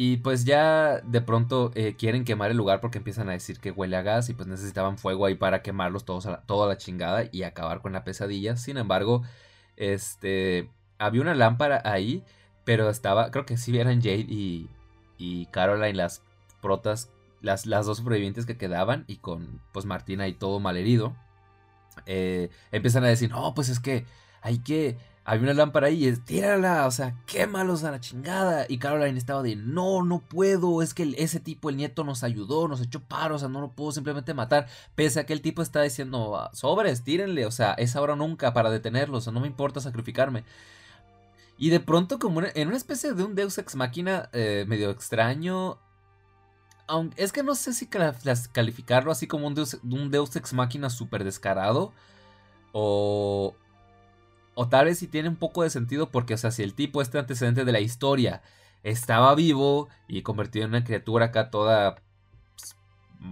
y 0.00 0.18
pues 0.18 0.44
ya 0.44 1.00
de 1.00 1.20
pronto 1.20 1.72
eh, 1.74 1.96
quieren 1.98 2.24
quemar 2.24 2.52
el 2.52 2.56
lugar 2.56 2.80
porque 2.80 2.98
empiezan 2.98 3.28
a 3.28 3.32
decir 3.32 3.58
que 3.58 3.72
huele 3.72 3.96
a 3.96 4.02
gas 4.02 4.28
y 4.28 4.34
pues 4.34 4.46
necesitaban 4.46 4.96
fuego 4.96 5.26
ahí 5.26 5.34
para 5.34 5.60
quemarlos 5.60 6.04
todos 6.04 6.24
a 6.26 6.42
toda 6.42 6.68
la 6.68 6.76
chingada 6.76 7.24
y 7.32 7.42
acabar 7.42 7.80
con 7.80 7.92
la 7.92 8.04
pesadilla. 8.04 8.56
Sin 8.56 8.76
embargo, 8.76 9.22
este 9.76 10.70
había 10.98 11.22
una 11.22 11.34
lámpara 11.34 11.82
ahí, 11.84 12.22
pero 12.64 12.88
estaba, 12.90 13.32
creo 13.32 13.44
que 13.44 13.56
sí 13.56 13.76
eran 13.76 14.00
Jade 14.00 14.26
y, 14.28 14.68
y 15.18 15.46
Caroline 15.46 15.94
las 15.94 16.22
protas, 16.62 17.10
las, 17.40 17.66
las 17.66 17.86
dos 17.86 17.98
sobrevivientes 17.98 18.46
que 18.46 18.56
quedaban 18.56 19.04
y 19.06 19.16
con 19.16 19.60
pues 19.72 19.86
Martina 19.86 20.28
y 20.28 20.34
todo 20.34 20.60
malherido. 20.60 21.16
Eh, 22.06 22.50
empiezan 22.70 23.04
a 23.04 23.08
decir, 23.08 23.30
no, 23.30 23.54
pues 23.54 23.68
es 23.68 23.80
que 23.80 24.06
hay 24.40 24.58
que 24.58 24.96
había 25.28 25.42
una 25.42 25.52
lámpara 25.52 25.88
ahí 25.88 26.04
y 26.04 26.08
es, 26.08 26.24
tírala, 26.24 26.86
o 26.86 26.90
sea, 26.90 27.14
quémalos 27.26 27.84
a 27.84 27.90
la 27.90 28.00
chingada. 28.00 28.64
Y 28.66 28.78
Caroline 28.78 29.18
estaba 29.18 29.42
de, 29.42 29.56
no, 29.56 30.02
no 30.02 30.20
puedo, 30.20 30.80
es 30.80 30.94
que 30.94 31.14
ese 31.18 31.38
tipo, 31.38 31.68
el 31.68 31.76
nieto, 31.76 32.02
nos 32.02 32.24
ayudó, 32.24 32.66
nos 32.66 32.80
echó 32.80 33.00
paro, 33.00 33.36
o 33.36 33.38
sea, 33.38 33.48
no 33.48 33.60
lo 33.60 33.72
puedo 33.72 33.92
simplemente 33.92 34.32
matar. 34.32 34.68
Pese 34.94 35.20
a 35.20 35.26
que 35.26 35.34
el 35.34 35.42
tipo 35.42 35.60
está 35.60 35.82
diciendo, 35.82 36.34
ah, 36.34 36.50
sobres, 36.54 37.04
tírenle, 37.04 37.44
o 37.44 37.50
sea, 37.50 37.74
es 37.74 37.94
ahora 37.94 38.16
nunca 38.16 38.54
para 38.54 38.70
detenerlos, 38.70 39.18
o 39.18 39.24
sea, 39.24 39.32
no 39.34 39.40
me 39.40 39.48
importa 39.48 39.82
sacrificarme. 39.82 40.44
Y 41.58 41.68
de 41.68 41.80
pronto, 41.80 42.18
como 42.18 42.40
en 42.42 42.68
una 42.68 42.76
especie 42.78 43.12
de 43.12 43.22
un 43.22 43.34
Deus 43.34 43.58
Ex 43.58 43.76
Máquina 43.76 44.30
eh, 44.32 44.64
medio 44.66 44.88
extraño, 44.90 45.78
aunque, 46.88 47.22
es 47.22 47.32
que 47.32 47.42
no 47.42 47.54
sé 47.54 47.72
si 47.72 47.86
calificarlo 47.86 49.12
así 49.12 49.26
como 49.26 49.46
un 49.46 49.54
Deus, 49.54 49.78
un 49.84 50.10
Ex 50.12 50.52
Máquina 50.54 50.90
súper 50.90 51.22
descarado. 51.22 51.92
O, 52.72 53.54
o 54.54 54.68
tal 54.68 54.86
vez 54.86 54.98
si 54.98 55.06
tiene 55.06 55.28
un 55.28 55.36
poco 55.36 55.62
de 55.62 55.70
sentido 55.70 56.10
porque, 56.10 56.34
o 56.34 56.38
sea, 56.38 56.50
si 56.50 56.62
el 56.62 56.74
tipo, 56.74 57.00
este 57.00 57.18
antecedente 57.18 57.64
de 57.64 57.72
la 57.72 57.80
historia, 57.80 58.42
estaba 58.82 59.34
vivo 59.34 59.88
y 60.08 60.22
convertido 60.22 60.64
en 60.64 60.70
una 60.70 60.84
criatura 60.84 61.26
acá 61.26 61.50
toda 61.50 61.96
pues, 62.56 62.76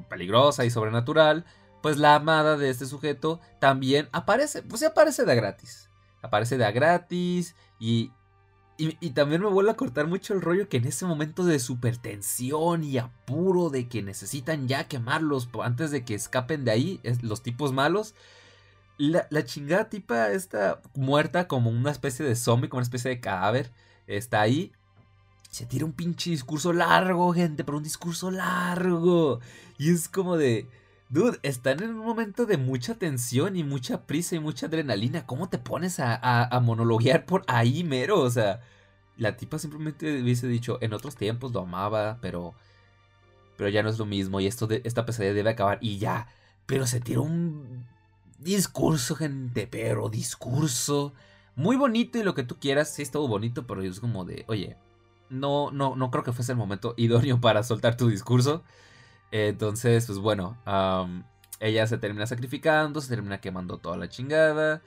peligrosa 0.09 0.65
y 0.65 0.71
sobrenatural, 0.71 1.45
pues 1.83 1.99
la 1.99 2.15
amada 2.15 2.57
de 2.57 2.71
este 2.71 2.87
sujeto 2.87 3.41
también 3.59 4.09
aparece, 4.13 4.63
pues 4.63 4.81
se 4.81 4.87
aparece 4.87 5.25
de 5.25 5.35
gratis. 5.35 5.89
Aparece 6.23 6.59
de 6.59 6.73
gratis 6.73 7.55
y, 7.79 8.13
y, 8.79 9.11
también 9.11 9.41
me 9.41 9.49
vuelve 9.49 9.71
a 9.71 9.77
cortar 9.77 10.07
mucho 10.07 10.35
el 10.35 10.43
rollo 10.43 10.69
que 10.69 10.77
en 10.77 10.87
ese 10.87 11.07
momento 11.07 11.45
de 11.45 11.59
supertensión 11.59 12.85
y 12.85 12.99
apuro 12.99 13.71
de 13.71 13.89
que 13.89 14.03
necesitan 14.03 14.69
ya 14.69 14.87
quemarlos 14.87 15.49
antes 15.63 15.91
de 15.91 16.05
que 16.05 16.15
escapen 16.15 16.65
de 16.65 16.73
ahí, 16.73 17.01
los 17.23 17.43
tipos 17.43 17.73
malos, 17.73 18.15
la, 18.99 19.45
chingada 19.45 19.89
tipa 19.89 20.31
está 20.31 20.81
muerta 20.95 21.49
como 21.49 21.71
una 21.71 21.91
especie 21.91 22.25
de 22.25 22.37
zombie, 22.37 22.69
como 22.69 22.79
una 22.79 22.85
especie 22.85 23.11
de 23.11 23.21
cadáver. 23.21 23.73
Está 24.07 24.41
ahí. 24.41 24.73
Se 25.51 25.67
tira 25.67 25.85
un 25.85 25.93
pinche 25.93 26.31
discurso 26.31 26.73
largo, 26.73 27.33
gente, 27.33 27.65
pero 27.65 27.79
un 27.79 27.85
discurso 27.85 28.31
largo. 28.31 29.41
Y 29.79 29.91
es 29.91 30.09
como 30.09 30.37
de... 30.37 30.67
Dude, 31.09 31.39
están 31.43 31.83
en 31.83 31.91
un 31.91 32.05
momento 32.05 32.47
de 32.47 32.57
mucha 32.57 32.97
tensión 32.97 33.57
y 33.57 33.63
mucha 33.63 34.07
prisa 34.07 34.35
y 34.35 34.41
mucha 34.41 34.67
adrenalina. 34.67 35.25
¿Cómo 35.25 35.49
te 35.49 35.59
pones 35.59 36.01
a, 36.01 36.45
a, 36.45 36.61
monologuear 36.61 37.27
por 37.27 37.45
ahí, 37.47 37.85
mero? 37.85 38.21
O 38.21 38.31
sea, 38.31 38.61
la 39.17 39.37
tipa 39.37 39.59
simplemente 39.59 40.21
hubiese 40.21 40.49
dicho, 40.49 40.79
en 40.81 40.93
otros 40.93 41.17
tiempos 41.17 41.53
lo 41.53 41.61
amaba, 41.61 42.19
pero... 42.21 42.55
Pero 43.57 43.71
ya 43.71 43.83
no 43.83 43.89
es 43.89 43.99
lo 43.99 44.05
mismo 44.05 44.39
y 44.41 44.47
esto 44.47 44.67
de, 44.67 44.83
esta 44.85 45.07
pesadilla 45.07 45.33
debe 45.33 45.51
acabar 45.51 45.79
y 45.81 45.99
ya. 45.99 46.29
Pero 46.67 46.87
se 46.87 47.01
tiró 47.01 47.23
un 47.23 47.87
discurso, 48.39 49.15
gente, 49.15 49.67
pero 49.67 50.11
discurso. 50.11 51.15
Muy 51.55 51.77
bonito 51.77 52.19
y 52.19 52.23
lo 52.23 52.35
que 52.35 52.43
tú 52.43 52.59
quieras, 52.59 52.93
sí 52.93 53.03
estuvo 53.03 53.29
bonito, 53.29 53.67
pero 53.67 53.83
es 53.83 54.01
como 54.01 54.25
de, 54.27 54.45
oye, 54.49 54.77
no, 55.31 55.71
no, 55.71 55.97
no 55.97 56.11
creo 56.11 56.25
que 56.25 56.33
fuese 56.33 56.53
el 56.53 56.59
momento 56.59 56.95
idóneo 56.97 57.41
para 57.41 57.63
soltar 57.63 57.97
tu 57.97 58.09
discurso. 58.09 58.63
Entonces, 59.31 60.07
pues 60.07 60.19
bueno, 60.19 60.57
ella 61.61 61.87
se 61.87 61.99
termina 61.99 62.27
sacrificando, 62.27 63.01
se 63.01 63.09
termina 63.09 63.41
quemando 63.41 63.79
toda 63.79 63.97
la 63.97 64.09
chingada. 64.09 64.83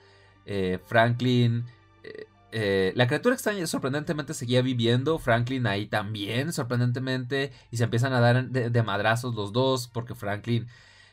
Eh, 0.45 0.79
Franklin, 0.85 1.65
eh, 2.03 2.25
eh, 2.51 2.93
la 2.95 3.07
criatura 3.07 3.35
extraña 3.35 3.65
sorprendentemente 3.67 4.33
seguía 4.33 4.61
viviendo. 4.61 5.19
Franklin 5.19 5.67
ahí 5.67 5.87
también, 5.87 6.53
sorprendentemente. 6.53 7.51
Y 7.71 7.77
se 7.77 7.83
empiezan 7.85 8.13
a 8.13 8.19
dar 8.19 8.49
de 8.49 8.83
madrazos 8.83 9.35
los 9.35 9.51
dos, 9.53 9.87
porque 9.87 10.15
Franklin, 10.15 10.67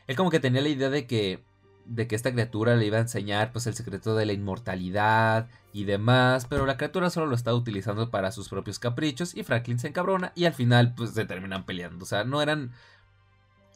él 0.07 0.15
como 0.15 0.29
que 0.29 0.39
tenía 0.39 0.61
la 0.61 0.69
idea 0.69 0.89
de 0.89 1.07
que 1.07 1.43
de 1.87 2.07
que 2.07 2.15
esta 2.15 2.31
criatura 2.31 2.75
le 2.75 2.85
iba 2.85 2.97
a 2.97 3.01
enseñar 3.01 3.51
pues 3.51 3.65
el 3.67 3.73
secreto 3.73 4.15
de 4.15 4.25
la 4.25 4.33
inmortalidad 4.33 5.47
y 5.73 5.85
demás, 5.85 6.45
pero 6.45 6.65
la 6.65 6.77
criatura 6.77 7.09
solo 7.09 7.27
lo 7.27 7.35
estaba 7.35 7.57
utilizando 7.57 8.11
para 8.11 8.31
sus 8.31 8.49
propios 8.49 8.77
caprichos 8.79 9.35
y 9.35 9.43
Franklin 9.43 9.79
se 9.79 9.87
encabrona 9.87 10.33
y 10.35 10.45
al 10.45 10.53
final 10.53 10.93
pues 10.95 11.11
se 11.11 11.25
terminan 11.25 11.65
peleando, 11.65 12.03
o 12.03 12.07
sea, 12.07 12.23
no 12.25 12.41
eran 12.41 12.73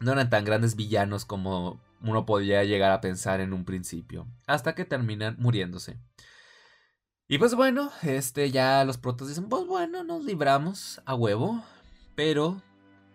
no 0.01 0.11
eran 0.11 0.29
tan 0.29 0.43
grandes 0.43 0.75
villanos 0.75 1.25
como 1.25 1.79
uno 2.01 2.25
podía 2.25 2.63
llegar 2.63 2.91
a 2.91 3.01
pensar 3.01 3.39
en 3.39 3.53
un 3.53 3.63
principio, 3.63 4.27
hasta 4.47 4.75
que 4.75 4.85
terminan 4.85 5.35
muriéndose. 5.39 5.97
Y 7.27 7.37
pues 7.37 7.55
bueno, 7.55 7.91
este 8.03 8.51
ya 8.51 8.83
los 8.83 8.97
protos 8.97 9.29
dicen, 9.29 9.47
pues 9.47 9.65
bueno, 9.65 10.03
nos 10.03 10.25
libramos 10.25 11.01
a 11.05 11.15
huevo, 11.15 11.63
pero 12.15 12.61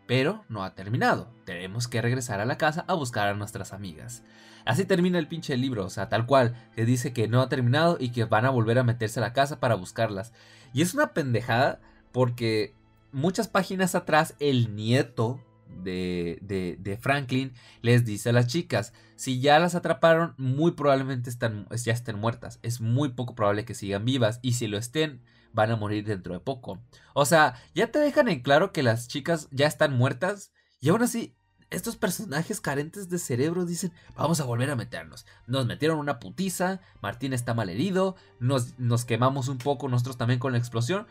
pero 0.07 0.45
no 0.49 0.65
ha 0.65 0.75
terminado. 0.75 1.29
Tenemos 1.45 1.89
que 1.89 2.01
regresar 2.01 2.41
a 2.41 2.47
la 2.47 2.59
casa 2.59 2.85
a 2.87 2.95
buscar 2.95 3.29
a 3.29 3.35
nuestras 3.35 3.73
amigas. 3.73 4.23
Así 4.65 4.85
termina 4.85 5.19
el 5.19 5.29
pinche 5.29 5.57
libro, 5.57 5.85
o 5.85 5.91
sea, 5.91 6.09
tal 6.09 6.27
cual, 6.27 6.57
que 6.75 6.85
dice 6.85 7.13
que 7.13 7.29
no 7.29 7.41
ha 7.41 7.49
terminado 7.49 7.97
y 8.01 8.11
que 8.11 8.25
van 8.25 8.45
a 8.45 8.51
volver 8.51 8.79
a 8.79 8.85
meterse 8.85 9.21
a 9.21 9.23
la 9.23 9.33
casa 9.33 9.61
para 9.61 9.75
buscarlas. 9.75 10.33
Y 10.73 10.83
es 10.83 10.95
una 10.95 11.13
pendejada 11.13 11.81
porque 12.13 12.75
muchas 13.13 13.49
páginas 13.49 13.95
atrás 13.95 14.35
el 14.41 14.75
nieto 14.75 15.41
de, 15.69 16.39
de, 16.79 16.97
Franklin 16.97 17.53
les 17.83 18.05
dice 18.05 18.31
a 18.31 18.33
las 18.33 18.47
chicas, 18.47 18.93
si 19.17 19.41
ya 19.41 19.59
las 19.59 19.75
atraparon, 19.75 20.35
muy 20.37 20.73
probablemente 20.73 21.31
están, 21.31 21.67
ya 21.71 21.93
estén 21.93 22.19
muertas. 22.19 22.59
Es 22.63 22.81
muy 22.81 23.11
poco 23.11 23.35
probable 23.35 23.65
que 23.65 23.75
sigan 23.75 24.05
vivas 24.05 24.41
y 24.43 24.55
si 24.55 24.67
lo 24.67 24.79
estén, 24.79 25.23
van 25.53 25.71
a 25.71 25.77
morir 25.77 26.05
dentro 26.05 26.35
de 26.35 26.41
poco. 26.41 26.81
O 27.15 27.25
sea, 27.25 27.55
ya 27.75 27.91
te 27.91 27.99
dejan 27.99 28.29
en 28.29 28.43
claro 28.43 28.73
que 28.73 28.83
las 28.83 29.09
chicas 29.09 29.49
ya 29.51 29.67
están 29.67 29.97
muertas 29.97 30.53
y 30.81 30.91
aún 30.91 31.03
así 31.03 31.35
estos 31.71 31.97
personajes 31.97 32.61
carentes 32.61 33.09
de 33.09 33.19
cerebro 33.19 33.65
dicen, 33.65 33.93
vamos 34.17 34.41
a 34.41 34.45
volver 34.45 34.71
a 34.71 34.77
meternos. 34.77 35.27
Nos 35.47 35.67
metieron 35.67 35.99
una 35.99 36.19
putiza, 36.19 36.81
Martín 37.01 37.33
está 37.33 37.55
mal 37.55 37.69
herido, 37.69 38.17
nos, 38.39 38.79
nos 38.79 39.05
quemamos 39.05 39.49
un 39.49 39.59
poco 39.59 39.89
nosotros 39.89 40.17
también 40.17 40.39
con 40.39 40.53
la 40.53 40.59
explosión, 40.59 41.07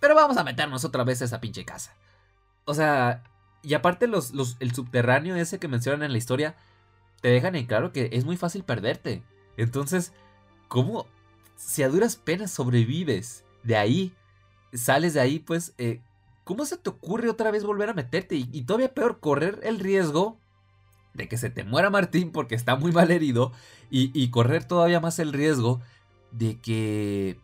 pero 0.00 0.14
vamos 0.14 0.36
a 0.36 0.44
meternos 0.44 0.84
otra 0.84 1.04
vez 1.04 1.22
a 1.22 1.24
esa 1.24 1.40
pinche 1.40 1.64
casa. 1.64 1.94
O 2.66 2.74
sea, 2.74 3.22
y 3.66 3.74
aparte 3.74 4.06
los, 4.06 4.32
el 4.60 4.72
subterráneo 4.72 5.34
ese 5.34 5.58
que 5.58 5.66
mencionan 5.66 6.04
en 6.04 6.12
la 6.12 6.18
historia, 6.18 6.54
te 7.20 7.30
dejan 7.30 7.56
en 7.56 7.66
claro 7.66 7.90
que 7.90 8.10
es 8.12 8.24
muy 8.24 8.36
fácil 8.36 8.62
perderte. 8.62 9.24
Entonces, 9.56 10.12
¿cómo 10.68 11.08
si 11.56 11.82
a 11.82 11.88
duras 11.88 12.14
penas 12.14 12.52
sobrevives 12.52 13.44
de 13.64 13.76
ahí, 13.76 14.14
sales 14.72 15.14
de 15.14 15.20
ahí, 15.20 15.40
pues, 15.40 15.74
eh, 15.78 16.00
¿cómo 16.44 16.64
se 16.64 16.76
te 16.76 16.90
ocurre 16.90 17.28
otra 17.28 17.50
vez 17.50 17.64
volver 17.64 17.88
a 17.88 17.94
meterte? 17.94 18.36
Y, 18.36 18.62
todavía 18.62 18.94
peor, 18.94 19.18
correr 19.18 19.58
el 19.64 19.80
riesgo 19.80 20.38
de 21.14 21.26
que 21.26 21.36
se 21.36 21.50
te 21.50 21.64
muera 21.64 21.90
Martín 21.90 22.30
porque 22.30 22.54
está 22.54 22.76
muy 22.76 22.92
mal 22.92 23.10
herido 23.10 23.50
y, 23.90 24.12
y 24.14 24.30
correr 24.30 24.62
todavía 24.62 25.00
más 25.00 25.18
el 25.18 25.32
riesgo 25.32 25.80
de 26.30 26.60
que 26.60 27.40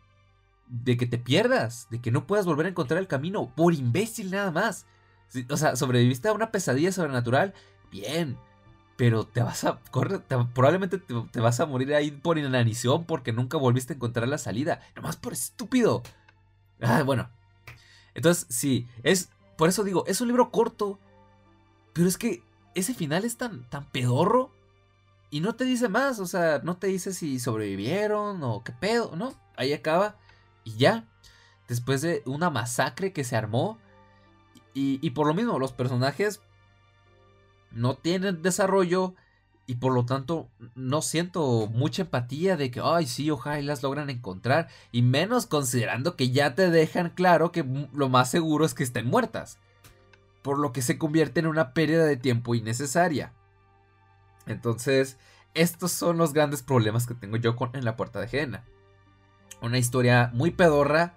de 0.68 0.96
que 0.96 1.06
te 1.06 1.18
pierdas, 1.18 1.88
de 1.90 2.00
que 2.00 2.12
no 2.12 2.28
puedas 2.28 2.46
volver 2.46 2.66
a 2.66 2.68
encontrar 2.68 3.00
el 3.00 3.08
camino 3.08 3.52
por 3.56 3.74
imbécil 3.74 4.30
nada 4.30 4.52
más 4.52 4.86
o 5.48 5.56
sea, 5.56 5.76
sobreviviste 5.76 6.28
a 6.28 6.32
una 6.32 6.50
pesadilla 6.50 6.92
sobrenatural, 6.92 7.54
bien. 7.90 8.38
Pero 8.96 9.24
te 9.24 9.42
vas 9.42 9.64
a. 9.64 9.80
Corre, 9.90 10.20
probablemente 10.54 10.98
te, 10.98 11.40
vas 11.40 11.60
a 11.60 11.66
morir 11.66 11.94
ahí 11.94 12.10
por 12.10 12.38
inanición 12.38 13.04
porque 13.04 13.32
nunca 13.32 13.56
volviste 13.56 13.92
a 13.92 13.96
encontrar 13.96 14.28
la 14.28 14.38
salida. 14.38 14.80
Nomás 14.94 15.16
por 15.16 15.32
estúpido. 15.32 16.02
Ah, 16.80 17.02
bueno. 17.02 17.30
Entonces, 18.14 18.46
sí, 18.50 18.88
es. 19.02 19.30
Por 19.56 19.68
eso 19.68 19.84
digo, 19.84 20.04
es 20.06 20.20
un 20.20 20.28
libro 20.28 20.50
corto. 20.50 20.98
Pero 21.94 22.08
es 22.08 22.18
que 22.18 22.42
ese 22.74 22.94
final 22.94 23.24
es 23.24 23.38
tan, 23.38 23.68
tan 23.70 23.86
pedorro. 23.90 24.50
Y 25.30 25.40
no 25.40 25.54
te 25.54 25.64
dice 25.64 25.88
más. 25.88 26.18
O 26.18 26.26
sea, 26.26 26.60
no 26.62 26.76
te 26.76 26.88
dice 26.88 27.14
si 27.14 27.40
sobrevivieron 27.40 28.42
o 28.42 28.62
qué 28.62 28.72
pedo. 28.72 29.16
No, 29.16 29.32
ahí 29.56 29.72
acaba. 29.72 30.16
Y 30.64 30.76
ya. 30.76 31.08
Después 31.66 32.02
de 32.02 32.22
una 32.26 32.50
masacre 32.50 33.12
que 33.12 33.24
se 33.24 33.36
armó 33.36 33.78
y, 34.74 35.10
por 35.10 35.26
lo 35.26 35.34
mismo, 35.34 35.58
los 35.58 35.72
personajes 35.72 36.40
no 37.70 37.94
tienen 37.94 38.42
desarrollo 38.42 39.14
y 39.66 39.76
por 39.76 39.94
lo 39.94 40.04
tanto 40.04 40.48
no 40.74 41.02
siento 41.02 41.68
mucha 41.68 42.02
empatía 42.02 42.56
de 42.56 42.70
que, 42.70 42.80
ay, 42.82 43.06
sí, 43.06 43.30
ojalá 43.30 43.60
las 43.62 43.82
logran 43.82 44.10
encontrar. 44.10 44.68
Y 44.90 45.02
menos 45.02 45.46
considerando 45.46 46.16
que 46.16 46.30
ya 46.30 46.54
te 46.54 46.70
dejan 46.70 47.10
claro 47.10 47.52
que 47.52 47.64
lo 47.94 48.08
más 48.08 48.30
seguro 48.30 48.64
es 48.64 48.74
que 48.74 48.82
estén 48.82 49.06
muertas. 49.06 49.58
Por 50.42 50.58
lo 50.58 50.72
que 50.72 50.82
se 50.82 50.98
convierte 50.98 51.40
en 51.40 51.46
una 51.46 51.72
pérdida 51.72 52.04
de 52.04 52.16
tiempo 52.16 52.54
innecesaria. 52.54 53.32
Entonces, 54.46 55.18
estos 55.54 55.92
son 55.92 56.18
los 56.18 56.32
grandes 56.32 56.62
problemas 56.62 57.06
que 57.06 57.14
tengo 57.14 57.36
yo 57.36 57.56
con 57.56 57.70
En 57.74 57.84
la 57.84 57.96
Puerta 57.96 58.20
de 58.20 58.28
Jena. 58.28 58.64
Una 59.60 59.78
historia 59.78 60.30
muy 60.34 60.50
pedorra 60.50 61.14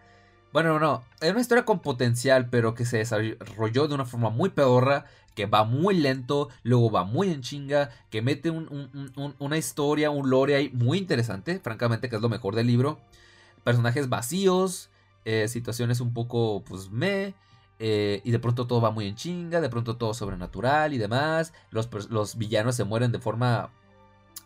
bueno, 0.56 0.80
no, 0.80 1.03
es 1.20 1.32
una 1.32 1.41
historia 1.41 1.66
con 1.66 1.82
potencial, 1.82 2.47
pero 2.49 2.76
que 2.76 2.86
se 2.86 2.99
desarrolló 2.99 3.89
de 3.89 3.93
una 3.93 4.06
forma 4.06 4.30
muy 4.30 4.51
pedorra, 4.51 5.03
que 5.34 5.47
va 5.47 5.66
muy 5.66 5.95
lento, 5.95 6.47
luego 6.64 6.89
va 6.89 7.03
muy 7.03 7.30
en 7.30 7.41
chinga, 7.41 7.89
que 8.10 8.22
mete 8.22 8.51
una 8.51 9.58
historia, 9.58 10.12
un 10.12 10.30
lore 10.30 10.56
ahí 10.56 10.70
muy 10.74 10.97
interesante, 10.97 11.60
francamente, 11.60 12.08
que 12.08 12.16
es 12.16 12.22
lo 12.22 12.30
mejor 12.30 12.56
del 12.56 12.68
libro. 12.68 13.01
Personajes 13.66 14.08
vacíos, 14.08 14.89
eh, 15.26 15.49
situaciones 15.49 15.99
un 15.99 16.14
poco, 16.14 16.64
pues, 16.64 16.89
me. 16.89 17.34
Eh, 17.80 18.22
y 18.24 18.32
de 18.32 18.39
pronto 18.39 18.66
todo 18.66 18.80
va 18.80 18.91
muy 18.91 19.08
en 19.08 19.16
chinga, 19.16 19.60
de 19.60 19.68
pronto 19.68 19.97
todo 19.97 20.14
sobrenatural 20.14 20.93
y 20.93 20.97
demás. 20.97 21.51
Los, 21.70 21.89
los 22.10 22.38
villanos 22.38 22.78
se 22.78 22.86
mueren 22.86 23.12
de 23.12 23.20
forma 23.20 23.72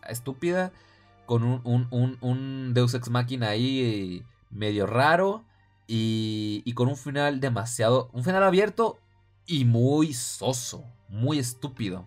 estúpida, 0.08 0.72
con 1.26 1.44
un, 1.44 1.86
un 2.20 2.74
Deus 2.74 2.94
Ex 2.94 3.10
Machina 3.10 3.50
ahí 3.50 4.24
medio 4.50 4.88
raro. 4.88 5.44
Y, 5.92 6.72
con 6.74 6.86
un 6.86 6.96
final 6.96 7.40
demasiado. 7.40 8.10
Un 8.12 8.22
final 8.22 8.44
abierto 8.44 9.00
y 9.44 9.64
muy 9.64 10.14
soso. 10.14 10.84
Muy 11.08 11.40
estúpido. 11.40 12.06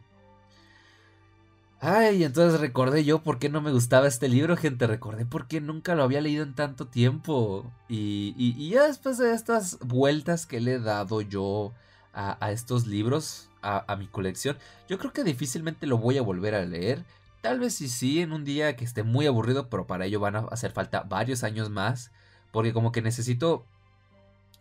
Ay, 1.82 2.24
entonces 2.24 2.62
recordé 2.62 3.04
yo 3.04 3.24
por 3.24 3.40
qué 3.40 3.50
no 3.50 3.60
me 3.60 3.74
gustaba 3.74 4.08
este 4.08 4.30
libro, 4.30 4.56
gente. 4.56 4.88
Recordé 4.88 5.26
por 5.26 5.48
qué 5.48 5.60
nunca 5.60 5.96
lo 5.96 6.04
había 6.04 6.22
leído 6.22 6.44
en 6.44 6.56
tanto 6.56 6.88
tiempo. 6.88 7.70
Y, 7.90 8.70
ya 8.70 8.88
después 8.88 9.18
de 9.18 9.34
estas 9.34 9.78
vueltas 9.80 10.46
que 10.46 10.62
le 10.62 10.76
he 10.76 10.80
dado 10.80 11.20
yo 11.20 11.74
a, 12.14 12.52
estos 12.54 12.88
libros, 12.88 13.50
a, 13.62 13.84
a, 13.92 13.98
mi 13.98 14.08
colección, 14.08 14.58
yo 14.88 14.98
creo 14.98 15.12
que 15.12 15.26
difícilmente 15.26 15.88
lo 15.88 15.98
voy 15.98 16.18
a 16.18 16.22
volver 16.22 16.56
a 16.56 16.66
leer. 16.66 17.04
Tal 17.42 17.60
vez 17.60 17.76
sí, 17.76 17.90
sí, 17.90 18.22
en 18.22 18.32
un 18.32 18.46
día 18.46 18.78
que 18.78 18.86
esté 18.86 19.04
muy 19.04 19.28
aburrido, 19.28 19.68
pero 19.70 19.88
para 19.88 20.06
ello 20.06 20.22
van 20.22 20.38
a 20.38 20.40
hacer 20.52 20.72
falta 20.72 21.04
varios 21.04 21.44
años 21.44 21.70
más. 21.70 22.12
Porque 22.54 22.72
como 22.72 22.94
que 22.94 23.02
necesito 23.02 23.66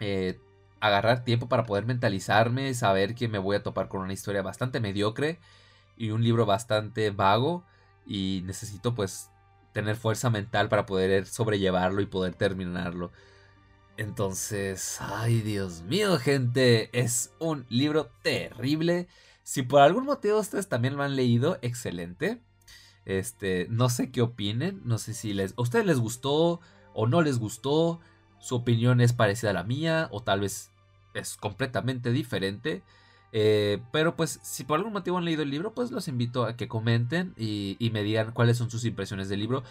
eh, 0.00 0.38
agarrar 0.80 1.24
tiempo 1.24 1.48
para 1.48 1.64
poder 1.64 1.86
mentalizarme, 1.86 2.74
saber 2.74 3.14
que 3.14 3.28
me 3.28 3.38
voy 3.38 3.56
a 3.56 3.62
topar 3.62 3.88
con 3.88 4.00
una 4.00 4.12
historia 4.12 4.42
bastante 4.42 4.80
mediocre 4.80 5.38
y 5.96 6.10
un 6.10 6.22
libro 6.22 6.46
bastante 6.46 7.10
vago 7.10 7.64
y 8.06 8.42
necesito 8.44 8.94
pues 8.94 9.30
tener 9.72 9.96
fuerza 9.96 10.30
mental 10.30 10.68
para 10.68 10.86
poder 10.86 11.26
sobrellevarlo 11.26 12.00
y 12.00 12.06
poder 12.06 12.34
terminarlo. 12.34 13.12
Entonces, 13.96 14.98
ay 15.00 15.40
Dios 15.42 15.82
mío 15.82 16.18
gente, 16.18 16.90
es 16.98 17.32
un 17.38 17.66
libro 17.68 18.10
terrible. 18.22 19.06
Si 19.44 19.62
por 19.62 19.82
algún 19.82 20.04
motivo 20.04 20.38
ustedes 20.38 20.68
también 20.68 20.96
lo 20.96 21.02
han 21.02 21.14
leído, 21.14 21.58
excelente. 21.62 22.40
Este, 23.04 23.66
no 23.70 23.88
sé 23.88 24.10
qué 24.10 24.22
opinen, 24.22 24.80
no 24.84 24.98
sé 24.98 25.14
si 25.14 25.32
les, 25.32 25.54
a 25.56 25.62
ustedes 25.62 25.86
les 25.86 25.98
gustó 25.98 26.60
o 26.94 27.06
no 27.06 27.22
les 27.22 27.38
gustó 27.38 28.00
su 28.42 28.56
opinión 28.56 29.00
es 29.00 29.12
parecida 29.12 29.50
a 29.50 29.54
la 29.54 29.62
mía 29.62 30.08
o 30.10 30.20
tal 30.20 30.40
vez 30.40 30.70
es 31.14 31.36
completamente 31.36 32.10
diferente. 32.10 32.82
Eh, 33.30 33.80
pero 33.92 34.16
pues 34.16 34.40
si 34.42 34.64
por 34.64 34.78
algún 34.78 34.92
motivo 34.92 35.16
han 35.16 35.24
leído 35.24 35.42
el 35.42 35.50
libro, 35.50 35.72
pues 35.72 35.92
los 35.92 36.08
invito 36.08 36.44
a 36.44 36.56
que 36.56 36.68
comenten 36.68 37.34
y, 37.38 37.90
me 37.92 38.02
digan 38.02 38.32
cuáles 38.32 38.58
son 38.58 38.68
sus 38.68 38.84
impresiones 38.84 39.28
del 39.28 39.40
libro. 39.40 39.62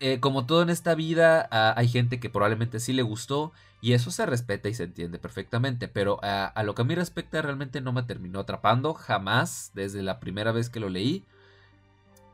Eh, 0.00 0.18
como 0.20 0.46
todo 0.46 0.62
en 0.62 0.70
esta 0.70 0.94
vida, 0.96 1.48
ah, 1.52 1.74
hay 1.76 1.88
gente 1.88 2.18
que 2.18 2.28
probablemente 2.28 2.80
sí 2.80 2.92
le 2.92 3.02
gustó 3.02 3.52
y 3.80 3.92
eso 3.92 4.10
se 4.10 4.26
respeta 4.26 4.68
y 4.68 4.74
se 4.74 4.84
entiende 4.84 5.18
perfectamente. 5.20 5.86
Pero 5.86 6.18
ah, 6.22 6.46
a 6.46 6.62
lo 6.64 6.74
que 6.74 6.82
a 6.82 6.84
mí 6.84 6.96
respecta, 6.96 7.40
realmente 7.40 7.80
no 7.80 7.92
me 7.92 8.02
terminó 8.02 8.40
atrapando 8.40 8.94
jamás 8.94 9.70
desde 9.74 10.02
la 10.02 10.18
primera 10.18 10.50
vez 10.50 10.70
que 10.70 10.80
lo 10.80 10.88
leí. 10.88 11.24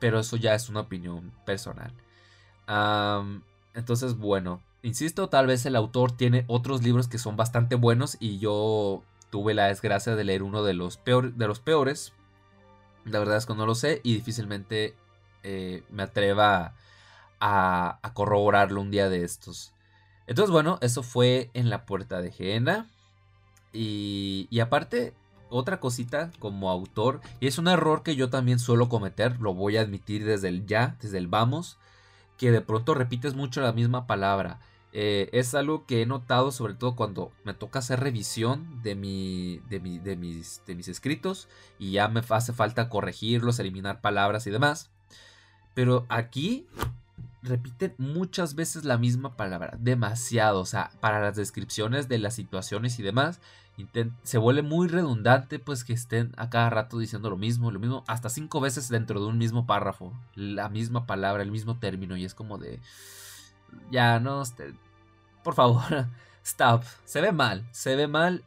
Pero 0.01 0.18
eso 0.18 0.37
ya 0.37 0.55
es 0.55 0.70
una 0.70 0.80
opinión 0.80 1.30
personal. 1.45 1.93
entonces, 3.74 4.16
bueno, 4.16 4.61
Insisto, 4.85 5.30
tal 5.30 5.47
vez 5.47 5.64
el 5.64 5.76
autor 5.76 6.12
tiene 6.12 6.45
otros 6.47 6.82
libros 6.82 7.09
que 7.09 7.16
son 7.16 7.39
bastante 7.39 7.74
buenos 7.74 8.18
y 8.20 8.39
yo 8.39 9.03
tuve 9.30 9.55
la 9.55 9.68
desgracia 9.68 10.14
de 10.14 10.24
leer 10.24 10.43
uno 10.43 10.62
de 10.62 10.74
los, 10.74 11.01
de 11.03 11.47
los 11.47 11.59
peores. 11.59 12.12
La 13.07 13.18
verdad 13.18 13.39
es 13.39 13.47
que 13.47 13.55
no 13.55 13.64
lo 13.64 13.74
sé 13.74 14.03
y 14.05 14.12
difícilmente 14.12 14.95
eh, 15.43 15.85
me 15.89 16.03
atreva 16.03 16.74
a, 17.41 17.99
corroborarlo 18.12 18.78
un 18.82 18.91
día 18.91 19.09
de 19.09 19.24
estos. 19.24 19.72
Entonces, 20.26 20.53
bueno, 20.53 20.76
eso 20.82 21.03
fue 21.03 21.51
en 21.55 21.70
la 21.70 21.87
puerta 21.87 22.20
de 22.20 22.30
Jena. 22.30 22.91
Y, 23.72 24.49
y 24.51 24.61
aparte, 24.61 25.14
otra 25.49 25.80
cosita 25.80 26.30
como 26.39 26.70
autor, 26.70 27.22
y 27.41 27.47
es 27.47 27.57
un 27.57 27.68
error 27.68 28.03
que 28.03 28.16
yo 28.16 28.28
también 28.28 28.59
suelo 28.59 28.91
cometer, 28.91 29.41
lo 29.41 29.55
voy 29.55 29.78
a 29.78 29.80
admitir 29.80 30.26
desde 30.26 30.49
el 30.49 30.66
ya, 30.66 30.99
desde 31.01 31.16
el 31.16 31.26
vamos, 31.26 31.78
que 32.37 32.51
de 32.51 32.61
pronto 32.61 32.93
repites 32.93 33.35
mucho 33.35 33.62
la 33.62 33.72
misma 33.72 34.07
palabra. 34.07 34.61
Eh, 34.97 35.28
es 35.32 35.57
algo 35.57 35.86
que 35.86 36.03
he 36.03 36.07
notado 36.07 36.53
sobre 36.53 36.74
todo 36.74 36.95
cuando 36.95 37.32
me 37.42 37.53
toca 37.53 37.80
hacer 37.80 37.99
revisión 37.99 38.80
de, 38.82 38.95
mi, 38.95 39.59
de, 39.68 39.80
de, 39.80 40.16
mis, 40.16 40.62
de 40.66 40.76
mis 40.76 40.86
escritos 40.86 41.49
y 41.80 41.90
ya 41.90 42.07
me 42.07 42.22
hace 42.28 42.53
falta 42.53 42.88
corregirlos, 42.88 43.59
eliminar 43.59 44.01
palabras 44.01 44.47
y 44.47 44.53
demás. 44.53 44.92
Pero 45.74 46.07
aquí 46.09 46.68
repiten 47.42 47.95
muchas 47.99 48.55
veces 48.55 48.84
la 48.84 48.97
misma 48.97 49.36
palabra, 49.36 49.76
demasiado, 49.80 50.61
o 50.61 50.66
sea, 50.66 50.92
para 51.01 51.20
las 51.20 51.34
descripciones 51.34 52.09
de 52.09 52.18
las 52.18 52.34
situaciones 52.34 52.99
y 53.01 53.03
demás. 53.03 53.40
se 54.22 54.38
vuelve 54.38 54.62
muy 54.62 54.86
redundante 54.86 55.59
pues 55.59 55.82
que 55.82 55.92
estén 55.92 56.32
a 56.36 56.49
cada 56.49 56.70
rato 56.70 56.99
diciendo 56.99 57.30
lo 57.30 57.36
mismo, 57.36 57.72
lo 57.72 57.80
mismo, 57.80 58.05
hasta 58.07 58.28
cinco 58.28 58.61
veces 58.61 58.88
dentro 58.88 59.20
de 59.20 59.26
un 59.26 59.38
mismo 59.38 59.66
párrafo, 59.66 60.12
la 60.36 60.68
misma 60.68 61.05
palabra, 61.05 61.42
el 61.42 61.51
mismo 61.51 61.78
término 61.78 62.16
y 62.16 62.24
es 62.24 62.34
como 62.34 62.59
de, 62.59 62.78
ya 63.90 64.20
no, 64.20 64.42
este, 64.42 64.74
por 65.45 65.55
favor, 65.55 66.09
stop, 66.45 66.82
se 67.05 67.20
ve 67.20 67.30
mal, 67.30 67.64
se 67.70 67.95
ve 67.95 68.09
mal 68.09 68.45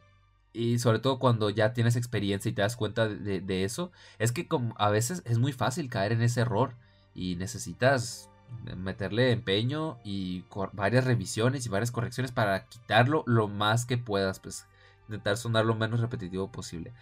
y 0.52 0.78
sobre 0.78 0.98
todo 0.98 1.18
cuando 1.18 1.50
ya 1.50 1.72
tienes 1.72 1.96
experiencia 1.96 2.50
y 2.50 2.52
te 2.52 2.62
das 2.62 2.76
cuenta 2.76 3.08
de, 3.08 3.64
eso, 3.64 3.92
es 4.18 4.32
que 4.32 4.46
a 4.76 4.90
veces 4.90 5.22
es 5.24 5.38
muy 5.38 5.52
fácil 5.52 5.88
caer 5.88 6.12
en 6.12 6.20
ese 6.20 6.40
error 6.40 6.74
y 7.14 7.36
necesitas 7.36 8.28
meterle 8.76 9.30
empeño 9.30 9.98
y 10.04 10.44
varias 10.72 11.04
revisiones 11.04 11.64
y 11.64 11.68
varias 11.68 11.90
correcciones 11.90 12.32
para 12.32 12.66
quitarlo 12.66 13.22
lo 13.26 13.46
más 13.46 13.84
que 13.86 13.98
puedas, 13.98 14.40
pues 14.40 14.66
intentar 15.08 15.36
sonar 15.36 15.64
lo 15.64 15.74
menos 15.74 16.00
repetitivo 16.00 16.50
posible. 16.50 16.92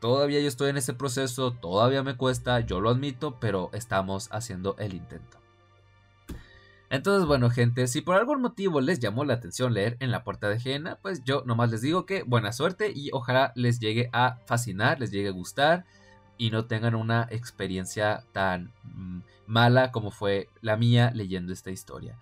Todavía 0.00 0.40
yo 0.40 0.48
estoy 0.48 0.70
en 0.70 0.76
ese 0.76 0.92
proceso, 0.92 1.52
todavía 1.52 2.02
me 2.02 2.16
cuesta, 2.16 2.60
yo 2.60 2.80
lo 2.80 2.90
admito, 2.90 3.40
pero 3.40 3.70
estamos 3.72 4.28
haciendo 4.30 4.76
el 4.78 4.94
intento. 4.94 5.45
Entonces, 6.88 7.26
bueno, 7.26 7.50
gente, 7.50 7.88
si 7.88 8.00
por 8.00 8.16
algún 8.16 8.40
motivo 8.40 8.80
les 8.80 9.00
llamó 9.00 9.24
la 9.24 9.34
atención 9.34 9.74
leer 9.74 9.96
en 10.00 10.12
la 10.12 10.22
puerta 10.22 10.48
de 10.48 10.60
Jena, 10.60 10.98
pues 11.02 11.24
yo 11.24 11.42
nomás 11.44 11.70
les 11.70 11.80
digo 11.80 12.06
que 12.06 12.22
buena 12.22 12.52
suerte 12.52 12.92
y 12.94 13.10
ojalá 13.12 13.52
les 13.56 13.80
llegue 13.80 14.08
a 14.12 14.38
fascinar, 14.46 15.00
les 15.00 15.10
llegue 15.10 15.28
a 15.28 15.32
gustar 15.32 15.84
y 16.38 16.50
no 16.50 16.66
tengan 16.66 16.94
una 16.94 17.26
experiencia 17.30 18.24
tan 18.32 18.72
mm, 18.84 19.20
mala 19.46 19.90
como 19.90 20.10
fue 20.10 20.48
la 20.60 20.76
mía 20.76 21.10
leyendo 21.14 21.52
esta 21.52 21.70
historia. 21.70 22.16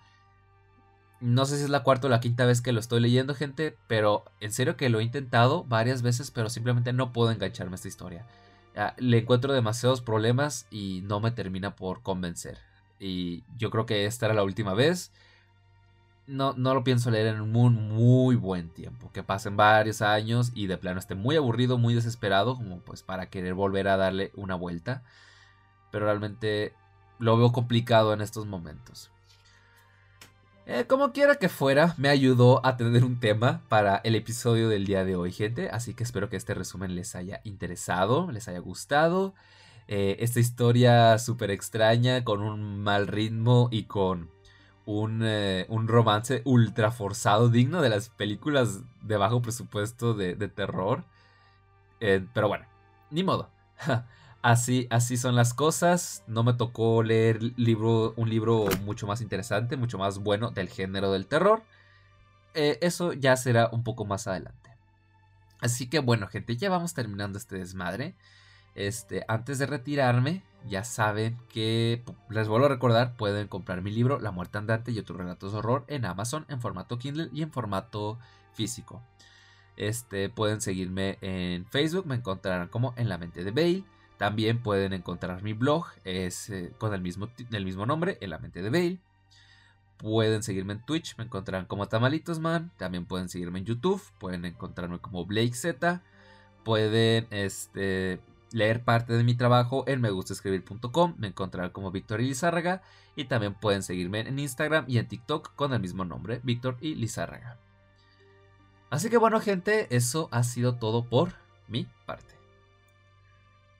No 1.21 1.45
sé 1.45 1.57
si 1.57 1.63
es 1.63 1.69
la 1.69 1.83
cuarta 1.83 2.07
o 2.07 2.09
la 2.09 2.19
quinta 2.19 2.45
vez 2.45 2.61
que 2.61 2.71
lo 2.71 2.79
estoy 2.79 2.99
leyendo, 2.99 3.35
gente, 3.35 3.77
pero 3.87 4.25
en 4.41 4.51
serio 4.51 4.77
que 4.77 4.89
lo 4.89 4.99
he 4.99 5.03
intentado 5.03 5.63
varias 5.63 6.01
veces, 6.01 6.31
pero 6.31 6.49
simplemente 6.49 6.91
no 6.91 7.13
puedo 7.13 7.31
engancharme 7.31 7.73
a 7.73 7.75
esta 7.75 7.87
historia. 7.87 8.25
Le 8.97 9.19
encuentro 9.19 9.53
demasiados 9.53 10.01
problemas 10.01 10.67
y 10.69 11.01
no 11.03 11.19
me 11.21 11.31
termina 11.31 11.75
por 11.75 12.01
convencer. 12.01 12.59
Y 12.99 13.43
yo 13.57 13.69
creo 13.69 13.85
que 13.85 14.05
esta 14.05 14.27
era 14.27 14.35
la 14.35 14.43
última 14.43 14.73
vez. 14.73 15.11
No, 16.27 16.53
no 16.53 16.73
lo 16.73 16.83
pienso 16.83 17.11
leer 17.11 17.27
en 17.27 17.41
un 17.41 17.51
muy, 17.51 18.35
buen 18.35 18.69
tiempo. 18.69 19.11
Que 19.11 19.23
pasen 19.23 19.57
varios 19.57 20.01
años 20.01 20.51
y 20.55 20.67
de 20.67 20.77
plano 20.77 20.99
esté 20.99 21.15
muy 21.15 21.35
aburrido, 21.35 21.77
muy 21.77 21.93
desesperado, 21.93 22.55
como 22.55 22.79
pues 22.79 23.03
para 23.03 23.29
querer 23.29 23.53
volver 23.53 23.87
a 23.87 23.97
darle 23.97 24.31
una 24.35 24.55
vuelta. 24.55 25.03
Pero 25.91 26.05
realmente 26.05 26.73
lo 27.19 27.37
veo 27.37 27.51
complicado 27.51 28.13
en 28.13 28.21
estos 28.21 28.45
momentos. 28.45 29.11
Eh, 30.67 30.85
como 30.87 31.11
quiera 31.11 31.35
que 31.35 31.47
fuera, 31.47 31.93
me 31.97 32.09
ayudó 32.09 32.65
a 32.65 32.75
tener 32.75 33.03
un 33.03 33.19
tema 33.19 33.61
para 33.69 33.97
el 33.97 34.15
episodio 34.15 34.67
del 34.67 34.87
día 34.87 35.05
de 35.05 35.15
hoy, 35.15 35.31
gente. 35.31 35.69
Así 35.69 35.93
que 35.93 36.03
espero 36.03 36.27
que 36.27 36.37
este 36.37 36.55
resumen 36.55 36.95
les 36.95 37.15
haya 37.15 37.39
interesado, 37.43 38.31
les 38.31 38.47
haya 38.47 38.59
gustado. 38.59 39.35
Eh, 39.87 40.17
esta 40.19 40.39
historia 40.39 41.17
súper 41.19 41.51
extraña, 41.51 42.23
con 42.23 42.41
un 42.41 42.81
mal 42.81 43.07
ritmo 43.07 43.69
y 43.71 43.83
con 43.83 44.29
un, 44.85 45.21
eh, 45.23 45.65
un, 45.69 45.87
romance 45.87 46.41
ultra 46.45 46.91
forzado, 46.91 47.49
digno 47.49 47.81
de 47.81 47.89
las 47.89 48.09
películas 48.09 48.81
de 49.01 49.17
bajo 49.17 49.41
presupuesto 49.41 50.13
de, 50.13 50.35
terror. 50.47 51.03
pero 51.99 52.47
bueno, 52.47 52.65
ni 53.11 53.23
modo. 53.23 53.49
Así, 54.45 54.85
así 54.91 55.17
son 55.17 55.33
las 55.35 55.55
cosas. 55.55 56.23
No 56.27 56.43
me 56.43 56.53
tocó 56.53 57.01
leer 57.01 57.41
libro, 57.57 58.13
un 58.15 58.29
libro 58.29 58.67
mucho 58.83 59.07
más 59.07 59.21
interesante, 59.21 59.75
mucho 59.75 59.97
más 59.97 60.19
bueno 60.19 60.51
del 60.51 60.69
género 60.69 61.11
del 61.11 61.25
terror. 61.25 61.63
Eh, 62.53 62.77
eso 62.81 63.11
ya 63.13 63.35
será 63.37 63.69
un 63.71 63.83
poco 63.83 64.05
más 64.05 64.27
adelante. 64.27 64.69
Así 65.61 65.89
que 65.89 65.97
bueno, 65.97 66.27
gente, 66.27 66.55
ya 66.55 66.69
vamos 66.69 66.93
terminando 66.93 67.39
este 67.39 67.57
desmadre. 67.57 68.13
Este, 68.75 69.23
antes 69.27 69.57
de 69.57 69.65
retirarme, 69.65 70.43
ya 70.67 70.83
saben 70.83 71.37
que 71.49 72.03
les 72.29 72.47
vuelvo 72.47 72.65
a 72.65 72.69
recordar, 72.69 73.15
pueden 73.15 73.47
comprar 73.47 73.81
mi 73.81 73.91
libro 73.91 74.19
La 74.19 74.31
muerte 74.31 74.57
andante 74.57 74.91
y 74.91 74.99
otros 74.99 75.17
relatos 75.17 75.53
de 75.53 75.59
horror 75.59 75.85
en 75.87 76.05
Amazon 76.05 76.45
en 76.49 76.59
formato 76.59 76.97
Kindle 76.97 77.29
y 77.31 77.41
en 77.41 77.51
formato 77.51 78.19
físico. 78.53 79.01
Este, 79.77 80.29
pueden 80.29 80.61
seguirme 80.61 81.17
en 81.21 81.65
Facebook, 81.65 82.05
me 82.05 82.15
encontrarán 82.15 82.67
como 82.67 82.93
en 82.97 83.09
la 83.09 83.17
mente 83.17 83.43
de 83.43 83.51
Bale. 83.51 83.83
También 84.17 84.63
pueden 84.63 84.93
encontrar 84.93 85.43
mi 85.43 85.53
blog, 85.53 85.87
es 86.05 86.49
eh, 86.49 86.71
con 86.77 86.93
el 86.93 87.01
mismo, 87.01 87.29
el 87.51 87.65
mismo 87.65 87.85
nombre, 87.85 88.17
En 88.21 88.29
la 88.29 88.39
mente 88.39 88.61
de 88.61 88.69
Bale. 88.69 88.99
Pueden 89.97 90.43
seguirme 90.43 90.73
en 90.73 90.85
Twitch, 90.85 91.17
me 91.17 91.25
encontrarán 91.25 91.65
como 91.65 91.87
Tamalitosman. 91.87 92.71
También 92.77 93.05
pueden 93.05 93.29
seguirme 93.29 93.59
en 93.59 93.65
YouTube, 93.65 94.01
pueden 94.19 94.45
encontrarme 94.45 94.99
como 94.99 95.25
Blake 95.25 95.53
Z. 95.53 96.01
Pueden 96.63 97.27
este, 97.29 98.19
leer 98.55 98.85
parte 98.85 99.11
de 99.11 99.23
mi 99.25 99.35
trabajo 99.35 99.83
en 99.85 99.99
megustascribir.com, 99.99 101.15
me 101.17 101.27
encontrarán 101.27 101.71
como 101.71 101.91
Víctor 101.91 102.21
y 102.21 102.27
Lizárraga. 102.27 102.81
Y 103.17 103.25
también 103.25 103.53
pueden 103.53 103.83
seguirme 103.83 104.21
en 104.21 104.39
Instagram 104.39 104.85
y 104.87 104.97
en 104.97 105.09
TikTok 105.09 105.53
con 105.55 105.73
el 105.73 105.81
mismo 105.81 106.05
nombre, 106.05 106.39
Víctor 106.41 106.77
y 106.79 106.95
Lizárraga. 106.95 107.57
Así 108.89 109.09
que 109.09 109.17
bueno 109.17 109.41
gente, 109.41 109.93
eso 109.93 110.29
ha 110.31 110.43
sido 110.43 110.75
todo 110.75 111.09
por 111.09 111.33
mi 111.67 111.85
parte. 112.05 112.33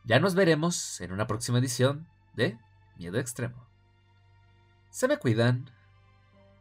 Ya 0.03 0.19
nos 0.19 0.35
veremos 0.35 0.99
en 0.99 1.13
una 1.13 1.25
próxima 1.25 1.59
edición 1.59 2.05
de 2.33 2.57
Miedo 2.97 3.17
Extremo. 3.17 3.65
Se 4.89 5.07
me 5.07 5.17
cuidan, 5.17 5.71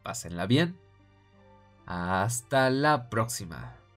pásenla 0.03 0.45
bien. 0.45 0.77
Hasta 1.85 2.69
la 2.69 3.09
próxima. 3.09 3.75